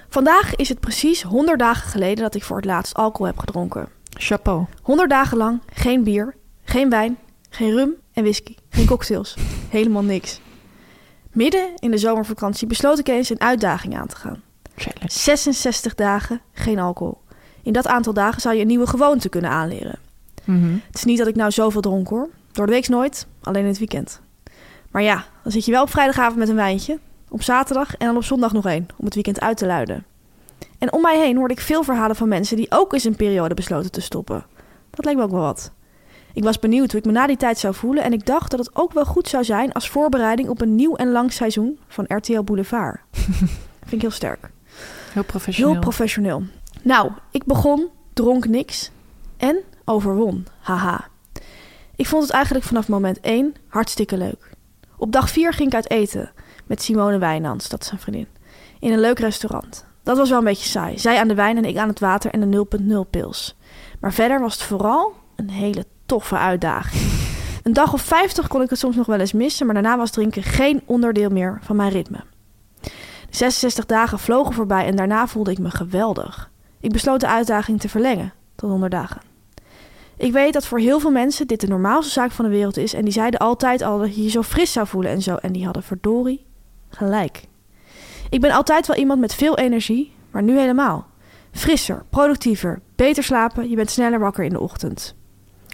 Vandaag 0.08 0.54
is 0.56 0.68
het 0.68 0.80
precies 0.80 1.22
100 1.22 1.58
dagen 1.58 1.90
geleden 1.90 2.22
dat 2.24 2.34
ik 2.34 2.42
voor 2.42 2.56
het 2.56 2.64
laatst 2.64 2.94
alcohol 2.94 3.26
heb 3.26 3.38
gedronken. 3.38 3.88
Chapeau. 4.10 4.66
100 4.82 5.10
dagen 5.10 5.36
lang 5.36 5.60
geen 5.72 6.04
bier, 6.04 6.34
geen 6.64 6.90
wijn, 6.90 7.16
geen 7.50 7.70
rum 7.74 7.94
en 8.12 8.22
whisky, 8.22 8.54
geen 8.70 8.86
cocktails. 8.86 9.36
Helemaal 9.68 10.02
niks. 10.02 10.40
Midden 11.32 11.68
in 11.78 11.90
de 11.90 11.98
zomervakantie 11.98 12.66
besloot 12.66 12.98
ik 12.98 13.08
eens 13.08 13.30
een 13.30 13.40
uitdaging 13.40 13.96
aan 13.96 14.06
te 14.06 14.16
gaan. 14.16 14.42
Challenge. 14.76 15.10
66 15.10 15.94
dagen 15.94 16.40
geen 16.52 16.78
alcohol. 16.78 17.20
In 17.62 17.72
dat 17.72 17.86
aantal 17.86 18.12
dagen 18.12 18.40
zou 18.40 18.54
je 18.54 18.60
een 18.60 18.66
nieuwe 18.66 18.86
gewoonte 18.86 19.28
kunnen 19.28 19.50
aanleren. 19.50 19.98
Mhm. 20.44 20.72
Het 20.86 20.96
is 20.96 21.04
niet 21.04 21.18
dat 21.18 21.26
ik 21.26 21.34
nou 21.34 21.50
zoveel 21.50 21.80
dronk 21.80 22.08
hoor. 22.08 22.28
Door 22.52 22.66
de 22.66 22.72
week 22.72 22.88
nooit, 22.88 23.26
alleen 23.42 23.62
in 23.62 23.68
het 23.68 23.78
weekend. 23.78 24.20
Maar 24.90 25.02
ja, 25.02 25.24
dan 25.42 25.52
zit 25.52 25.64
je 25.64 25.72
wel 25.72 25.82
op 25.82 25.90
vrijdagavond 25.90 26.38
met 26.38 26.48
een 26.48 26.54
wijntje. 26.54 26.98
Op 27.28 27.42
zaterdag 27.42 27.96
en 27.96 28.06
dan 28.06 28.16
op 28.16 28.24
zondag 28.24 28.52
nog 28.52 28.66
één, 28.66 28.86
om 28.96 29.04
het 29.04 29.14
weekend 29.14 29.40
uit 29.40 29.56
te 29.56 29.66
luiden. 29.66 30.04
En 30.78 30.92
om 30.92 31.02
mij 31.02 31.18
heen 31.18 31.36
hoorde 31.36 31.54
ik 31.54 31.60
veel 31.60 31.82
verhalen 31.82 32.16
van 32.16 32.28
mensen 32.28 32.56
die 32.56 32.66
ook 32.70 32.92
eens 32.92 33.04
een 33.04 33.16
periode 33.16 33.54
besloten 33.54 33.90
te 33.90 34.00
stoppen. 34.00 34.44
Dat 34.90 35.04
leek 35.04 35.16
me 35.16 35.22
ook 35.22 35.30
wel 35.30 35.40
wat. 35.40 35.72
Ik 36.34 36.44
was 36.44 36.58
benieuwd 36.58 36.90
hoe 36.90 37.00
ik 37.00 37.06
me 37.06 37.12
na 37.12 37.26
die 37.26 37.36
tijd 37.36 37.58
zou 37.58 37.74
voelen 37.74 38.02
en 38.02 38.12
ik 38.12 38.26
dacht 38.26 38.50
dat 38.50 38.60
het 38.60 38.76
ook 38.76 38.92
wel 38.92 39.04
goed 39.04 39.28
zou 39.28 39.44
zijn 39.44 39.72
als 39.72 39.88
voorbereiding 39.88 40.48
op 40.48 40.60
een 40.60 40.74
nieuw 40.74 40.96
en 40.96 41.10
lang 41.10 41.32
seizoen 41.32 41.78
van 41.88 42.04
RTL 42.08 42.42
Boulevard. 42.42 43.00
Vind 43.80 43.92
ik 43.92 44.00
heel 44.00 44.10
sterk. 44.10 44.50
Heel 45.12 45.24
professioneel. 45.24 45.72
Heel 45.72 45.80
professioneel. 45.80 46.42
Nou, 46.82 47.10
ik 47.30 47.44
begon, 47.44 47.88
dronk 48.12 48.46
niks 48.46 48.90
en 49.36 49.56
overwon. 49.84 50.46
Haha. 50.60 51.08
Ik 51.96 52.06
vond 52.06 52.22
het 52.22 52.32
eigenlijk 52.32 52.64
vanaf 52.64 52.88
moment 52.88 53.20
1 53.20 53.54
hartstikke 53.68 54.16
leuk. 54.16 54.50
Op 54.96 55.12
dag 55.12 55.30
4 55.30 55.52
ging 55.52 55.68
ik 55.68 55.74
uit 55.74 55.90
eten 55.90 56.32
met 56.66 56.82
Simone 56.82 57.18
Wijnands, 57.18 57.68
dat 57.68 57.80
is 57.80 57.86
zijn 57.86 58.00
vriendin, 58.00 58.28
in 58.80 58.92
een 58.92 59.00
leuk 59.00 59.18
restaurant. 59.18 59.84
Dat 60.02 60.16
was 60.16 60.28
wel 60.28 60.38
een 60.38 60.44
beetje 60.44 60.68
saai. 60.68 60.98
Zij 60.98 61.18
aan 61.18 61.28
de 61.28 61.34
wijn 61.34 61.56
en 61.56 61.64
ik 61.64 61.76
aan 61.76 61.88
het 61.88 62.00
water 62.00 62.30
en 62.30 62.50
de 62.50 62.66
0.0 63.04 63.10
pils. 63.10 63.56
Maar 64.00 64.12
verder 64.12 64.40
was 64.40 64.52
het 64.54 64.62
vooral 64.62 65.12
een 65.36 65.50
hele 65.50 65.86
toffe 66.12 66.36
uitdaging. 66.36 67.02
Een 67.62 67.72
dag 67.72 67.92
of 67.92 68.02
50 68.02 68.48
kon 68.48 68.62
ik 68.62 68.70
het 68.70 68.78
soms 68.78 68.96
nog 68.96 69.06
wel 69.06 69.18
eens 69.18 69.32
missen, 69.32 69.66
maar 69.66 69.74
daarna 69.74 69.96
was 69.96 70.10
drinken 70.10 70.42
geen 70.42 70.82
onderdeel 70.84 71.30
meer 71.30 71.58
van 71.62 71.76
mijn 71.76 71.90
ritme. 71.90 72.20
De 72.80 72.90
66 73.30 73.86
dagen 73.86 74.18
vlogen 74.18 74.54
voorbij 74.54 74.86
en 74.86 74.96
daarna 74.96 75.26
voelde 75.26 75.50
ik 75.50 75.58
me 75.58 75.70
geweldig. 75.70 76.50
Ik 76.80 76.92
besloot 76.92 77.20
de 77.20 77.28
uitdaging 77.28 77.80
te 77.80 77.88
verlengen 77.88 78.32
tot 78.54 78.70
100 78.70 78.92
dagen. 78.92 79.20
Ik 80.16 80.32
weet 80.32 80.52
dat 80.52 80.66
voor 80.66 80.78
heel 80.78 81.00
veel 81.00 81.10
mensen 81.10 81.46
dit 81.46 81.60
de 81.60 81.66
normaalste 81.66 82.12
zaak 82.12 82.30
van 82.30 82.44
de 82.44 82.50
wereld 82.50 82.76
is 82.76 82.94
en 82.94 83.04
die 83.04 83.12
zeiden 83.12 83.40
altijd 83.40 83.82
al 83.82 83.98
dat 83.98 84.16
je 84.16 84.22
je 84.22 84.30
zo 84.30 84.42
fris 84.42 84.72
zou 84.72 84.86
voelen 84.86 85.10
en 85.10 85.22
zo 85.22 85.34
en 85.34 85.52
die 85.52 85.64
hadden 85.64 85.82
verdorie 85.82 86.46
gelijk. 86.88 87.44
Ik 88.30 88.40
ben 88.40 88.50
altijd 88.50 88.86
wel 88.86 88.96
iemand 88.96 89.20
met 89.20 89.34
veel 89.34 89.58
energie, 89.58 90.12
maar 90.30 90.42
nu 90.42 90.58
helemaal. 90.58 91.06
Frisser, 91.52 92.04
productiever, 92.10 92.80
beter 92.96 93.22
slapen, 93.22 93.68
je 93.68 93.76
bent 93.76 93.90
sneller 93.90 94.18
wakker 94.18 94.44
in 94.44 94.52
de 94.52 94.60
ochtend. 94.60 95.14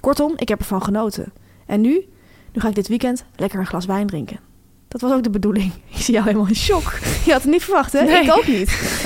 Kortom, 0.01 0.33
ik 0.37 0.49
heb 0.49 0.59
ervan 0.59 0.83
genoten. 0.83 1.33
En 1.67 1.81
nu? 1.81 2.09
Nu 2.53 2.61
ga 2.61 2.69
ik 2.69 2.75
dit 2.75 2.89
weekend 2.89 3.25
lekker 3.37 3.59
een 3.59 3.67
glas 3.67 3.87
wijn 3.87 4.07
drinken. 4.07 4.41
Dat 4.89 5.01
was 5.01 5.13
ook 5.13 5.23
de 5.23 5.31
bedoeling. 5.31 5.73
Ik 5.95 5.97
zie 5.97 6.15
jou 6.15 6.27
helemaal 6.27 6.49
in 6.49 6.55
shock. 6.55 6.99
Je 7.25 7.33
had 7.33 7.43
het 7.43 7.51
niet 7.51 7.63
verwacht, 7.63 7.93
hè? 7.93 8.03
Nee. 8.03 8.23
Ik 8.23 8.31
ook 8.31 8.47
niet. 8.47 8.97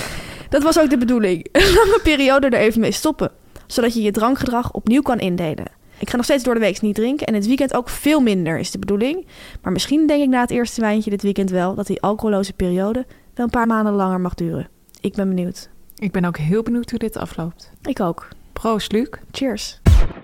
Dat 0.48 0.62
was 0.62 0.78
ook 0.78 0.90
de 0.90 0.98
bedoeling. 0.98 1.48
Een 1.52 1.74
lange 1.74 2.00
periode 2.02 2.46
er 2.46 2.60
even 2.60 2.80
mee 2.80 2.92
stoppen. 2.92 3.30
Zodat 3.66 3.94
je 3.94 4.02
je 4.02 4.10
drankgedrag 4.10 4.72
opnieuw 4.72 5.02
kan 5.02 5.18
indelen. 5.18 5.66
Ik 5.98 6.10
ga 6.10 6.16
nog 6.16 6.24
steeds 6.24 6.44
door 6.44 6.54
de 6.54 6.60
week 6.60 6.80
niet 6.80 6.94
drinken. 6.94 7.26
En 7.26 7.34
het 7.34 7.46
weekend 7.46 7.74
ook 7.74 7.88
veel 7.88 8.20
minder 8.20 8.58
is 8.58 8.70
de 8.70 8.78
bedoeling. 8.78 9.26
Maar 9.62 9.72
misschien 9.72 10.06
denk 10.06 10.22
ik 10.22 10.28
na 10.28 10.40
het 10.40 10.50
eerste 10.50 10.80
wijntje 10.80 11.10
dit 11.10 11.22
weekend 11.22 11.50
wel... 11.50 11.74
dat 11.74 11.86
die 11.86 12.02
alcoholloze 12.02 12.52
periode 12.52 13.06
wel 13.34 13.44
een 13.44 13.50
paar 13.50 13.66
maanden 13.66 13.92
langer 13.92 14.20
mag 14.20 14.34
duren. 14.34 14.68
Ik 15.00 15.14
ben 15.14 15.28
benieuwd. 15.28 15.68
Ik 15.96 16.12
ben 16.12 16.24
ook 16.24 16.36
heel 16.36 16.62
benieuwd 16.62 16.90
hoe 16.90 16.98
dit 16.98 17.16
afloopt. 17.16 17.72
Ik 17.82 18.00
ook. 18.00 18.28
Proost, 18.52 18.92
Luc. 18.92 19.08
Cheers. 19.30 19.80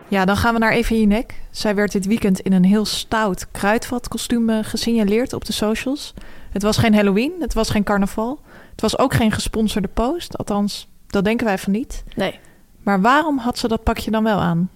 Ja, 0.08 0.24
dan 0.24 0.36
gaan 0.36 0.54
we 0.54 0.60
naar 0.60 0.72
Eva 0.72 0.94
Jinek. 0.94 1.40
Zij 1.50 1.74
werd 1.74 1.92
dit 1.92 2.06
weekend 2.06 2.40
in 2.40 2.52
een 2.52 2.64
heel 2.64 2.84
stout 2.84 3.46
kruidvatkostuum 3.50 4.50
eh, 4.50 4.58
gesignaleerd 4.62 5.32
op 5.32 5.44
de 5.44 5.52
socials. 5.52 6.14
Het 6.50 6.62
was 6.62 6.76
geen 6.76 6.94
Halloween, 6.94 7.32
het 7.40 7.54
was 7.54 7.70
geen 7.70 7.84
carnaval. 7.84 8.40
Het 8.70 8.80
was 8.80 8.98
ook 8.98 9.14
geen 9.14 9.32
gesponsorde 9.32 9.88
post. 9.88 10.38
Althans, 10.38 10.88
dat 11.06 11.24
denken 11.24 11.46
wij 11.46 11.58
van 11.58 11.72
niet. 11.72 12.04
Nee. 12.14 12.38
Maar 12.82 13.00
waarom 13.00 13.38
had 13.38 13.58
ze 13.58 13.68
dat 13.68 13.82
pakje 13.82 14.10
dan 14.10 14.24
wel 14.24 14.38
aan? 14.38 14.70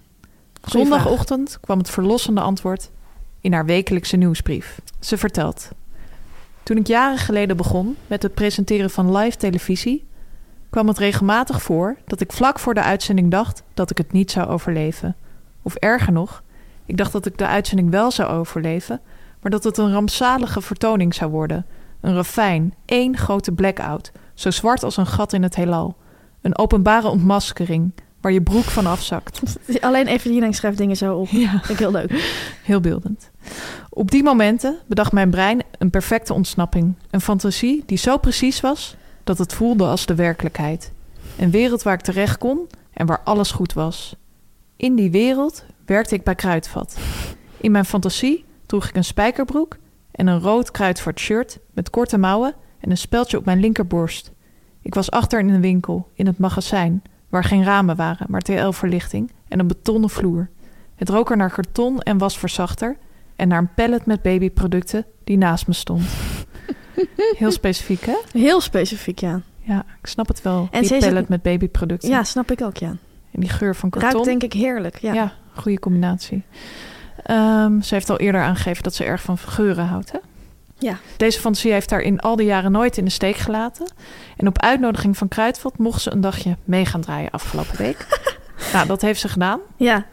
Zondagochtend 0.63 1.59
kwam 1.61 1.77
het 1.77 1.89
verlossende 1.89 2.41
antwoord 2.41 2.89
in 3.41 3.53
haar 3.53 3.65
wekelijkse 3.65 4.17
nieuwsbrief. 4.17 4.81
Ze 4.99 5.17
vertelt: 5.17 5.69
Toen 6.63 6.77
ik 6.77 6.87
jaren 6.87 7.17
geleden 7.17 7.57
begon 7.57 7.97
met 8.07 8.23
het 8.23 8.33
presenteren 8.33 8.89
van 8.89 9.17
live 9.17 9.37
televisie, 9.37 10.05
kwam 10.73 10.87
het 10.87 10.97
regelmatig 10.97 11.61
voor 11.61 11.97
dat 12.05 12.21
ik 12.21 12.31
vlak 12.31 12.59
voor 12.59 12.73
de 12.73 12.81
uitzending 12.81 13.31
dacht 13.31 13.63
dat 13.73 13.89
ik 13.89 13.97
het 13.97 14.11
niet 14.11 14.31
zou 14.31 14.47
overleven. 14.47 15.15
Of 15.61 15.75
erger 15.75 16.13
nog, 16.13 16.43
ik 16.85 16.97
dacht 16.97 17.11
dat 17.11 17.25
ik 17.25 17.37
de 17.37 17.47
uitzending 17.47 17.89
wel 17.89 18.11
zou 18.11 18.29
overleven, 18.29 19.01
maar 19.41 19.51
dat 19.51 19.63
het 19.63 19.77
een 19.77 19.91
rampzalige 19.91 20.61
vertoning 20.61 21.13
zou 21.13 21.31
worden. 21.31 21.65
Een 22.01 22.15
ravijn, 22.15 22.73
één 22.85 23.17
grote 23.17 23.51
blackout, 23.51 24.11
zo 24.33 24.51
zwart 24.51 24.83
als 24.83 24.97
een 24.97 25.05
gat 25.05 25.33
in 25.33 25.43
het 25.43 25.55
heelal. 25.55 25.95
Een 26.41 26.57
openbare 26.57 27.07
ontmaskering 27.07 27.91
waar 28.21 28.31
je 28.31 28.41
broek 28.41 28.63
van 28.63 28.85
afzakt. 28.85 29.41
Alleen 29.81 30.07
even 30.07 30.33
Jinek 30.33 30.55
schrijft 30.55 30.77
dingen 30.77 30.97
zo 30.97 31.15
op. 31.15 31.27
Ja. 31.27 31.49
Vind 31.49 31.69
ik 31.69 31.77
heel 31.77 31.91
leuk. 31.91 32.11
Heel 32.63 32.79
beeldend. 32.79 33.31
Op 33.89 34.11
die 34.11 34.23
momenten 34.23 34.77
bedacht 34.87 35.11
mijn 35.11 35.29
brein 35.29 35.61
een 35.77 35.89
perfecte 35.89 36.33
ontsnapping. 36.33 36.95
Een 37.09 37.21
fantasie 37.21 37.83
die 37.85 37.97
zo 37.97 38.17
precies 38.17 38.61
was 38.61 38.95
dat 39.23 39.37
het 39.37 39.53
voelde 39.53 39.85
als 39.85 40.05
de 40.05 40.15
werkelijkheid. 40.15 40.91
Een 41.37 41.51
wereld 41.51 41.83
waar 41.83 41.93
ik 41.93 42.01
terecht 42.01 42.37
kon 42.37 42.67
en 42.93 43.05
waar 43.05 43.21
alles 43.23 43.51
goed 43.51 43.73
was. 43.73 44.15
In 44.75 44.95
die 44.95 45.11
wereld 45.11 45.65
werkte 45.85 46.15
ik 46.15 46.23
bij 46.23 46.35
Kruidvat. 46.35 46.97
In 47.57 47.71
mijn 47.71 47.85
fantasie 47.85 48.45
droeg 48.65 48.87
ik 48.87 48.95
een 48.95 49.03
spijkerbroek 49.03 49.77
en 50.11 50.27
een 50.27 50.39
rood 50.39 50.71
kruidvat 50.71 51.19
shirt 51.19 51.59
met 51.73 51.89
korte 51.89 52.17
mouwen 52.17 52.53
en 52.79 52.89
een 52.89 52.97
speldje 52.97 53.37
op 53.37 53.45
mijn 53.45 53.59
linkerborst. 53.59 54.31
Ik 54.81 54.93
was 54.93 55.11
achter 55.11 55.39
in 55.39 55.49
een 55.49 55.61
winkel, 55.61 56.09
in 56.13 56.25
het 56.25 56.37
magazijn, 56.37 57.03
waar 57.29 57.43
geen 57.43 57.63
ramen 57.63 57.95
waren, 57.95 58.27
maar 58.29 58.41
TL-verlichting 58.41 59.31
en 59.47 59.59
een 59.59 59.67
betonnen 59.67 60.09
vloer. 60.09 60.49
Het 60.95 61.09
rook 61.09 61.29
er 61.29 61.37
naar 61.37 61.53
karton 61.53 61.99
en 61.99 62.17
wasverzachter 62.17 62.97
en 63.35 63.47
naar 63.47 63.59
een 63.59 63.73
pallet 63.73 64.05
met 64.05 64.21
babyproducten 64.21 65.05
die 65.23 65.37
naast 65.37 65.67
me 65.67 65.73
stond. 65.73 66.03
Heel 67.37 67.51
specifiek, 67.51 68.05
hè? 68.05 68.15
Heel 68.31 68.61
specifiek, 68.61 69.19
ja. 69.19 69.41
Ja, 69.59 69.85
ik 70.01 70.07
snap 70.07 70.27
het 70.27 70.41
wel. 70.41 70.67
En 70.71 70.81
die 70.81 70.89
pallet 70.99 71.15
het- 71.15 71.29
met 71.29 71.41
babyproducten. 71.41 72.09
Ja, 72.09 72.23
snap 72.23 72.51
ik 72.51 72.61
ook, 72.61 72.77
ja. 72.77 72.95
En 73.31 73.39
die 73.39 73.49
geur 73.49 73.75
van 73.75 73.89
karton. 73.89 74.11
Ruikt 74.11 74.25
denk 74.25 74.43
ik 74.43 74.53
heerlijk, 74.53 74.97
ja. 74.97 75.13
Ja, 75.13 75.33
goede 75.53 75.79
combinatie. 75.79 76.43
Ehm, 77.23 77.81
ze 77.81 77.93
heeft 77.93 78.09
al 78.09 78.17
eerder 78.17 78.41
aangegeven 78.41 78.83
dat 78.83 78.95
ze 78.95 79.03
erg 79.03 79.21
van 79.21 79.37
geuren 79.37 79.85
houdt. 79.85 80.11
Hè? 80.11 80.17
Ja. 80.79 80.97
Deze 81.17 81.39
fantasie 81.39 81.71
heeft 81.71 81.89
haar 81.89 82.01
in 82.01 82.19
al 82.19 82.35
die 82.35 82.45
jaren 82.45 82.71
nooit 82.71 82.97
in 82.97 83.03
de 83.05 83.11
steek 83.11 83.35
gelaten. 83.35 83.91
En 84.37 84.47
op 84.47 84.59
uitnodiging 84.61 85.17
van 85.17 85.27
Kruidvat 85.27 85.77
mocht 85.77 86.01
ze 86.01 86.11
een 86.11 86.21
dagje 86.21 86.57
mee 86.63 86.85
gaan 86.85 87.01
draaien 87.01 87.31
afgelopen 87.31 87.77
week. 87.77 88.07
nou, 88.73 88.87
dat 88.87 89.01
heeft 89.01 89.19
ze 89.19 89.27
gedaan. 89.29 89.59
Ja, 89.77 90.05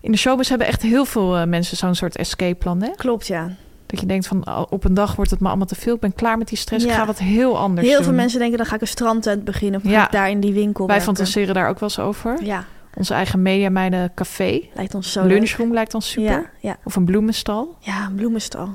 In 0.00 0.12
de 0.12 0.18
showbiz 0.18 0.48
hebben 0.48 0.66
echt 0.66 0.82
heel 0.82 1.04
veel 1.04 1.36
eh, 1.36 1.46
mensen 1.46 1.76
zo'n 1.76 1.94
soort 1.94 2.16
escape 2.16 2.54
plan. 2.54 2.82
Hè? 2.82 2.90
klopt, 2.90 3.26
ja. 3.26 3.50
Dat 3.86 4.00
je 4.00 4.06
denkt 4.06 4.26
van 4.26 4.44
al- 4.44 4.66
op 4.70 4.84
een 4.84 4.94
dag 4.94 5.16
wordt 5.16 5.30
het 5.30 5.40
me 5.40 5.48
allemaal 5.48 5.66
te 5.66 5.74
veel. 5.74 5.94
Ik 5.94 6.00
ben 6.00 6.14
klaar 6.14 6.38
met 6.38 6.48
die 6.48 6.58
stress. 6.58 6.84
Ik 6.84 6.90
ga 6.92 7.06
wat 7.06 7.18
heel 7.18 7.58
anders 7.58 7.86
Heel 7.86 7.96
doen. 7.96 8.04
veel 8.04 8.14
mensen 8.14 8.38
denken, 8.38 8.58
dan 8.58 8.66
ga 8.66 8.74
ik 8.74 8.80
een 8.80 8.86
strandtent 8.86 9.44
beginnen... 9.44 9.80
of 9.84 9.90
ga 9.90 10.04
ik 10.04 10.12
daar 10.12 10.30
in 10.30 10.40
die 10.40 10.52
winkel 10.52 10.86
Wij 10.86 10.96
werken. 10.96 11.14
fantaseren 11.14 11.54
daar 11.54 11.68
ook 11.68 11.78
wel 11.80 11.88
eens 11.88 11.98
over. 11.98 12.44
Ja, 12.44 12.64
Onze 12.94 13.14
eigen 13.14 13.42
mediameiden 13.42 14.12
café. 14.14 14.60
lijkt 14.74 14.94
ons 14.94 15.12
zo 15.12 15.22
leuk. 15.22 15.30
Lunchroom 15.38 15.72
lijkt 15.72 15.94
ons 15.94 16.10
super. 16.10 16.30
Ja, 16.32 16.50
ja. 16.60 16.76
Of 16.84 16.96
een 16.96 17.04
bloemenstal. 17.04 17.76
ja, 17.80 18.06
een 18.06 18.14
bloemenstal. 18.14 18.66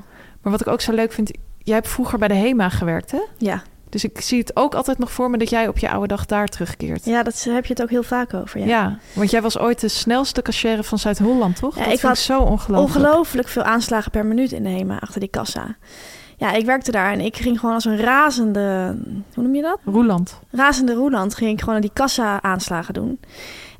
Maar 0.42 0.52
wat 0.52 0.60
ik 0.60 0.66
ook 0.66 0.80
zo 0.80 0.92
leuk 0.92 1.12
vind, 1.12 1.30
jij 1.58 1.74
hebt 1.74 1.88
vroeger 1.88 2.18
bij 2.18 2.28
de 2.28 2.34
HEMA 2.34 2.68
gewerkt, 2.68 3.10
hè? 3.10 3.20
Ja, 3.38 3.62
Dus 3.92 4.04
ik 4.04 4.20
zie 4.20 4.38
het 4.38 4.56
ook 4.56 4.74
altijd 4.74 4.98
nog 4.98 5.12
voor 5.12 5.30
me 5.30 5.38
dat 5.38 5.50
jij 5.50 5.68
op 5.68 5.78
je 5.78 5.90
oude 5.90 6.06
dag 6.06 6.26
daar 6.26 6.48
terugkeert. 6.48 7.04
ja 7.04 7.22
daar 7.22 7.34
heb 7.44 7.66
je 7.66 7.72
het 7.72 7.82
ook 7.82 7.90
heel 7.90 8.02
vaak 8.02 8.34
over. 8.34 8.60
Ja. 8.60 8.66
Ja. 8.66 8.98
want 9.12 9.30
jij 9.30 9.42
was 9.42 9.58
ooit 9.58 9.80
de 9.80 9.88
snelste 9.88 10.42
cashier 10.42 10.82
van 10.82 10.98
Zuid-Holland, 10.98 11.56
toch? 11.56 11.76
Ja, 11.76 11.84
dat 11.84 11.92
ik 11.92 11.98
vind 11.98 12.08
had 12.12 12.16
ik 12.16 12.22
zo 12.22 12.40
ongelooflijk. 12.40 13.04
Ongelooflijk 13.04 13.48
veel 13.48 13.62
aanslagen 13.62 14.10
per 14.10 14.26
minuut 14.26 14.52
in 14.52 14.62
de 14.62 14.68
HEMA 14.68 14.98
achter 14.98 15.20
die 15.20 15.28
kassa. 15.28 15.76
Ja, 16.36 16.52
ik 16.52 16.64
werkte 16.64 16.90
daar 16.90 17.12
en 17.12 17.20
ik 17.20 17.36
ging 17.36 17.60
gewoon 17.60 17.74
als 17.74 17.84
een 17.84 17.96
razende... 17.96 18.96
Hoe 19.34 19.42
noem 19.44 19.54
je 19.54 19.62
dat? 19.62 19.78
Roeland. 19.84 20.40
razende 20.50 20.94
roeland 20.94 21.34
ging 21.34 21.50
ik 21.50 21.60
gewoon 21.60 21.74
aan 21.74 21.80
die 21.80 21.90
kassa 21.92 22.42
aanslagen 22.42 22.94
doen. 22.94 23.20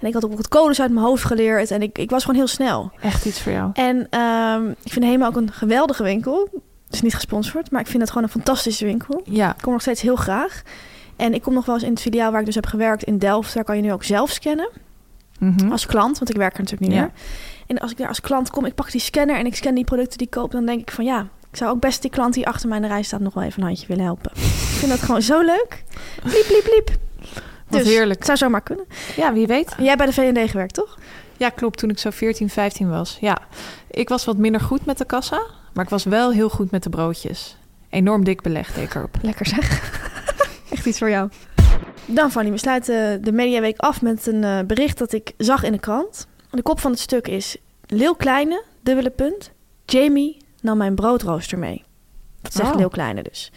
En 0.00 0.08
ik 0.08 0.14
had 0.14 0.24
ook 0.24 0.38
het 0.38 0.48
codes 0.48 0.80
uit 0.80 0.92
mijn 0.92 1.06
hoofd 1.06 1.24
geleerd 1.24 1.70
en 1.70 1.82
ik, 1.82 1.98
ik 1.98 2.10
was 2.10 2.24
gewoon 2.24 2.36
heel 2.36 2.46
snel. 2.46 2.90
Echt 3.00 3.24
iets 3.24 3.40
voor 3.40 3.52
jou. 3.52 3.70
En 3.72 4.06
ehm, 4.10 4.68
ik 4.82 4.92
vind 4.92 5.04
Hema 5.04 5.26
ook 5.26 5.36
een 5.36 5.52
geweldige 5.52 6.02
winkel. 6.02 6.48
Het 6.92 7.00
is 7.00 7.06
niet 7.06 7.14
gesponsord, 7.20 7.70
maar 7.70 7.80
ik 7.80 7.86
vind 7.86 7.98
het 8.02 8.08
gewoon 8.10 8.24
een 8.26 8.32
fantastische 8.32 8.84
winkel. 8.84 9.20
Ja, 9.24 9.50
Ik 9.50 9.62
kom 9.62 9.72
nog 9.72 9.80
steeds 9.80 10.00
heel 10.00 10.16
graag. 10.16 10.62
En 11.16 11.34
ik 11.34 11.42
kom 11.42 11.54
nog 11.54 11.64
wel 11.66 11.74
eens 11.74 11.84
in 11.84 11.90
het 11.90 12.00
filiaal 12.00 12.30
waar 12.30 12.40
ik 12.40 12.46
dus 12.46 12.54
heb 12.54 12.66
gewerkt 12.66 13.02
in 13.02 13.18
Delft. 13.18 13.54
Daar 13.54 13.64
kan 13.64 13.76
je 13.76 13.82
nu 13.82 13.92
ook 13.92 14.04
zelf 14.04 14.30
scannen 14.30 14.70
mhm. 15.38 15.70
als 15.70 15.86
klant, 15.86 16.18
want 16.18 16.30
ik 16.30 16.36
werk 16.36 16.52
er 16.52 16.60
natuurlijk 16.60 16.90
niet 16.90 17.00
Ja. 17.00 17.04
meer. 17.04 17.12
En 17.66 17.78
als 17.78 17.90
ik 17.90 17.96
daar 17.96 18.08
als 18.08 18.20
klant 18.20 18.50
kom, 18.50 18.64
ik 18.64 18.74
pak 18.74 18.90
die 18.90 19.00
scanner 19.00 19.36
en 19.36 19.46
ik 19.46 19.54
scan 19.54 19.74
die 19.74 19.84
producten 19.84 20.18
die 20.18 20.26
ik 20.26 20.32
koop, 20.32 20.50
dan 20.50 20.66
denk 20.66 20.80
ik 20.80 20.90
van 20.90 21.04
ja, 21.04 21.20
ik 21.50 21.56
zou 21.56 21.70
ook 21.70 21.80
best 21.80 22.02
die 22.02 22.10
klant 22.10 22.34
die 22.34 22.46
achter 22.46 22.68
mij 22.68 22.76
in 22.76 22.82
de 22.82 22.88
rij 22.88 23.02
staat 23.02 23.20
nog 23.20 23.34
wel 23.34 23.44
even 23.44 23.60
een 23.60 23.66
handje 23.66 23.86
willen 23.86 24.04
helpen. 24.04 24.30
ik 24.34 24.78
vind 24.78 24.90
dat 24.90 25.00
gewoon 25.00 25.22
zo 25.22 25.40
leuk. 25.40 25.84
Bliep, 26.22 26.44
bliep, 26.46 26.62
bliep. 26.64 26.90
wat 27.68 27.80
Dus, 27.80 27.88
heerlijk. 27.88 28.18
Het 28.18 28.26
zou 28.26 28.38
zomaar 28.38 28.62
kunnen. 28.62 28.84
Ja, 29.16 29.32
wie 29.32 29.46
weet. 29.46 29.74
Jij 29.78 29.96
bij 29.96 30.06
de 30.06 30.12
V&D 30.12 30.50
gewerkt, 30.50 30.74
toch? 30.74 30.98
Ja, 31.36 31.48
klopt. 31.48 31.78
Toen 31.78 31.90
ik 31.90 31.98
zo 31.98 32.10
14, 32.10 32.48
15 32.50 32.90
was. 32.90 33.18
Ja, 33.20 33.38
ik 33.90 34.08
was 34.08 34.24
wat 34.24 34.36
minder 34.36 34.60
goed 34.60 34.84
met 34.86 34.98
de 34.98 35.04
kassa, 35.04 35.42
maar 35.72 35.84
ik 35.84 35.90
was 35.90 36.04
wel 36.04 36.32
heel 36.32 36.48
goed 36.48 36.70
met 36.70 36.82
de 36.82 36.90
broodjes. 36.90 37.56
Enorm 37.88 38.24
dik 38.24 38.42
belegd 38.42 38.74
deed 38.74 38.84
ik 38.84 38.94
erop. 38.94 39.16
Lekker 39.22 39.46
zeg. 39.46 39.90
Echt 40.70 40.86
iets 40.86 40.98
voor 40.98 41.10
jou. 41.10 41.30
Dan 42.06 42.30
Fanny, 42.30 42.50
we 42.50 42.58
sluiten 42.58 43.24
de 43.24 43.32
Mediaweek 43.32 43.78
af 43.78 44.02
met 44.02 44.26
een 44.26 44.44
eh, 44.44 44.58
bericht 44.66 44.98
dat 44.98 45.12
ik 45.12 45.32
zag 45.36 45.62
in 45.62 45.72
de 45.72 45.78
krant. 45.78 46.26
De 46.50 46.62
kop 46.62 46.80
van 46.80 46.90
het 46.90 47.00
stuk 47.00 47.28
is... 47.28 47.56
Leeuw 47.86 48.14
Kleine, 48.14 48.62
dubbele 48.80 49.10
punt. 49.10 49.50
Jamie 49.84 50.36
nam 50.60 50.76
mijn 50.76 50.94
broodrooster 50.94 51.58
mee. 51.58 51.84
Dat 52.42 52.52
zegt 52.52 52.70
Oh. 52.70 52.76
Leeuw 52.76 52.88
Kleine 52.88 53.22
dus. 53.22 53.52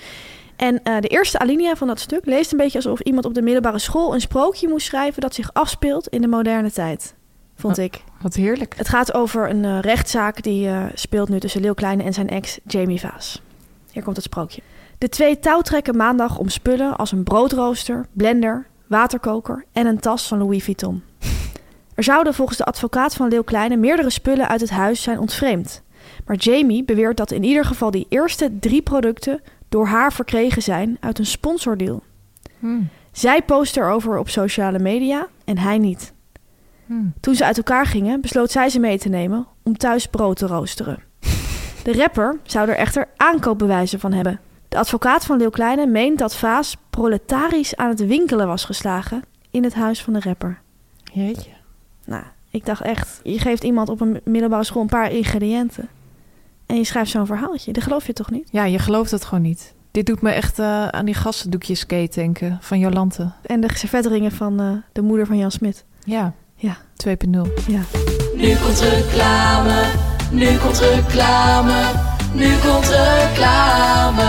En 0.56 0.84
eh, 0.84 1.00
de 1.00 1.08
eerste 1.08 1.40
alinea 1.40 1.76
van 1.76 1.88
dat 1.88 2.00
stuk 2.00 2.26
leest 2.26 2.52
een 2.52 2.58
beetje 2.58 2.78
alsof 2.78 3.00
iemand 3.00 3.26
op 3.26 3.34
de 3.34 3.42
middelbare 3.42 3.80
school... 3.80 4.14
een 4.14 4.22
sprookje 4.22 4.68
moest 4.68 4.86
schrijven 4.86 5.22
dat 5.22 5.34
zich 5.34 5.54
afspeelt 5.54 6.08
in 6.08 6.22
de 6.22 6.28
moderne 6.28 6.72
tijd. 6.72 7.16
Vond 7.56 7.78
ik. 7.78 8.04
Wat 8.22 8.34
heerlijk. 8.34 8.74
Het 8.78 8.90
gaat 8.90 9.14
over 9.14 9.50
een 9.50 9.66
eh, 9.66 9.80
rechtszaak 9.80 10.44
die 10.44 10.68
eh, 10.68 10.86
speelt 10.94 11.30
nu 11.30 11.40
tussen 11.40 11.62
Leeuw 11.62 11.74
Kleine 11.74 12.04
en 12.04 12.14
zijn 12.14 12.30
ex 12.30 12.60
Jamie 12.68 13.00
Vaas. 13.00 13.42
Hier 13.92 14.04
komt 14.04 14.16
het 14.16 14.26
sprookje. 14.26 14.62
De 14.98 15.10
twee 15.10 15.40
touwtrekken 15.40 15.98
maandag 15.98 16.38
om 16.38 16.50
spullen 16.50 16.96
als 16.96 17.12
een 17.12 17.24
broodrooster, 17.24 18.06
blender, 18.12 18.68
waterkoker 18.88 19.66
en 19.72 19.86
een 19.86 20.00
tas 20.00 20.28
van 20.28 20.38
Louis 20.38 20.64
Vuitton. 20.64 21.04
Er 21.96 22.04
zouden 22.04 22.34
volgens 22.34 22.58
de 22.58 22.66
advocaat 22.66 23.16
van 23.16 23.28
Leeuw 23.28 23.44
Kleine 23.44 23.76
meerdere 23.76 24.10
spullen 24.10 24.48
uit 24.48 24.62
het 24.62 24.70
huis 24.70 25.02
zijn 25.02 25.20
ontvreemd. 25.20 25.84
Maar 26.26 26.36
Jamie 26.36 26.84
beweert 26.84 27.18
dat 27.18 27.32
in 27.32 27.44
ieder 27.44 27.66
geval 27.66 27.92
die 27.92 28.06
eerste 28.10 28.60
drie 28.60 28.82
producten 28.82 29.42
door 29.70 29.88
haar 29.88 30.14
verkregen 30.14 30.62
zijn 30.62 30.98
uit 31.00 31.20
een 31.20 31.26
sponsordeal. 31.26 32.04
Hmm. 32.60 32.90
Zij 33.12 33.42
post 33.42 33.78
erover 33.78 34.18
op 34.18 34.30
sociale 34.30 34.80
media 34.80 35.28
en 35.46 35.58
hij 35.58 35.78
niet. 35.78 36.14
Hmm. 36.86 37.14
Toen 37.20 37.36
ze 37.36 37.46
uit 37.46 37.58
elkaar 37.58 37.86
gingen, 37.86 38.22
besloot 38.22 38.52
zij 38.52 38.70
ze 38.70 38.80
mee 38.80 39.00
te 39.00 39.10
nemen 39.10 39.48
om 39.64 39.78
thuis 39.78 40.08
brood 40.08 40.38
te 40.38 40.48
roosteren. 40.48 41.00
De 41.84 41.94
rapper 41.94 42.40
zou 42.44 42.70
er 42.70 42.76
echter 42.76 43.08
aankoopbewijzen 43.18 44.00
van 44.00 44.14
hebben. 44.14 44.40
De 44.70 44.78
advocaat 44.78 45.26
van 45.26 45.38
Leeuw 45.38 45.50
Kleine 45.50 45.86
meent 45.86 46.20
dat 46.20 46.36
Vaas 46.36 46.78
proletarisch 46.90 47.76
aan 47.76 47.90
het 47.90 48.06
winkelen 48.06 48.48
was 48.48 48.66
geslagen 48.66 49.24
in 49.52 49.64
het 49.64 49.74
huis 49.74 50.04
van 50.04 50.14
de 50.14 50.20
rapper. 50.20 50.62
Jeetje. 51.14 51.52
Nou, 52.06 52.24
ik 52.50 52.66
dacht 52.66 52.82
echt, 52.82 53.20
je 53.24 53.40
geeft 53.40 53.64
iemand 53.64 53.90
op 53.90 54.02
een 54.02 54.22
middelbare 54.24 54.64
school 54.64 54.82
een 54.82 54.88
paar 54.88 55.12
ingrediënten. 55.12 55.90
En 56.66 56.76
je 56.76 56.84
schrijft 56.84 57.12
zo'n 57.12 57.26
verhaaltje. 57.26 57.74
Dat 57.74 57.84
geloof 57.84 58.08
je 58.08 58.14
toch 58.14 58.32
niet? 58.32 58.48
Ja, 58.52 58.64
je 58.64 58.80
gelooft 58.80 59.12
het 59.12 59.26
gewoon 59.26 59.44
niet. 59.44 59.74
Dit 59.92 60.06
doet 60.06 60.22
me 60.22 60.32
echt 60.32 60.60
eh, 60.60 60.88
aan 60.88 61.06
die 61.06 61.14
gassendoekjes 61.14 61.80
skate 61.80 62.20
denken 62.20 62.58
van 62.62 62.80
Jolante. 62.80 63.32
En 63.42 63.62
de 63.62 63.70
servetringen 63.74 64.32
van 64.32 64.60
eh, 64.60 64.72
de 64.92 65.02
moeder 65.02 65.26
van 65.26 65.38
Jan 65.38 65.52
Smit. 65.52 65.86
Ja. 66.04 66.34
Ja. 66.66 66.78
2.0. 67.08 67.14
Ja. 67.68 67.80
Nu 68.36 68.56
komt 68.56 68.80
reclame, 68.80 69.84
nu 70.32 70.58
komt 70.58 70.80
reclame, 70.80 71.82
nu 72.34 72.56
komt 72.58 72.88
reclame. 72.88 74.24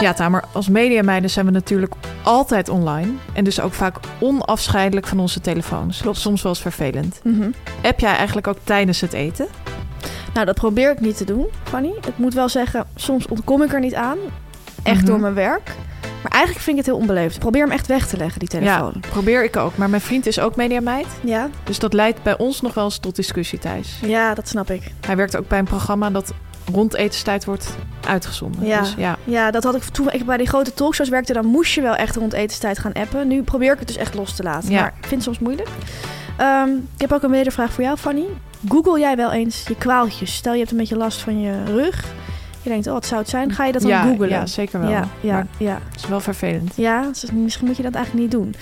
Ja, 0.00 0.12
Tamer, 0.14 0.44
als 0.52 0.68
mediameiden 0.68 1.30
zijn 1.30 1.46
we 1.46 1.52
natuurlijk 1.52 1.94
altijd 2.22 2.68
online. 2.68 3.12
En 3.32 3.44
dus 3.44 3.60
ook 3.60 3.72
vaak 3.74 3.96
onafscheidelijk 4.20 5.06
van 5.06 5.20
onze 5.20 5.40
telefoons. 5.40 6.02
Soms 6.10 6.42
wel 6.42 6.52
eens 6.52 6.60
vervelend. 6.60 7.20
Heb 7.82 8.00
jij 8.00 8.14
eigenlijk 8.16 8.46
ook 8.46 8.58
tijdens 8.64 9.00
het 9.00 9.12
eten? 9.12 9.46
Nou, 10.34 10.46
dat 10.46 10.54
probeer 10.54 10.90
ik 10.90 11.00
niet 11.00 11.16
te 11.16 11.24
doen, 11.24 11.46
Fanny. 11.62 11.88
Ik 12.06 12.16
moet 12.18 12.34
wel 12.34 12.48
zeggen, 12.48 12.86
soms 12.94 13.26
ontkom 13.26 13.62
ik 13.62 13.72
er 13.72 13.80
niet 13.80 13.94
aan. 13.94 14.18
Echt 14.82 14.96
Mhm. 14.96 15.06
door 15.06 15.20
mijn 15.20 15.34
werk. 15.34 15.74
Maar 16.22 16.32
eigenlijk 16.32 16.64
vind 16.64 16.78
ik 16.78 16.84
het 16.84 16.94
heel 16.94 17.02
onbeleefd. 17.02 17.38
Probeer 17.38 17.62
hem 17.62 17.70
echt 17.72 17.86
weg 17.86 18.06
te 18.06 18.16
leggen, 18.16 18.38
die 18.38 18.48
telefoon. 18.48 18.92
Ja, 19.00 19.08
probeer 19.08 19.44
ik 19.44 19.56
ook. 19.56 19.76
Maar 19.76 19.90
mijn 19.90 20.02
vriend 20.02 20.26
is 20.26 20.38
ook 20.40 20.56
mediameid. 20.56 21.06
Ja, 21.20 21.48
Dus 21.64 21.78
dat 21.78 21.92
leidt 21.92 22.22
bij 22.22 22.38
ons 22.38 22.60
nog 22.60 22.74
wel 22.74 22.84
eens 22.84 22.98
tot 22.98 23.16
discussie 23.16 23.58
thuis. 23.58 23.98
ja 24.02 24.34
dat 24.34 24.48
snap 24.48 24.70
ik. 24.70 24.82
Hij 25.06 25.16
werkt 25.16 25.36
ook 25.36 25.48
bij 25.48 25.58
een 25.58 25.64
programma 25.64 26.10
dat 26.10 26.32
rond 26.72 26.94
etenstijd 26.94 27.44
wordt 27.44 27.76
uitgezonden. 28.06 28.66
Ja. 28.66 28.80
Dus 28.80 28.94
ja, 28.96 29.16
Ja, 29.24 29.50
dat 29.50 29.64
had 29.64 29.74
ik 29.74 29.82
toen 29.82 30.10
ik 30.10 30.26
bij 30.26 30.36
die 30.36 30.46
grote 30.48 30.74
talkshows 30.74 31.08
werkte. 31.08 31.32
Dan 31.32 31.46
moest 31.46 31.74
je 31.74 31.80
wel 31.80 31.94
echt 31.96 32.16
rond 32.16 32.32
etenstijd 32.32 32.78
gaan 32.78 32.92
appen. 32.92 33.28
Nu 33.28 33.42
probeer 33.42 33.72
ik 33.72 33.78
het 33.78 33.88
dus 33.88 33.96
echt 33.96 34.14
los 34.14 34.36
te 34.36 34.42
laten. 34.42 34.70
Ja. 34.70 34.80
Maar 34.80 34.94
ik 35.00 35.06
vind 35.06 35.10
het 35.10 35.22
soms 35.22 35.38
moeilijk. 35.38 35.68
Ehm, 36.36 36.68
ik 36.94 37.00
heb 37.00 37.12
ook 37.12 37.22
een 37.22 37.30
wedervraag 37.30 37.72
voor 37.72 37.84
jou, 37.84 37.96
Fanny. 37.96 38.24
Google 38.68 38.98
jij 39.00 39.16
wel 39.16 39.32
eens 39.32 39.64
je 39.68 39.76
kwaaltjes? 39.76 40.34
Stel 40.34 40.52
je 40.52 40.58
hebt 40.58 40.70
een 40.70 40.76
beetje 40.76 40.96
last 40.96 41.20
van 41.20 41.40
je 41.40 41.64
rug. 41.64 42.04
Je 42.66 42.72
denkt, 42.72 42.86
oh, 42.86 42.92
wat 42.92 43.06
zou 43.06 43.20
het 43.20 43.30
zijn? 43.30 43.52
Ga 43.52 43.64
je 43.64 43.72
dat 43.72 43.82
dan 43.82 43.90
ja, 43.90 44.02
googlen? 44.02 44.28
ja 44.28 44.46
zeker 44.46 44.80
wel. 44.80 44.90
ja, 44.90 45.08
ja, 45.20 45.46
ja. 45.58 45.78
het 45.90 46.00
is 46.02 46.08
wel 46.08 46.20
vervelend. 46.20 46.72
Ja, 46.76 47.02
dus 47.02 47.30
misschien 47.30 47.66
moet 47.66 47.76
je 47.76 47.82
dat 47.82 47.94
eigenlijk 47.94 48.24
niet 48.24 48.40
doen. 48.40 48.54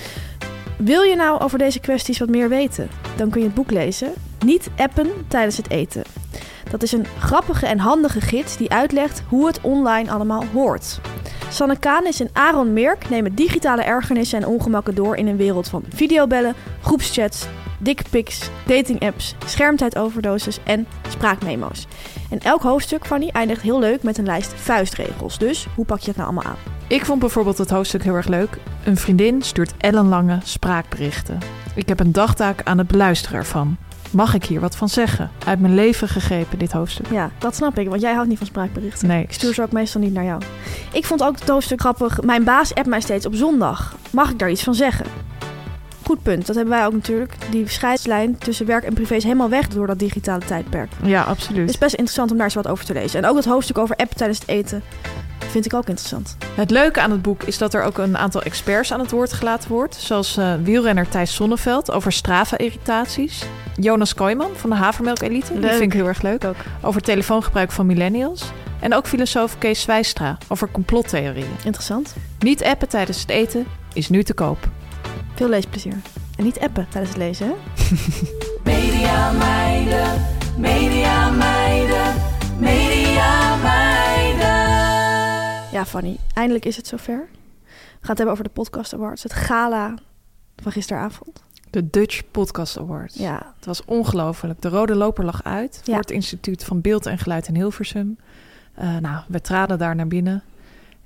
Wil 0.77 1.03
je 1.03 1.17
nou 1.17 1.41
over 1.41 1.59
deze 1.59 1.81
kwesties 1.81 2.19
wat 2.19 2.29
meer 2.29 2.49
weten? 2.49 2.89
Dan 3.17 3.31
kun 3.31 3.41
je 3.41 3.47
het 3.47 3.55
boek 3.55 3.71
lezen. 3.71 4.13
Niet 4.45 4.69
appen 4.77 5.11
tijdens 5.29 5.57
het 5.57 5.71
eten. 5.71 6.03
Dat 6.71 6.83
is 6.83 6.93
een 6.93 7.07
grappige 7.19 7.67
en 7.67 7.79
handige 7.79 8.21
gids 8.21 8.57
die 8.57 8.71
uitlegt 8.71 9.23
hoe 9.29 9.47
het 9.47 9.61
online 9.61 10.11
allemaal 10.11 10.45
hoort. 10.53 11.01
Sanne 11.51 11.79
Kanis 11.79 12.21
en 12.21 12.29
Aaron 12.33 12.73
Merk 12.73 13.09
nemen 13.09 13.35
digitale 13.35 13.83
ergernissen 13.83 14.43
en 14.43 14.49
ongemakken 14.49 14.95
door 14.95 15.17
in 15.17 15.27
een 15.27 15.37
wereld 15.37 15.69
van 15.69 15.85
videobellen, 15.95 16.55
groepschats, 16.81 17.47
dickpics, 17.85 18.51
datingapps, 18.66 19.35
schermtijdoverdosis 19.47 20.59
en 20.64 20.87
spraakmemo's. 21.09 21.87
En 22.30 22.39
elk 22.41 22.62
hoofdstuk 22.62 23.05
van 23.05 23.20
die 23.20 23.32
eindigt 23.32 23.62
heel 23.62 23.78
leuk 23.78 24.03
met 24.03 24.18
een 24.18 24.24
lijst 24.24 24.53
vuistregels. 24.55 25.39
Dus 25.39 25.66
hoe 25.74 25.85
pak 25.85 25.99
je 25.99 26.07
het 26.07 26.16
nou 26.16 26.28
allemaal 26.28 26.53
aan? 26.53 26.59
Ik 26.87 27.05
vond 27.05 27.20
bijvoorbeeld 27.20 27.59
het 27.59 27.70
hoofdstuk 27.70 28.03
heel 28.03 28.14
erg 28.14 28.26
leuk. 28.28 28.59
Een 28.85 28.97
vriendin 28.97 29.43
stuurt 29.43 29.74
ellenlange 29.78 30.39
spraakberichten. 30.43 31.39
Ik 31.74 31.89
heb 31.89 32.01
een 32.01 32.12
dagtaak 32.12 32.61
aan 32.62 32.78
het 32.78 32.87
beluisteren 32.87 33.39
ervan. 33.39 33.76
mag 34.11 34.35
ik 34.35 34.45
hier 34.45 34.61
wat 34.61 34.76
van 34.76 34.89
zeggen? 34.89 35.30
Uit 35.47 35.61
mijn 35.61 35.74
leven 35.74 36.09
gegrepen, 36.09 36.59
dit 36.59 36.72
hoofdstuk. 36.72 37.07
Ja, 37.11 37.30
dat 37.39 37.55
snap 37.57 37.78
ik, 37.78 37.89
want 37.89 38.01
jij 38.01 38.12
houdt 38.12 38.28
niet 38.28 38.39
van 38.39 38.47
spraakberichten. 38.47 39.09
Nee. 39.09 39.22
Ik 39.22 39.32
stuur 39.32 39.55
ze 39.55 39.62
ook 39.62 39.72
meestal 39.72 40.01
niet 40.01 40.12
naar 40.12 40.24
jou. 40.24 40.43
Ik 40.93 41.05
vond 41.05 41.22
ook 41.22 41.39
het 41.39 41.49
hoofdstuk 41.49 41.80
grappig. 41.80 42.22
Mijn 42.22 42.45
baas 42.45 42.74
appt 42.74 42.89
mij 42.89 43.01
steeds 43.01 43.26
op 43.26 43.35
zondag. 43.35 43.97
Mag 44.11 44.30
ik 44.30 44.39
daar 44.39 44.51
iets 44.51 44.62
van 44.62 44.74
zeggen? 44.74 45.07
Goed 46.05 46.23
punt. 46.23 46.47
Dat 46.47 46.57
hebben 46.57 46.75
wij 46.75 46.87
ook 46.87 46.93
natuurlijk. 46.93 47.35
Die 47.51 47.69
scheidslijn 47.69 48.39
tussen 48.39 48.67
werk 48.67 48.85
en 48.85 48.95
privé 48.95 49.15
is 49.15 49.23
helemaal 49.23 49.49
weg 49.49 49.69
door 49.69 49.87
dat 49.87 49.99
digitale 49.99 50.45
tijdperk. 50.45 50.91
Ja, 51.03 51.23
absoluut. 51.23 51.61
Het 51.61 51.71
is 51.71 51.79
best 51.79 51.95
interessant 51.95 52.31
om 52.31 52.37
daar 52.37 52.47
eens 52.47 52.55
wat 52.55 52.69
over 52.69 52.85
te 52.85 52.93
lezen. 52.93 53.23
En 53.23 53.29
ook 53.31 53.37
het 53.37 53.45
hoofdstuk 53.45 53.79
over 53.79 53.97
app 53.97 54.13
tijdens 54.13 54.39
het 54.39 54.49
eten 54.49 54.83
vind 55.51 55.67
ik 55.67 55.75
ook 55.75 55.89
interessant. 55.89 56.37
Het 56.55 56.71
leuke 56.71 57.01
aan 57.01 57.11
het 57.11 57.23
boek 57.23 57.43
is 57.43 57.59
dat 57.59 57.75
er 57.75 57.83
ook 57.83 57.99
een 57.99 58.19
aantal 58.19 58.43
experts 58.43 58.93
aan 58.93 59.01
het 59.01 59.11
woord 59.11 59.33
gelaten 59.33 59.71
wordt. 59.71 59.95
Zoals 59.95 60.39
uh, 60.39 60.55
wielrenner 60.63 61.09
Thijs 61.09 61.35
Sonneveld 61.35 61.91
over 61.91 62.13
Strava-irritaties. 62.13 63.45
Jonas 63.77 64.15
Kooijman 64.15 64.51
van 64.55 64.71
de 64.71 64.77
Havermelk 64.77 65.21
Elite. 65.21 65.61
Die 65.61 65.69
vind 65.69 65.81
ik 65.81 65.93
heel 65.93 66.07
erg 66.07 66.23
leuk. 66.23 66.45
Ook. 66.45 66.57
Over 66.83 67.01
telefoongebruik 67.03 67.73
van 67.73 67.87
millennials. 67.87 68.45
En 68.81 68.95
ook 68.95 69.07
filosoof 69.07 69.59
Kees 69.59 69.81
Zwijstra 69.81 70.39
over 70.49 70.69
complottheorieën. 70.71 71.57
Interessant. 71.65 72.15
Niet 72.39 72.65
appen 72.65 72.89
tijdens 72.89 73.21
het 73.21 73.31
eten 73.31 73.67
is 73.93 74.09
nu 74.09 74.23
te 74.23 74.35
koop. 74.35 74.69
Veel 75.35 75.49
leesplezier. 75.49 75.97
En 76.37 76.45
niet 76.45 76.59
appen 76.61 76.87
tijdens 76.91 77.09
het 77.14 77.22
lezen, 77.22 77.47
hè? 77.47 77.55
Media 78.72 79.32
meiden, 79.32 80.22
media 80.59 81.30
meiden, 81.30 82.14
media 82.59 83.57
meiden. 83.57 84.55
Ja, 85.72 85.85
Fanny. 85.87 86.16
Eindelijk 86.35 86.64
is 86.64 86.76
het 86.76 86.87
zover. 86.87 87.28
We 87.64 88.11
gaan 88.11 88.16
het 88.16 88.18
hebben 88.18 88.30
over 88.32 88.45
de 88.45 88.51
Podcast 88.51 88.95
Awards. 88.95 89.22
Het 89.22 89.32
gala 89.32 89.95
van 90.57 90.72
gisteravond. 90.72 91.43
De 91.70 91.91
Dutch 91.91 92.22
Podcast 92.30 92.78
Awards. 92.78 93.14
Ja, 93.14 93.53
Het 93.57 93.66
was 93.66 93.85
ongelooflijk. 93.85 94.62
De 94.62 94.68
rode 94.68 94.95
loper 94.95 95.24
lag 95.24 95.45
uit 95.45 95.80
voor 95.85 95.95
Ja. 95.95 96.01
het 96.01 96.11
Instituut 96.11 96.64
van 96.64 96.80
Beeld 96.80 97.07
en 97.07 97.18
Geluid 97.18 97.49
in 97.49 97.55
Hilversum. 97.55 98.18
Eh, 98.74 98.97
nou, 98.97 99.22
we 99.28 99.41
traden 99.41 99.78
daar 99.78 99.95
naar 99.95 100.07
binnen. 100.07 100.43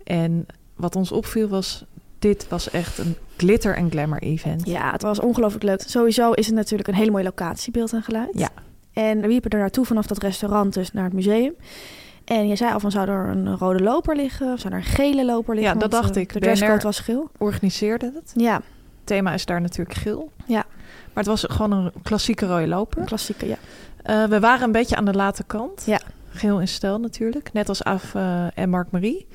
En 0.04 0.46
wat 0.76 0.96
ons 0.96 1.12
opviel 1.12 1.48
was, 1.48 1.84
dit 2.18 2.48
was 2.48 2.70
echt 2.70 2.98
een 2.98 3.16
glitter 3.36 3.76
en 3.76 3.90
glamour 3.90 4.22
event. 4.22 4.66
ja, 4.66 4.92
het 4.92 5.02
was 5.02 5.20
ongelooflijk 5.20 5.64
leuk. 5.64 5.82
Sowieso 5.86 6.32
is 6.32 6.46
het 6.46 6.54
natuurlijk 6.54 6.88
een 6.88 6.94
hele 6.94 7.10
mooie 7.10 7.24
locatie, 7.24 7.72
beeld 7.72 7.92
en 7.92 8.02
geluid. 8.02 8.30
Ja. 8.32 8.48
En 8.92 9.20
we 9.20 9.28
liepen 9.28 9.50
er 9.50 9.58
naartoe 9.58 9.84
vanaf 9.84 10.06
dat 10.06 10.18
restaurant 10.18 10.74
dus 10.74 10.92
naar 10.92 11.04
het 11.04 11.12
museum. 11.12 11.54
En 12.24 12.48
je 12.48 12.56
zei 12.56 12.72
al 12.72 12.80
van, 12.80 12.90
zou 12.90 13.08
er 13.08 13.28
een 13.28 13.56
rode 13.56 13.82
loper 13.82 14.16
liggen? 14.16 14.52
Of 14.52 14.60
zou 14.60 14.72
er 14.72 14.78
een 14.78 14.84
gele 14.84 15.24
loper 15.24 15.54
liggen? 15.54 15.74
Ja, 15.74 15.80
dat 15.80 15.90
dacht 15.90 16.16
eh, 16.16 16.22
ik. 16.22 16.32
De 16.32 16.40
dresscode 16.40 16.82
was 16.82 16.98
geel. 17.00 17.30
Organiseerde 17.38 18.12
het. 18.14 18.32
Ja, 18.34 18.54
Het 18.54 18.64
thema 19.04 19.32
is 19.32 19.44
daar 19.44 19.60
natuurlijk 19.60 19.98
geel. 19.98 20.32
Ja. 20.46 20.64
Maar 21.12 21.24
het 21.24 21.26
was 21.26 21.44
gewoon 21.48 21.72
een 21.72 21.92
klassieke 22.02 22.46
rode 22.46 22.66
loper. 22.66 22.98
een 22.98 23.06
klassieke, 23.06 23.46
ja. 23.48 23.56
Eh, 24.02 24.24
we 24.24 24.40
waren 24.40 24.64
een 24.64 24.72
beetje 24.72 24.96
aan 24.96 25.04
de 25.04 25.12
late 25.12 25.44
kant. 25.44 25.82
Ja. 25.86 26.00
Geel 26.30 26.60
in 26.60 26.68
stijl 26.68 26.98
natuurlijk. 27.00 27.52
Net 27.52 27.68
als 27.68 27.84
Af 27.84 28.14
eh, 28.14 28.58
en 28.58 28.70
Mark 28.70 28.90
Marie. 28.90 29.26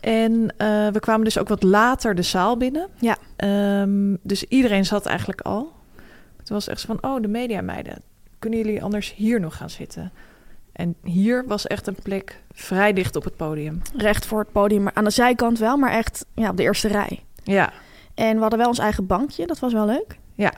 En 0.00 0.54
eh, 0.56 0.88
we 0.88 1.00
kwamen 1.00 1.24
dus 1.24 1.38
ook 1.38 1.48
wat 1.48 1.62
later 1.62 2.14
de 2.14 2.22
zaal 2.22 2.56
binnen. 2.56 2.88
Ja. 3.00 3.16
Ehm, 3.36 4.16
dus 4.22 4.44
iedereen 4.44 4.84
zat 4.84 5.06
eigenlijk 5.06 5.40
al. 5.40 5.72
Het 6.36 6.48
was 6.48 6.68
echt 6.68 6.80
zo 6.80 6.86
van, 6.86 7.10
oh, 7.10 7.22
de 7.22 7.28
mediameiden. 7.28 8.02
Kunnen 8.38 8.58
jullie 8.58 8.82
anders 8.82 9.14
hier 9.14 9.40
nog 9.40 9.56
gaan 9.56 9.70
zitten? 9.70 10.12
En 10.72 10.96
hier 11.02 11.44
was 11.46 11.66
echt 11.66 11.86
een 11.86 11.96
plek 12.02 12.42
vrij 12.52 12.92
dicht 12.92 13.16
op 13.16 13.24
het 13.24 13.36
podium. 13.36 13.82
Recht 13.96 14.26
voor 14.26 14.38
het 14.38 14.52
podium, 14.52 14.82
maar 14.82 14.94
aan 14.94 15.04
de 15.04 15.10
zijkant 15.10 15.58
wel, 15.58 15.76
maar 15.76 15.90
echt 15.90 16.26
ja, 16.34 16.50
op 16.50 16.56
de 16.56 16.62
eerste 16.62 16.88
rij. 16.88 17.24
Ja, 17.42 17.72
En 18.14 18.34
we 18.34 18.40
hadden 18.40 18.58
wel 18.58 18.68
ons 18.68 18.78
eigen 18.78 19.06
bankje, 19.06 19.46
dat 19.46 19.58
was 19.58 19.72
wel 19.72 19.86
leuk. 19.86 20.18
Ja. 20.34 20.52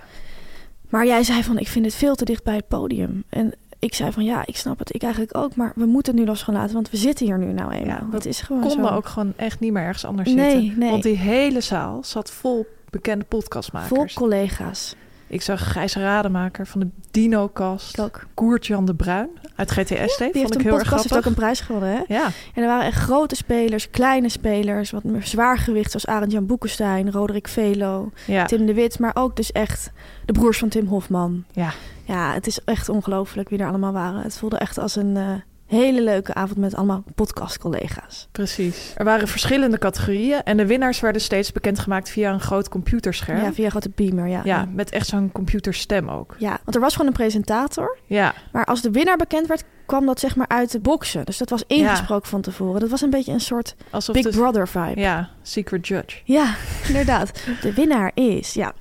Maar 0.89 1.07
jij 1.07 1.23
zei 1.23 1.43
van, 1.43 1.59
ik 1.59 1.69
vind 1.69 1.85
het 1.85 1.95
veel 1.95 2.15
te 2.15 2.25
dicht 2.25 2.45
bij 2.45 2.55
het 2.55 2.69
podium. 2.69 3.25
En 3.29 3.55
ik 3.79 3.95
zei 3.95 4.13
van, 4.13 4.25
ja, 4.25 4.47
ik 4.47 4.57
snap 4.57 4.79
het. 4.79 4.95
Ik 4.95 5.03
eigenlijk 5.03 5.37
ook, 5.37 5.55
maar 5.57 5.73
we 5.75 5.85
moeten 5.85 6.13
het 6.13 6.23
nu 6.23 6.29
los 6.29 6.43
gaan 6.43 6.55
laten, 6.55 6.75
want 6.75 6.91
we 6.91 6.97
zitten 6.97 7.27
hier 7.27 7.39
nu 7.39 7.53
nou 7.53 7.73
eenmaal. 7.73 7.97
Ja, 7.97 8.07
dat 8.11 8.25
is 8.25 8.41
gewoon 8.41 8.63
konden 8.63 8.89
zo. 8.89 8.95
ook 8.95 9.07
gewoon 9.07 9.33
echt 9.37 9.61
niet 9.61 9.73
meer 9.73 9.83
ergens 9.83 10.05
anders 10.05 10.33
Nee, 10.33 10.61
zitten. 10.61 10.79
nee. 10.79 10.91
Want 10.91 11.03
die 11.03 11.17
hele 11.17 11.61
zaal 11.61 11.99
zat 12.05 12.31
vol 12.31 12.67
bekende 12.91 13.25
podcastmakers. 13.25 13.89
Vol 13.89 14.07
collega's. 14.29 14.95
Ik 15.31 15.43
zag 15.43 15.73
Gijs 15.73 15.95
Rademaker 15.97 16.67
van 16.67 16.81
de 16.81 16.87
Dino-kast. 17.11 18.03
Koert-Jan 18.35 18.85
de 18.85 18.95
Bruin 18.95 19.29
uit 19.57 19.71
GTSD. 19.71 20.19
Die 20.19 20.25
vond 20.25 20.35
heeft 20.35 20.55
ik 20.55 20.55
een 20.55 20.61
heel 20.61 20.73
erg 20.79 20.83
podcast, 20.83 21.03
heeft 21.03 21.17
ook 21.17 21.25
een 21.25 21.35
prijs 21.35 21.61
gewonnen, 21.61 21.93
hè? 21.93 22.15
Ja, 22.15 22.25
En 22.55 22.63
er 22.63 22.69
waren 22.69 22.87
echt 22.87 23.01
grote 23.01 23.37
spelers, 23.37 23.91
kleine 23.91 24.29
spelers, 24.29 24.91
wat 24.91 25.05
meer 25.05 25.23
zwaargewicht 25.27 25.91
zoals 25.91 26.07
Arend-Jan 26.07 26.47
Boekenstein, 26.47 27.11
Roderick 27.11 27.49
Velo, 27.49 28.11
ja, 28.27 28.45
Tim 28.45 28.67
de 28.67 28.75
Wit, 28.75 28.99
maar 28.99 29.11
ook 29.15 29.37
dus 29.37 29.53
echt 29.53 29.91
de 30.25 30.33
broers 30.33 30.59
van 30.59 30.69
Tim 30.69 30.87
Hofman. 30.87 31.45
ja. 31.53 31.73
Ja, 32.09 32.33
het 32.33 32.47
is 32.47 32.59
echt 32.65 32.89
ongelooflijk 32.89 33.49
wie 33.49 33.59
er 33.59 33.69
allemaal 33.69 33.93
waren. 33.93 34.23
Het 34.23 34.37
voelde 34.39 34.59
echt 34.59 34.79
als 34.79 34.97
een 34.97 35.17
eh, 35.17 35.33
hele 35.67 36.03
leuke 36.03 36.35
avond 36.35 36.59
met 36.59 36.75
allemaal 36.75 37.05
podcastcollega's. 37.15 38.29
precies. 38.33 38.93
Er 38.97 39.05
waren 39.05 39.29
verschillende 39.29 39.79
categorieën. 39.79 40.43
En 40.43 40.57
de 40.57 40.67
winnaars 40.67 41.01
werden 41.01 41.23
steeds 41.23 41.53
bekendgemaakt 41.53 42.09
via 42.11 42.33
een 42.33 42.41
groot 42.41 42.69
computerscherm. 42.69 43.43
Ja, 43.43 43.53
via 43.53 43.65
een 43.65 43.71
grote 43.71 43.91
beamer, 43.95 44.27
ja. 44.29 44.41
Ja, 44.45 44.69
met 44.73 44.91
echt 44.91 45.07
zo'n 45.07 45.33
computerstem 45.33 46.09
ook. 46.09 46.35
Ja, 46.39 46.59
want 46.65 46.75
er 46.75 46.81
was 46.81 46.93
gewoon 46.93 47.07
een 47.07 47.13
presentator. 47.13 47.99
Ja, 48.07 48.35
Maar 48.53 48.65
als 48.65 48.83
de 48.83 48.91
winnaar 48.91 49.17
bekend 49.17 49.47
werd, 49.47 49.65
kwam 49.87 50.07
dat 50.07 50.21
zeg 50.21 50.37
maar 50.37 50.49
uit 50.49 50.73
de 50.73 50.81
boksen. 50.81 51.25
Dus 51.25 51.39
dat 51.39 51.51
was 51.51 51.65
ingesproken 51.67 52.29
van 52.29 52.41
tevoren. 52.41 52.81
Dat 52.81 52.91
was 52.91 53.01
een 53.01 53.11
beetje 53.11 53.33
een 53.33 53.41
soort 53.41 53.75
alsof 53.91 54.15
Big 54.15 54.25
de- 54.25 54.31
Brother 54.39 54.69
vibe. 54.69 55.01
Ja, 55.01 55.29
Secret 55.43 55.87
Judge. 55.89 56.19
Ja, 56.25 56.55
inderdaad. 56.89 57.33
De 57.61 57.73
winnaar 57.73 58.11
is, 58.15 58.55
ja. 58.55 58.73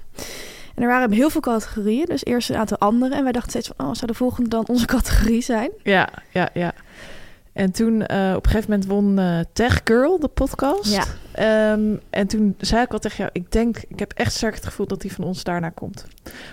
En 0.78 0.84
er 0.84 0.90
waren 0.90 1.12
heel 1.12 1.30
veel 1.30 1.42
categorieën, 1.42 2.06
dus 2.06 2.26
eerst 2.26 2.50
een 2.50 2.56
aantal 2.56 2.78
andere. 2.78 3.16
En 3.16 3.24
wij 3.24 3.32
dachten 3.32 3.50
steeds 3.50 3.72
van, 3.76 3.88
oh, 3.88 3.94
zou 3.94 4.08
de 4.08 4.18
volgende 4.18 4.50
dan 4.50 4.68
onze 4.68 4.86
categorie 4.96 5.42
zijn? 5.42 5.72
Ja, 5.84 6.10
ja, 6.32 6.50
ja. 6.54 6.74
En 7.54 7.72
toen 7.72 8.06
eh, 8.06 8.34
op 8.36 8.46
een 8.46 8.52
gegeven 8.52 8.70
moment 8.72 8.90
won 8.90 9.20
eh, 9.20 9.40
Tech 9.54 9.82
Girl, 9.84 10.20
de 10.20 10.28
podcast. 10.28 10.94
Ja. 10.94 11.04
Ehm, 11.32 11.96
en 12.10 12.28
toen 12.28 12.56
zei 12.58 12.84
ik 12.84 12.94
al 12.94 13.00
tegen 13.00 13.18
jou, 13.18 13.30
ik 13.34 13.52
denk, 13.52 13.78
ik 13.88 14.00
heb 14.00 14.12
echt 14.14 14.34
sterk 14.34 14.56
het 14.56 14.66
gevoel 14.66 14.88
dat 14.88 15.02
die 15.02 15.14
van 15.14 15.24
ons 15.24 15.44
daarna 15.44 15.70
komt. 15.70 16.06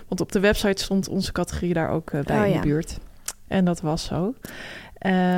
Want 0.08 0.20
op 0.20 0.32
de 0.32 0.40
website 0.40 0.82
stond 0.82 1.08
onze 1.08 1.32
categorie 1.32 1.74
daar 1.74 1.90
ook 1.90 2.10
eh, 2.10 2.20
bij 2.22 2.38
Oh, 2.38 2.46
in 2.46 2.52
ja. 2.52 2.60
de 2.60 2.66
buurt. 2.66 2.98
En 3.48 3.64
dat 3.64 3.80
was 3.80 4.04
zo. 4.04 4.34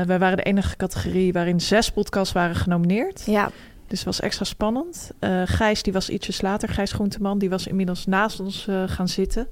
Wij 0.06 0.18
waren 0.18 0.36
de 0.36 0.42
enige 0.42 0.76
categorie 0.76 1.32
waarin 1.32 1.60
zes 1.60 1.90
podcasts 1.90 2.32
waren 2.32 2.54
genomineerd. 2.54 3.22
Ja, 3.24 3.50
Dus 3.86 3.98
het 3.98 4.04
was 4.06 4.20
extra 4.20 4.44
spannend. 4.44 5.10
Eh, 5.18 5.42
Gijs, 5.44 5.82
die 5.82 5.92
was 5.92 6.08
ietsjes 6.10 6.40
later. 6.40 6.68
Gijs 6.68 6.92
Groenteman, 6.92 7.38
die 7.38 7.50
was 7.50 7.66
inmiddels 7.66 8.06
naast 8.06 8.40
ons 8.40 8.66
eh, 8.66 8.82
gaan 8.86 9.08
zitten. 9.08 9.48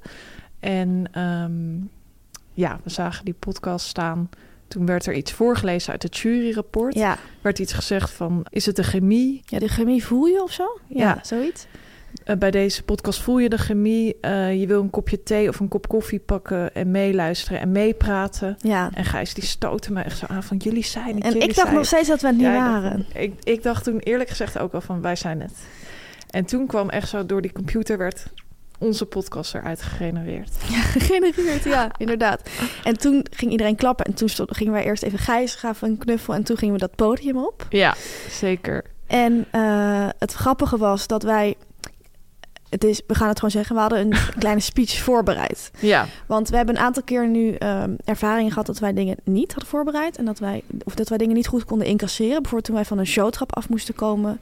En 0.59 1.05
ehm, 1.11 1.75
ja, 2.53 2.79
we 2.83 2.89
zagen 2.89 3.25
die 3.25 3.33
podcast 3.33 3.87
staan. 3.87 4.29
Toen 4.67 4.85
werd 4.85 5.05
er 5.05 5.13
iets 5.13 5.31
voorgelezen 5.31 5.91
uit 5.91 6.03
het 6.03 6.17
juryrapport. 6.17 6.93
ja. 6.93 7.17
Werd 7.41 7.59
iets 7.59 7.73
gezegd 7.73 8.11
van, 8.11 8.45
is 8.49 8.65
het 8.65 8.75
de 8.75 8.83
chemie? 8.83 9.41
ja, 9.45 9.59
de 9.59 9.67
chemie 9.67 10.05
voel 10.05 10.25
je 10.25 10.43
of 10.43 10.51
zo? 10.51 10.79
Ja, 10.87 10.99
Ja. 10.99 11.19
zoiets. 11.23 11.65
Eh, 12.23 12.35
bij 12.35 12.51
deze 12.51 12.83
podcast 12.83 13.21
voel 13.21 13.39
je 13.39 13.49
de 13.49 13.57
chemie. 13.57 14.17
Eh, 14.21 14.59
je 14.59 14.67
wil 14.67 14.81
een 14.81 14.89
kopje 14.89 15.23
thee 15.23 15.49
of 15.49 15.59
een 15.59 15.67
kop 15.67 15.87
koffie 15.87 16.19
pakken 16.19 16.75
en 16.75 16.91
meeluisteren 16.91 17.59
en 17.59 17.71
meepraten. 17.71 18.57
Ja. 18.59 18.89
En 18.93 19.05
Gijs, 19.05 19.33
die 19.33 19.43
stootte 19.43 19.91
me 19.91 20.01
echt 20.01 20.17
zo 20.17 20.25
aan 20.29 20.43
van, 20.43 20.57
jullie 20.57 20.85
zijn 20.85 21.15
het, 21.15 21.33
En 21.33 21.41
ik 21.41 21.55
dacht 21.55 21.71
nog 21.71 21.85
steeds 21.85 22.07
dat 22.07 22.21
we 22.21 22.27
het 22.27 22.35
niet 22.35 22.45
Ja, 22.45 22.57
waren. 22.57 23.05
Ik, 23.13 23.33
ik 23.43 23.63
dacht 23.63 23.83
toen 23.83 23.99
eerlijk 23.99 24.29
gezegd 24.29 24.57
ook 24.59 24.73
al 24.73 24.81
van 24.81 25.01
wij 25.01 25.15
zijn 25.15 25.41
het. 25.41 25.53
En 26.29 26.45
toen 26.45 26.67
kwam 26.67 26.89
echt 26.89 27.09
zo 27.09 27.25
door 27.25 27.41
die 27.41 27.51
computer 27.51 27.97
werd 27.97 28.25
onze 28.79 29.05
podcast 29.05 29.53
eruit 29.53 29.81
gegenereerd. 29.81 30.51
Gegenereerd, 30.97 31.63
ja, 31.63 31.91
inderdaad. 31.97 32.49
En 32.83 32.97
toen 32.97 33.25
ging 33.31 33.51
iedereen 33.51 33.75
klappen. 33.75 34.05
En 34.05 34.13
toen 34.13 34.29
stond, 34.29 34.55
gingen 34.55 34.73
wij 34.73 34.83
eerst 34.83 35.03
even 35.03 35.19
Gijs 35.19 35.55
gaven 35.55 35.89
een 35.89 35.97
knuffel. 35.97 36.33
En 36.33 36.43
toen 36.43 36.57
gingen 36.57 36.73
we 36.73 36.79
dat 36.79 36.95
podium 36.95 37.37
op. 37.37 37.65
Ja, 37.69 37.95
zeker. 38.29 38.83
En 39.07 39.45
eh, 39.51 40.07
het 40.19 40.33
grappige 40.33 40.77
was 40.77 41.07
dat 41.07 41.23
wij... 41.23 41.55
Het 42.69 42.83
is, 42.83 43.01
we 43.07 43.15
gaan 43.15 43.27
het 43.27 43.35
gewoon 43.37 43.51
zeggen, 43.51 43.75
we 43.75 43.81
hadden 43.81 43.99
een 43.99 44.13
kleine 44.39 44.61
speech 44.61 44.97
voorbereid. 44.97 45.71
Ja, 45.79 46.05
Want 46.25 46.49
we 46.49 46.55
hebben 46.57 46.75
een 46.75 46.81
aantal 46.81 47.03
keer 47.03 47.27
nu 47.27 47.53
ehm 47.53 47.93
ervaring 48.05 48.49
gehad 48.49 48.65
dat 48.65 48.79
wij 48.79 48.93
dingen 48.93 49.15
niet 49.23 49.51
hadden 49.51 49.69
voorbereid. 49.69 50.17
En 50.17 50.25
dat 50.25 50.39
wij, 50.39 50.63
of 50.83 50.95
dat 50.95 51.09
wij 51.09 51.17
dingen 51.17 51.35
niet 51.35 51.47
goed 51.47 51.65
konden 51.65 51.87
incasseren. 51.87 52.33
Bijvoorbeeld 52.33 52.63
toen 52.63 52.75
wij 52.75 52.85
van 52.85 52.97
een 52.97 53.07
showtrap 53.07 53.55
af 53.55 53.69
moesten 53.69 53.95
komen. 53.95 54.39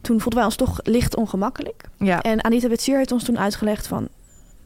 Toen 0.00 0.20
voelden 0.20 0.34
wij 0.38 0.44
ons 0.44 0.56
toch 0.56 0.80
licht 0.82 1.16
ongemakkelijk. 1.16 1.84
ja, 1.98 2.22
En 2.22 2.44
Anita 2.44 2.68
Witsier 2.68 2.96
heeft 2.96 3.12
ons 3.12 3.24
toen 3.24 3.38
uitgelegd 3.38 3.86
van 3.86 4.08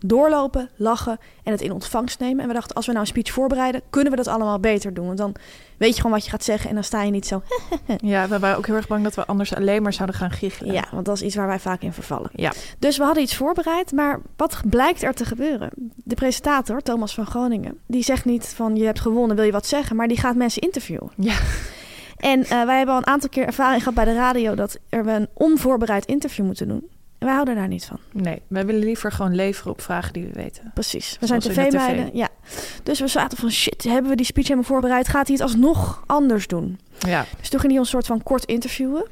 doorlopen, 0.01 0.71
lachen 0.77 1.19
en 1.45 1.53
het 1.53 1.61
in 1.61 1.73
ontvangst 1.73 2.19
nemen. 2.19 2.43
En 2.43 2.49
we 2.49 2.55
dachten, 2.55 2.77
als 2.77 2.87
we 2.87 2.93
nou 2.93 3.05
een 3.05 3.11
speech 3.11 3.33
voorbereiden, 3.33 3.83
kunnen 3.91 4.11
we 4.11 4.17
dat 4.17 4.27
allemaal 4.27 4.59
beter 4.59 4.95
doen. 4.95 5.07
Want 5.07 5.19
dan 5.19 5.35
weet 5.77 5.91
je 5.91 5.97
gewoon 5.97 6.13
wat 6.13 6.25
je 6.25 6.31
gaat 6.31 6.45
zeggen 6.45 6.69
en 6.69 6.75
dan 6.75 6.85
sta 6.85 7.03
je 7.03 7.11
niet 7.11 7.27
zo... 7.27 7.43
ja, 7.97 8.29
we 8.29 8.39
waren 8.39 8.57
ook 8.57 8.67
heel 8.67 8.77
erg 8.77 8.89
bang 8.89 9.05
dat 9.05 9.15
we 9.15 9.27
anders 9.27 9.55
alleen 9.55 9.83
maar 9.83 9.93
zouden 9.93 10.17
gaan 10.17 10.31
giechelen. 10.31 10.75
Ja, 10.75 10.85
want 10.93 11.05
dat 11.05 11.17
is 11.17 11.23
iets 11.23 11.35
waar 11.35 11.47
wij 11.47 11.61
vaak 11.61 11.83
in 11.83 11.93
vervallen. 11.93 12.31
Ja. 12.33 12.53
Dus 12.79 12.97
we 12.97 13.05
hadden 13.05 13.23
iets 13.23 13.37
voorbereid, 13.37 13.93
maar 13.93 14.21
wat 14.37 14.61
blijkt 14.65 15.03
er 15.03 15.15
te 15.15 15.25
gebeuren? 15.25 15.71
De 15.95 16.15
presentator, 16.15 16.83
Thomas 16.83 17.15
van 17.15 17.27
Groningen, 17.27 17.79
die 17.87 18.03
zegt 18.03 18.25
niet 18.25 18.47
van 18.47 18.77
je 18.77 18.85
hebt 18.85 19.01
gewonnen, 19.01 19.37
wil 19.37 19.45
je 19.45 19.53
wat 19.53 19.67
zeggen? 19.67 19.97
Maar 19.97 20.09
die 20.09 20.19
gaat 20.19 20.37
mensen 20.37 20.63
interviewen. 20.63 21.11
Ja. 21.17 21.37
En 22.19 22.45
eh, 22.45 22.65
wij 22.65 22.77
hebben 22.77 22.95
al 22.95 23.01
een 23.01 23.07
aantal 23.07 23.29
keer 23.29 23.47
ervaring 23.47 23.79
gehad 23.79 23.95
bij 23.95 24.05
de 24.05 24.15
radio 24.15 24.55
dat 24.55 24.79
er 24.89 25.05
we 25.05 25.11
een 25.11 25.29
onvoorbereid 25.35 26.05
interview 26.05 26.45
moeten 26.45 26.69
doen. 26.69 26.89
Wij 27.19 27.33
houden 27.33 27.55
daar 27.55 27.69
niet 27.69 27.85
van. 27.85 27.99
Nee, 28.12 28.43
wij 28.49 28.66
willen 28.66 28.81
liever 28.85 29.12
gewoon 29.12 29.35
leveren 29.35 29.73
op 29.73 29.81
vragen 29.81 30.12
die 30.12 30.25
we 30.25 30.33
weten. 30.33 30.71
Precies. 30.75 31.16
We 31.21 31.27
zijn 31.27 31.43
Zoals 31.43 31.57
tv-meiden. 31.57 32.07
TV. 32.07 32.14
Ja. 32.14 32.29
Dus 32.83 33.01
we 33.01 33.09
zaten 33.09 33.39
van 33.39 33.51
shit, 33.51 33.83
hebben 33.85 34.11
we 34.11 34.16
die 34.16 34.27
speech 34.27 34.45
helemaal 34.47 34.69
voorbereid? 34.69 35.09
Gaat 35.09 35.27
hij 35.27 35.37
het 35.37 35.45
alsnog 35.45 36.03
anders 36.07 36.47
doen? 36.47 36.79
Ja, 36.99 37.25
Dus 37.41 37.49
toen 37.49 37.61
ging 37.61 37.73
hij 37.73 37.81
ons 37.81 37.91
soort 37.91 38.07
van 38.07 38.23
kort 38.23 38.45
interviewen. 38.45 39.07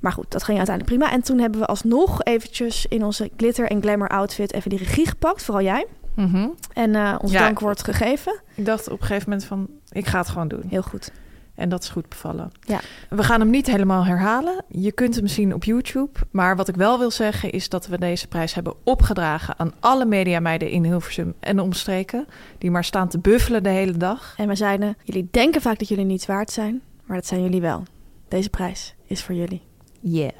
Maar 0.00 0.12
goed, 0.12 0.30
dat 0.30 0.42
ging 0.42 0.58
uiteindelijk 0.58 0.96
prima. 0.98 1.14
En 1.14 1.22
toen 1.22 1.38
hebben 1.38 1.60
we 1.60 1.66
alsnog 1.66 2.22
eventjes 2.22 2.86
in 2.86 3.04
onze 3.04 3.30
glitter 3.36 3.66
en 3.70 3.82
glamour 3.82 4.08
outfit 4.08 4.52
even 4.52 4.70
die 4.70 4.78
regie 4.78 5.06
gepakt. 5.08 5.44
Vooral 5.44 5.62
jij. 5.64 5.86
Mhm. 6.14 6.48
En 6.72 6.94
eh, 6.94 7.14
ons 7.20 7.32
Ja. 7.32 7.38
dankwoord 7.38 7.82
gegeven. 7.84 8.40
ik 8.54 8.64
dacht 8.64 8.88
op 8.90 9.00
een 9.00 9.06
gegeven 9.06 9.28
moment 9.30 9.46
van, 9.48 9.68
ik 9.90 10.06
ga 10.06 10.18
het 10.18 10.28
gewoon 10.28 10.48
doen. 10.48 10.62
Heel 10.68 10.82
goed. 10.82 11.10
En 11.58 11.68
dat 11.68 11.82
is 11.82 11.88
goed 11.88 12.08
bevallen. 12.08 12.52
Ja. 12.60 12.80
We 13.10 13.22
gaan 13.22 13.40
hem 13.40 13.50
niet 13.50 13.66
helemaal 13.66 14.04
herhalen. 14.04 14.64
Je 14.68 14.92
kunt 14.92 15.14
hem 15.14 15.26
zien 15.26 15.54
op 15.54 15.64
YouTube. 15.64 16.18
Maar 16.30 16.56
wat 16.56 16.68
ik 16.68 16.74
wel 16.74 16.98
wil 16.98 17.10
zeggen 17.10 17.50
is 17.50 17.68
dat 17.68 17.86
we 17.86 17.98
deze 17.98 18.28
prijs 18.28 18.54
hebben 18.54 18.74
opgedragen 18.84 19.58
aan 19.58 19.72
alle 19.80 20.04
mediameiden 20.04 20.70
in 20.70 20.84
Hilversum 20.84 21.34
en 21.40 21.60
omstreken. 21.60 22.26
Die 22.58 22.70
maar 22.70 22.84
staan 22.84 23.08
te 23.08 23.18
buffelen 23.18 23.62
de 23.62 23.68
hele 23.68 23.96
dag. 23.96 24.34
En 24.36 24.48
we 24.48 24.54
zeiden, 24.54 24.96
jullie 25.04 25.28
denken 25.30 25.60
vaak 25.60 25.78
dat 25.78 25.88
jullie 25.88 26.04
niets 26.04 26.26
waard 26.26 26.50
zijn. 26.50 26.80
Maar 27.04 27.16
dat 27.16 27.26
zijn 27.26 27.42
jullie 27.42 27.60
wel. 27.60 27.82
Deze 28.28 28.50
prijs 28.50 28.94
is 29.06 29.22
voor 29.22 29.34
jullie. 29.34 29.62
Yeah. 30.00 30.30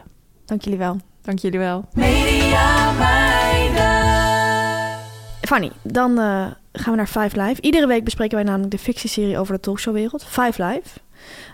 Dank 0.44 0.62
jullie 0.62 0.78
wel. 0.78 0.96
Dank 1.22 1.38
jullie 1.38 1.58
wel. 1.58 1.84
Media 1.94 2.92
Fanny, 5.48 5.70
dan 5.82 6.18
eh, 6.18 6.46
gaan 6.72 6.90
we 6.90 6.96
naar 6.96 7.06
Five 7.06 7.42
Live. 7.42 7.60
Iedere 7.60 7.86
week 7.86 8.04
bespreken 8.04 8.36
wij 8.36 8.44
namelijk 8.44 8.70
de 8.70 8.78
fictieserie 8.78 9.38
over 9.38 9.54
de 9.54 9.60
talkshowwereld. 9.60 10.24
Five 10.24 10.64
Live. 10.64 10.98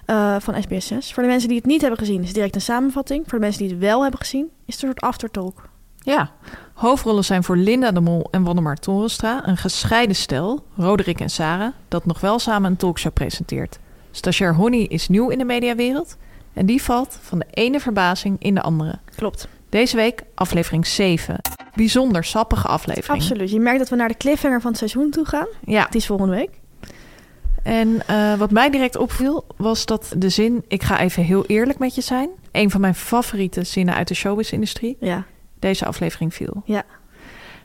Eh, 0.06 0.36
van 0.38 0.54
SBS6. 0.54 1.12
Voor 1.12 1.22
de 1.22 1.28
mensen 1.28 1.48
die 1.48 1.58
het 1.58 1.66
niet 1.66 1.80
hebben 1.80 1.98
gezien, 1.98 2.20
is 2.20 2.26
het 2.26 2.34
direct 2.34 2.54
een 2.54 2.60
samenvatting. 2.60 3.22
Voor 3.26 3.38
de 3.38 3.44
mensen 3.44 3.62
die 3.62 3.70
het 3.70 3.80
wel 3.80 4.02
hebben 4.02 4.20
gezien, 4.20 4.44
is 4.44 4.74
het 4.74 4.82
een 4.82 4.88
soort 4.88 5.00
aftertalk. 5.00 5.68
Ja, 5.98 6.30
hoofdrollen 6.74 7.24
zijn 7.24 7.44
voor 7.44 7.56
Linda 7.56 7.92
de 7.92 8.00
Mol 8.00 8.28
en 8.30 8.42
Wandemar 8.42 8.76
Torenstra... 8.76 9.48
een 9.48 9.56
gescheiden 9.56 10.16
stel, 10.16 10.64
Roderick 10.76 11.20
en 11.20 11.30
Sarah... 11.30 11.72
dat 11.88 12.06
nog 12.06 12.20
wel 12.20 12.38
samen 12.38 12.70
een 12.70 12.76
talkshow 12.76 13.12
presenteert. 13.12 13.78
Stagiair 14.10 14.54
Honey 14.54 14.80
is 14.80 15.08
nieuw 15.08 15.28
in 15.28 15.38
de 15.38 15.44
mediawereld... 15.44 16.16
en 16.52 16.66
die 16.66 16.82
valt 16.82 17.18
van 17.22 17.38
de 17.38 17.46
ene 17.50 17.80
verbazing 17.80 18.36
in 18.38 18.54
de 18.54 18.62
andere. 18.62 18.98
Klopt. 19.16 19.48
Deze 19.68 19.96
week 19.96 20.22
aflevering 20.34 20.86
7. 20.86 21.40
Bijzonder 21.74 22.24
sappige 22.24 22.68
aflevering. 22.68 23.22
Absoluut. 23.22 23.50
Je 23.50 23.60
merkt 23.60 23.78
dat 23.78 23.88
we 23.88 23.96
naar 23.96 24.08
de 24.08 24.16
cliffhanger 24.16 24.60
van 24.60 24.70
het 24.70 24.78
seizoen 24.78 25.10
toe 25.10 25.24
gaan. 25.24 25.46
Ja, 25.64 25.84
Het 25.84 25.94
is 25.94 26.06
volgende 26.06 26.34
week. 26.34 26.50
En 27.64 28.06
eh, 28.06 28.34
wat 28.34 28.50
mij 28.50 28.70
direct 28.70 28.96
opviel 28.96 29.46
was 29.56 29.86
dat 29.86 30.14
de 30.16 30.28
zin... 30.28 30.64
ik 30.68 30.82
ga 30.82 31.00
even 31.00 31.22
heel 31.22 31.46
eerlijk 31.46 31.78
met 31.78 31.94
je 31.94 32.00
zijn... 32.00 32.28
een 32.52 32.70
van 32.70 32.80
mijn 32.80 32.94
favoriete 32.94 33.62
zinnen 33.64 33.94
uit 33.94 34.08
de 34.08 34.14
showbiz-industrie... 34.14 34.96
Ja. 35.00 35.24
deze 35.58 35.86
aflevering 35.86 36.34
viel. 36.34 36.62
Ja. 36.64 36.82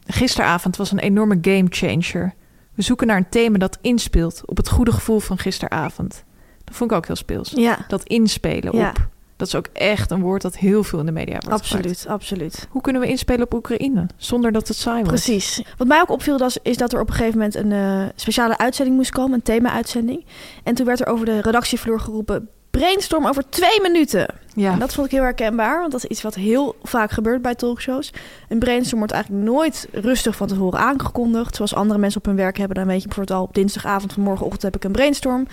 Gisteravond 0.08 0.78
was 0.78 0.92
een 0.92 1.00
enorme 1.00 1.38
gamechanger. 1.42 2.34
We 2.74 2.82
zoeken 2.82 3.08
naar 3.08 3.18
een 3.18 3.30
thema 3.30 3.58
dat 3.58 3.78
inspeelt 3.82 4.42
op 4.46 4.58
het 4.58 4.70
goede 4.70 4.92
gevoel 4.92 5.20
van 5.20 5.38
gisteravond. 5.38 6.24
Dat 6.64 6.76
vond 6.76 6.92
ik 6.92 6.98
ook 6.98 7.06
heel 7.08 7.16
speels. 7.16 7.52
Ja. 7.56 7.86
Dat 7.88 8.04
inspelen 8.04 8.76
Ja. 8.78 8.90
op. 8.90 9.08
Dat 9.40 9.48
is 9.48 9.56
ook 9.56 9.68
echt 9.74 10.12
een 10.12 10.22
woord 10.22 10.42
dat 10.42 10.58
heel 10.58 10.84
veel 10.84 11.00
in 11.00 11.06
de 11.06 11.12
media 11.12 11.38
wordt 11.40 11.66
gebruikt. 11.66 11.88
Absoluut, 11.88 12.08
absoluut. 12.08 12.68
Hoe 12.70 12.82
kunnen 12.82 13.02
we 13.02 13.08
inspelen 13.08 13.44
op 13.44 13.54
Oekraïne 13.54 14.06
zonder 14.18 14.52
dat 14.52 14.68
het 14.68 14.78
saai 14.78 15.04
wordt? 15.04 15.24
Precies. 15.24 15.64
Wat 15.78 15.88
mij 15.88 16.02
ook 16.02 16.10
opviel 16.10 16.38
was, 16.38 16.58
is 16.62 16.78
dat 16.78 16.94
er 16.94 17.00
op 17.00 17.08
een 17.08 17.14
gegeven 17.14 17.38
moment 17.38 17.56
een 17.56 17.72
eh, 17.72 18.10
speciale 18.16 18.58
uitzending 18.58 18.98
moest 18.98 19.12
komen, 19.12 19.34
een 19.34 19.42
thema-uitzending. 19.42 20.26
En 20.64 20.76
toen 20.76 20.86
werd 20.86 21.00
er 21.00 21.08
over 21.08 21.26
de 21.26 21.42
redactievloer 21.42 22.00
geroepen: 22.00 22.50
brainstorm 22.70 23.28
over 23.28 23.50
twee 23.50 23.82
minuten. 23.82 24.28
Ja, 24.54 24.72
En 24.72 24.80
dat 24.80 24.94
vond 24.94 25.06
ik 25.06 25.12
heel 25.12 25.24
herkenbaar, 25.24 25.80
want 25.80 25.92
dat 25.92 26.04
is 26.04 26.10
iets 26.10 26.22
wat 26.22 26.36
heel 26.36 26.76
vaak 26.84 27.12
gebeurt 27.12 27.42
bij 27.42 27.56
talkshows. 27.56 28.14
Een 28.50 28.60
brainstorm 28.60 28.98
wordt 28.98 29.14
eigenlijk 29.14 29.44
nooit 29.46 29.88
rustig 29.92 30.36
van 30.36 30.48
tevoren 30.48 30.80
aangekondigd. 30.80 31.56
Zoals 31.56 31.76
andere 31.76 32.00
mensen 32.00 32.20
op 32.20 32.26
hun 32.26 32.36
werk 32.36 32.58
hebben, 32.58 32.76
dan 32.76 32.88
weet 32.88 33.02
je 33.02 33.08
bijvoorbeeld 33.08 33.40
al 33.40 33.46
op 33.46 33.54
dinsdagavond 33.54 34.14
van 34.14 34.24
morgenochtend 34.24 34.64
heb 34.64 34.76
ik 34.76 34.84
een 34.84 34.92
brainstorm. 34.92 35.48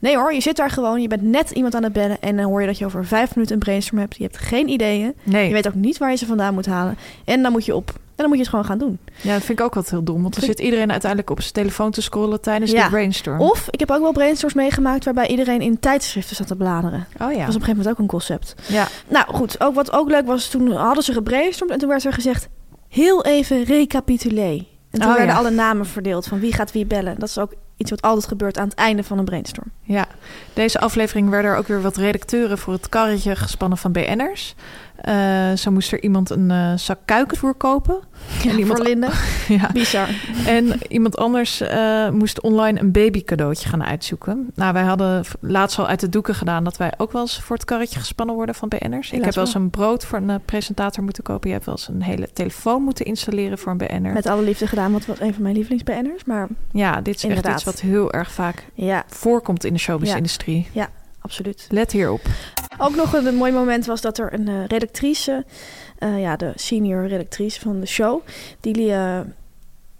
Nee 0.00 0.16
hoor, 0.16 0.32
je 0.34 0.40
zit 0.40 0.56
daar 0.56 0.70
gewoon, 0.70 1.00
je 1.02 1.08
bent 1.08 1.22
net 1.22 1.50
iemand 1.50 1.74
aan 1.74 1.82
het 1.82 1.92
bellen 1.92 2.20
en 2.20 2.36
dan 2.36 2.44
hoor 2.44 2.60
je 2.60 2.66
dat 2.66 2.78
je 2.78 2.84
over 2.84 3.04
vijf 3.06 3.34
minuten 3.34 3.54
een 3.54 3.60
brainstorm 3.62 4.00
hebt. 4.00 4.16
Je 4.16 4.22
hebt 4.22 4.36
geen 4.38 4.68
ideeën, 4.68 5.14
nee. 5.22 5.46
je 5.46 5.52
weet 5.52 5.66
ook 5.68 5.74
niet 5.74 5.98
waar 5.98 6.10
je 6.10 6.16
ze 6.16 6.26
vandaan 6.26 6.54
moet 6.54 6.66
halen. 6.66 6.96
En 7.24 7.42
dan 7.42 7.52
moet 7.52 7.64
je 7.64 7.74
op. 7.74 7.88
En 7.88 8.26
dan 8.26 8.38
moet 8.38 8.46
je 8.46 8.50
het 8.50 8.50
gewoon 8.50 8.64
gaan 8.64 8.78
doen. 8.88 8.98
ja, 9.22 9.32
dat 9.32 9.42
vind 9.44 9.58
ik 9.58 9.64
ook 9.64 9.74
altijd 9.74 9.94
heel 9.94 10.02
dom. 10.04 10.22
Want 10.22 10.34
dan 10.34 10.44
zit 10.44 10.58
iedereen 10.60 10.90
uiteindelijk 10.90 11.30
op 11.30 11.40
zijn 11.40 11.52
telefoon 11.52 11.90
te 11.90 12.02
scrollen 12.02 12.40
tijdens 12.40 12.70
Ja. 12.70 12.84
de 12.84 12.90
brainstorm. 12.90 13.40
Of 13.40 13.66
ik 13.70 13.80
heb 13.80 13.90
ook 13.90 14.00
wel 14.00 14.12
brainstorms 14.12 14.54
meegemaakt 14.54 15.04
waarbij 15.04 15.26
iedereen 15.28 15.60
in 15.60 15.78
tijdschriften 15.80 16.36
zat 16.36 16.46
te 16.46 16.56
bladeren. 16.56 17.06
oh 17.12 17.18
Dat 17.18 17.18
ja. 17.18 17.26
was 17.28 17.38
op 17.38 17.38
een 17.38 17.52
gegeven 17.52 17.68
moment 17.76 17.88
ook 17.88 17.98
een 17.98 18.06
concept. 18.06 18.54
ja. 18.66 18.88
Nou 19.08 19.26
goed, 19.34 19.60
ook 19.60 19.74
wat 19.74 19.92
ook 19.92 20.10
leuk 20.10 20.26
was, 20.26 20.48
toen 20.48 20.70
hadden 20.72 21.04
ze 21.04 21.12
gebrainstormd 21.12 21.72
en 21.72 21.78
toen 21.78 21.88
werd 21.88 22.04
er 22.04 22.12
gezegd, 22.12 22.48
heel 22.88 23.24
even 23.24 23.64
recapitulé. 23.64 24.64
En 24.90 25.00
toen 25.00 25.08
Oh, 25.10 25.16
werden 25.16 25.34
ja. 25.34 25.40
alle 25.40 25.50
namen 25.50 25.86
verdeeld 25.86 26.26
van 26.26 26.40
wie 26.40 26.52
gaat 26.52 26.72
wie 26.72 26.86
bellen. 26.86 27.18
Dat 27.18 27.28
is 27.28 27.38
ook 27.38 27.52
iets 27.80 27.90
wat 27.90 28.02
altijd 28.02 28.26
gebeurt 28.26 28.58
aan 28.58 28.68
het 28.68 28.74
einde 28.74 29.02
van 29.02 29.18
een 29.18 29.24
brainstorm. 29.24 29.70
Ja, 29.82 30.06
deze 30.52 30.80
aflevering 30.80 31.28
werden 31.28 31.50
er 31.50 31.56
ook 31.56 31.66
weer 31.66 31.82
wat 31.82 31.96
redacteuren 31.96 32.58
voor 32.58 32.72
het 32.72 32.88
karretje 32.88 33.36
gespannen 33.36 33.78
van 33.78 33.92
BN'ers. 33.92 34.54
Eh, 35.00 35.52
zo 35.56 35.70
moest 35.70 35.92
er 35.92 36.02
iemand 36.02 36.30
een 36.30 36.50
eh, 36.50 36.72
zak 36.76 36.98
kuikenvoer 37.04 37.54
kopen. 37.54 38.00
Ja, 38.42 38.50
En 38.50 38.58
iemand- 38.58 38.76
voor 38.78 38.86
Linde. 38.86 39.08
ja. 39.58 39.70
Bizar. 39.72 40.08
En 40.46 40.80
iemand 40.88 41.16
anders 41.16 41.60
eh, 41.60 42.08
moest 42.10 42.40
online 42.40 42.80
een 42.80 42.92
baby 42.92 43.24
cadeautje 43.24 43.68
gaan 43.68 43.84
uitzoeken. 43.84 44.50
Nou, 44.54 44.72
wij 44.72 44.82
hadden 44.82 45.24
laatst 45.40 45.78
al 45.78 45.86
uit 45.86 46.00
de 46.00 46.08
doeken 46.08 46.34
gedaan 46.34 46.64
dat 46.64 46.76
wij 46.76 46.92
ook 46.96 47.12
wel 47.12 47.20
eens 47.22 47.40
voor 47.40 47.56
het 47.56 47.64
karretje 47.64 47.98
gespannen 47.98 48.34
worden 48.34 48.54
van 48.54 48.68
BN'ers. 48.68 49.10
Ik 49.10 49.24
heb 49.24 49.34
wel 49.34 49.44
eens 49.44 49.54
een 49.54 49.70
brood 49.70 50.04
voor 50.04 50.18
een 50.18 50.40
presentator 50.44 51.04
moeten 51.04 51.22
kopen. 51.22 51.48
Je 51.48 51.54
hebt 51.54 51.66
wel 51.66 51.74
eens 51.74 51.88
een 51.88 52.02
hele 52.02 52.28
telefoon 52.32 52.82
moeten 52.82 53.04
installeren 53.04 53.58
voor 53.58 53.72
een 53.72 53.78
BN'er. 53.78 54.12
Met 54.12 54.26
alle 54.26 54.42
liefde 54.42 54.66
gedaan, 54.66 54.92
wat 54.92 55.06
was 55.06 55.20
een 55.20 55.32
van 55.34 55.42
mijn 55.42 55.54
lievelingsbanners. 55.54 56.24
Maar 56.24 56.48
Ja, 56.72 57.00
dit 57.00 57.14
is 57.14 57.24
echt 57.24 57.48
iets 57.48 57.64
wat 57.64 57.80
heel 57.80 58.12
erg 58.12 58.32
vaak 58.32 58.64
ja, 58.74 59.04
voorkomt 59.06 59.64
in 59.64 59.72
de 59.72 59.78
showbiz-industrie. 59.78 60.68
absoluut. 61.20 61.66
Let 61.70 61.92
hierop. 61.92 62.20
Ook 62.78 62.94
nog 62.94 63.12
een, 63.12 63.34
mooi 63.34 63.52
moment 63.52 63.86
was 63.86 64.00
dat 64.00 64.18
er 64.18 64.32
een 64.32 64.48
eh, 64.48 64.64
redactrice, 64.66 65.44
eh, 65.98 66.20
ja, 66.20 66.36
de 66.36 66.52
senior 66.54 67.06
redactrice 67.06 67.60
van 67.60 67.80
de 67.80 67.86
show, 67.86 68.20
die, 68.60 68.92
eh, 68.92 69.20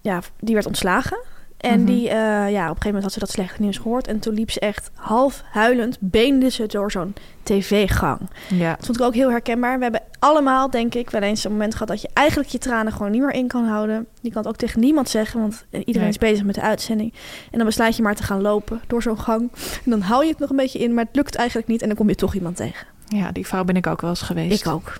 ja, 0.00 0.22
die 0.40 0.54
werd 0.54 0.66
ontslagen. 0.66 1.18
En 1.60 1.76
Mhm. 1.82 1.84
die, 1.92 2.08
eh, 2.08 2.14
ja, 2.16 2.46
op 2.46 2.50
een 2.50 2.60
gegeven 2.66 2.84
moment 2.86 3.02
had 3.02 3.12
ze 3.12 3.18
dat 3.18 3.30
slechte 3.30 3.60
nieuws 3.62 3.76
gehoord. 3.78 4.06
En 4.06 4.18
toen 4.18 4.34
liep 4.34 4.50
ze 4.50 4.60
echt 4.60 4.90
half 4.94 5.42
huilend, 5.52 5.96
beende 6.00 6.50
ze 6.50 6.66
door 6.66 6.90
zo'n 6.90 7.14
tv-gang. 7.42 8.20
Ja. 8.48 8.74
Dat 8.76 8.86
vond 8.86 8.98
ik 9.00 9.04
ook 9.04 9.14
heel 9.14 9.30
herkenbaar. 9.30 9.76
We 9.76 9.82
hebben 9.82 10.02
allemaal, 10.18 10.70
denk 10.70 10.94
ik, 10.94 11.10
wel 11.10 11.20
eens 11.22 11.44
een 11.44 11.50
moment 11.50 11.72
gehad 11.72 11.88
dat 11.88 12.02
je 12.02 12.08
eigenlijk 12.12 12.48
je 12.50 12.58
tranen 12.58 12.92
gewoon 12.92 13.10
niet 13.10 13.20
meer 13.20 13.32
in 13.32 13.46
kan 13.48 13.64
houden. 13.64 14.06
Je 14.20 14.28
kan 14.30 14.38
het 14.42 14.50
ook 14.50 14.56
tegen 14.56 14.80
niemand 14.80 15.08
zeggen, 15.08 15.40
want 15.40 15.64
iedereen 15.70 16.00
Nee. 16.00 16.08
is 16.08 16.18
bezig 16.18 16.44
met 16.44 16.54
de 16.54 16.60
uitzending. 16.60 17.12
En 17.50 17.58
dan 17.58 17.66
besluit 17.66 17.96
je 17.96 18.02
maar 18.02 18.14
te 18.14 18.22
gaan 18.22 18.40
lopen 18.40 18.80
door 18.86 19.02
zo'n 19.02 19.18
gang. 19.20 19.50
En 19.84 19.90
dan 19.90 20.00
hou 20.00 20.24
je 20.24 20.30
het 20.30 20.38
nog 20.38 20.50
een 20.50 20.56
beetje 20.56 20.78
in, 20.78 20.94
maar 20.94 21.04
het 21.04 21.16
lukt 21.16 21.34
eigenlijk 21.34 21.68
niet. 21.68 21.82
En 21.82 21.88
dan 21.88 21.96
kom 21.96 22.08
je 22.08 22.14
toch 22.14 22.34
iemand 22.34 22.56
tegen. 22.56 22.86
ja, 23.08 23.32
die 23.32 23.46
vrouw 23.46 23.64
ben 23.64 23.76
ik 23.76 23.86
ook 23.86 24.00
wel 24.00 24.10
eens 24.10 24.22
geweest. 24.22 24.60
Ik 24.66 24.72
ook. 24.72 24.96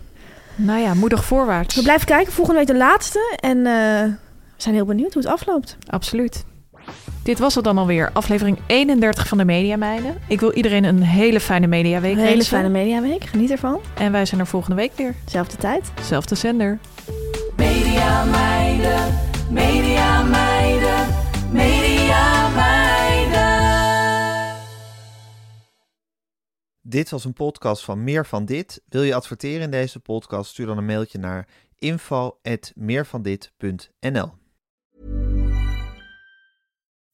Nou 0.57 0.81
ja, 0.81 0.95
moedig 0.95 1.25
voorwaarts. 1.25 1.75
We 1.75 1.83
blijven 1.83 2.07
kijken. 2.07 2.33
Volgende 2.33 2.59
week 2.59 2.69
de 2.69 2.77
laatste. 2.77 3.37
En 3.41 3.57
eh, 3.59 3.65
we 3.65 4.13
zijn 4.57 4.75
heel 4.75 4.85
benieuwd 4.85 5.13
hoe 5.15 5.23
het 5.23 5.33
afloopt. 5.33 5.77
Absoluut. 5.87 6.45
Dit 7.23 7.39
was 7.39 7.55
het 7.55 7.64
dan 7.64 7.79
alweer, 7.79 8.11
aflevering 8.12 8.59
31 8.66 9.29
van 9.29 9.39
de 9.39 9.45
Media 9.45 9.77
Meiden. 9.77 10.16
Ik 10.29 10.41
wil 10.41 10.53
iedereen 10.53 10.85
een 10.85 11.03
hele 11.03 11.41
fijne 11.41 11.66
mediaweek 11.66 12.12
Een 12.12 12.18
hele 12.18 12.31
wensen. 12.31 12.49
fijne 12.57 12.68
mediaweek. 12.68 13.25
Geniet 13.25 13.51
ervan. 13.51 13.81
En 13.95 14.12
wij 14.12 14.27
zijn 14.27 14.41
er 14.41 14.47
volgende 14.47 14.77
week 14.77 14.93
weer. 14.97 15.14
Zelfde 15.27 15.57
tijd. 15.57 15.93
Zelfde 16.03 16.35
zender. 16.35 16.79
Media 17.57 18.25
meiden, 18.25 19.14
media 19.51 20.23
meiden, 20.23 21.07
media 21.53 22.49
meiden. 22.49 23.49
Dit 26.81 27.11
was 27.11 27.25
een 27.25 27.33
podcast 27.33 27.85
van 27.85 28.05
Meer 28.05 28.27
van 28.27 28.45
Dit. 28.45 28.83
Wil 28.89 29.03
je 29.03 29.14
adverteren 29.14 29.62
in 29.62 29.71
deze 29.71 30.01
podcast? 30.01 30.51
Stuur 30.51 30.66
dan 30.66 30.79
een 30.79 30.87
mailtje 30.87 31.18
naar 31.18 31.49
info@meervandit.nl. 31.79 34.39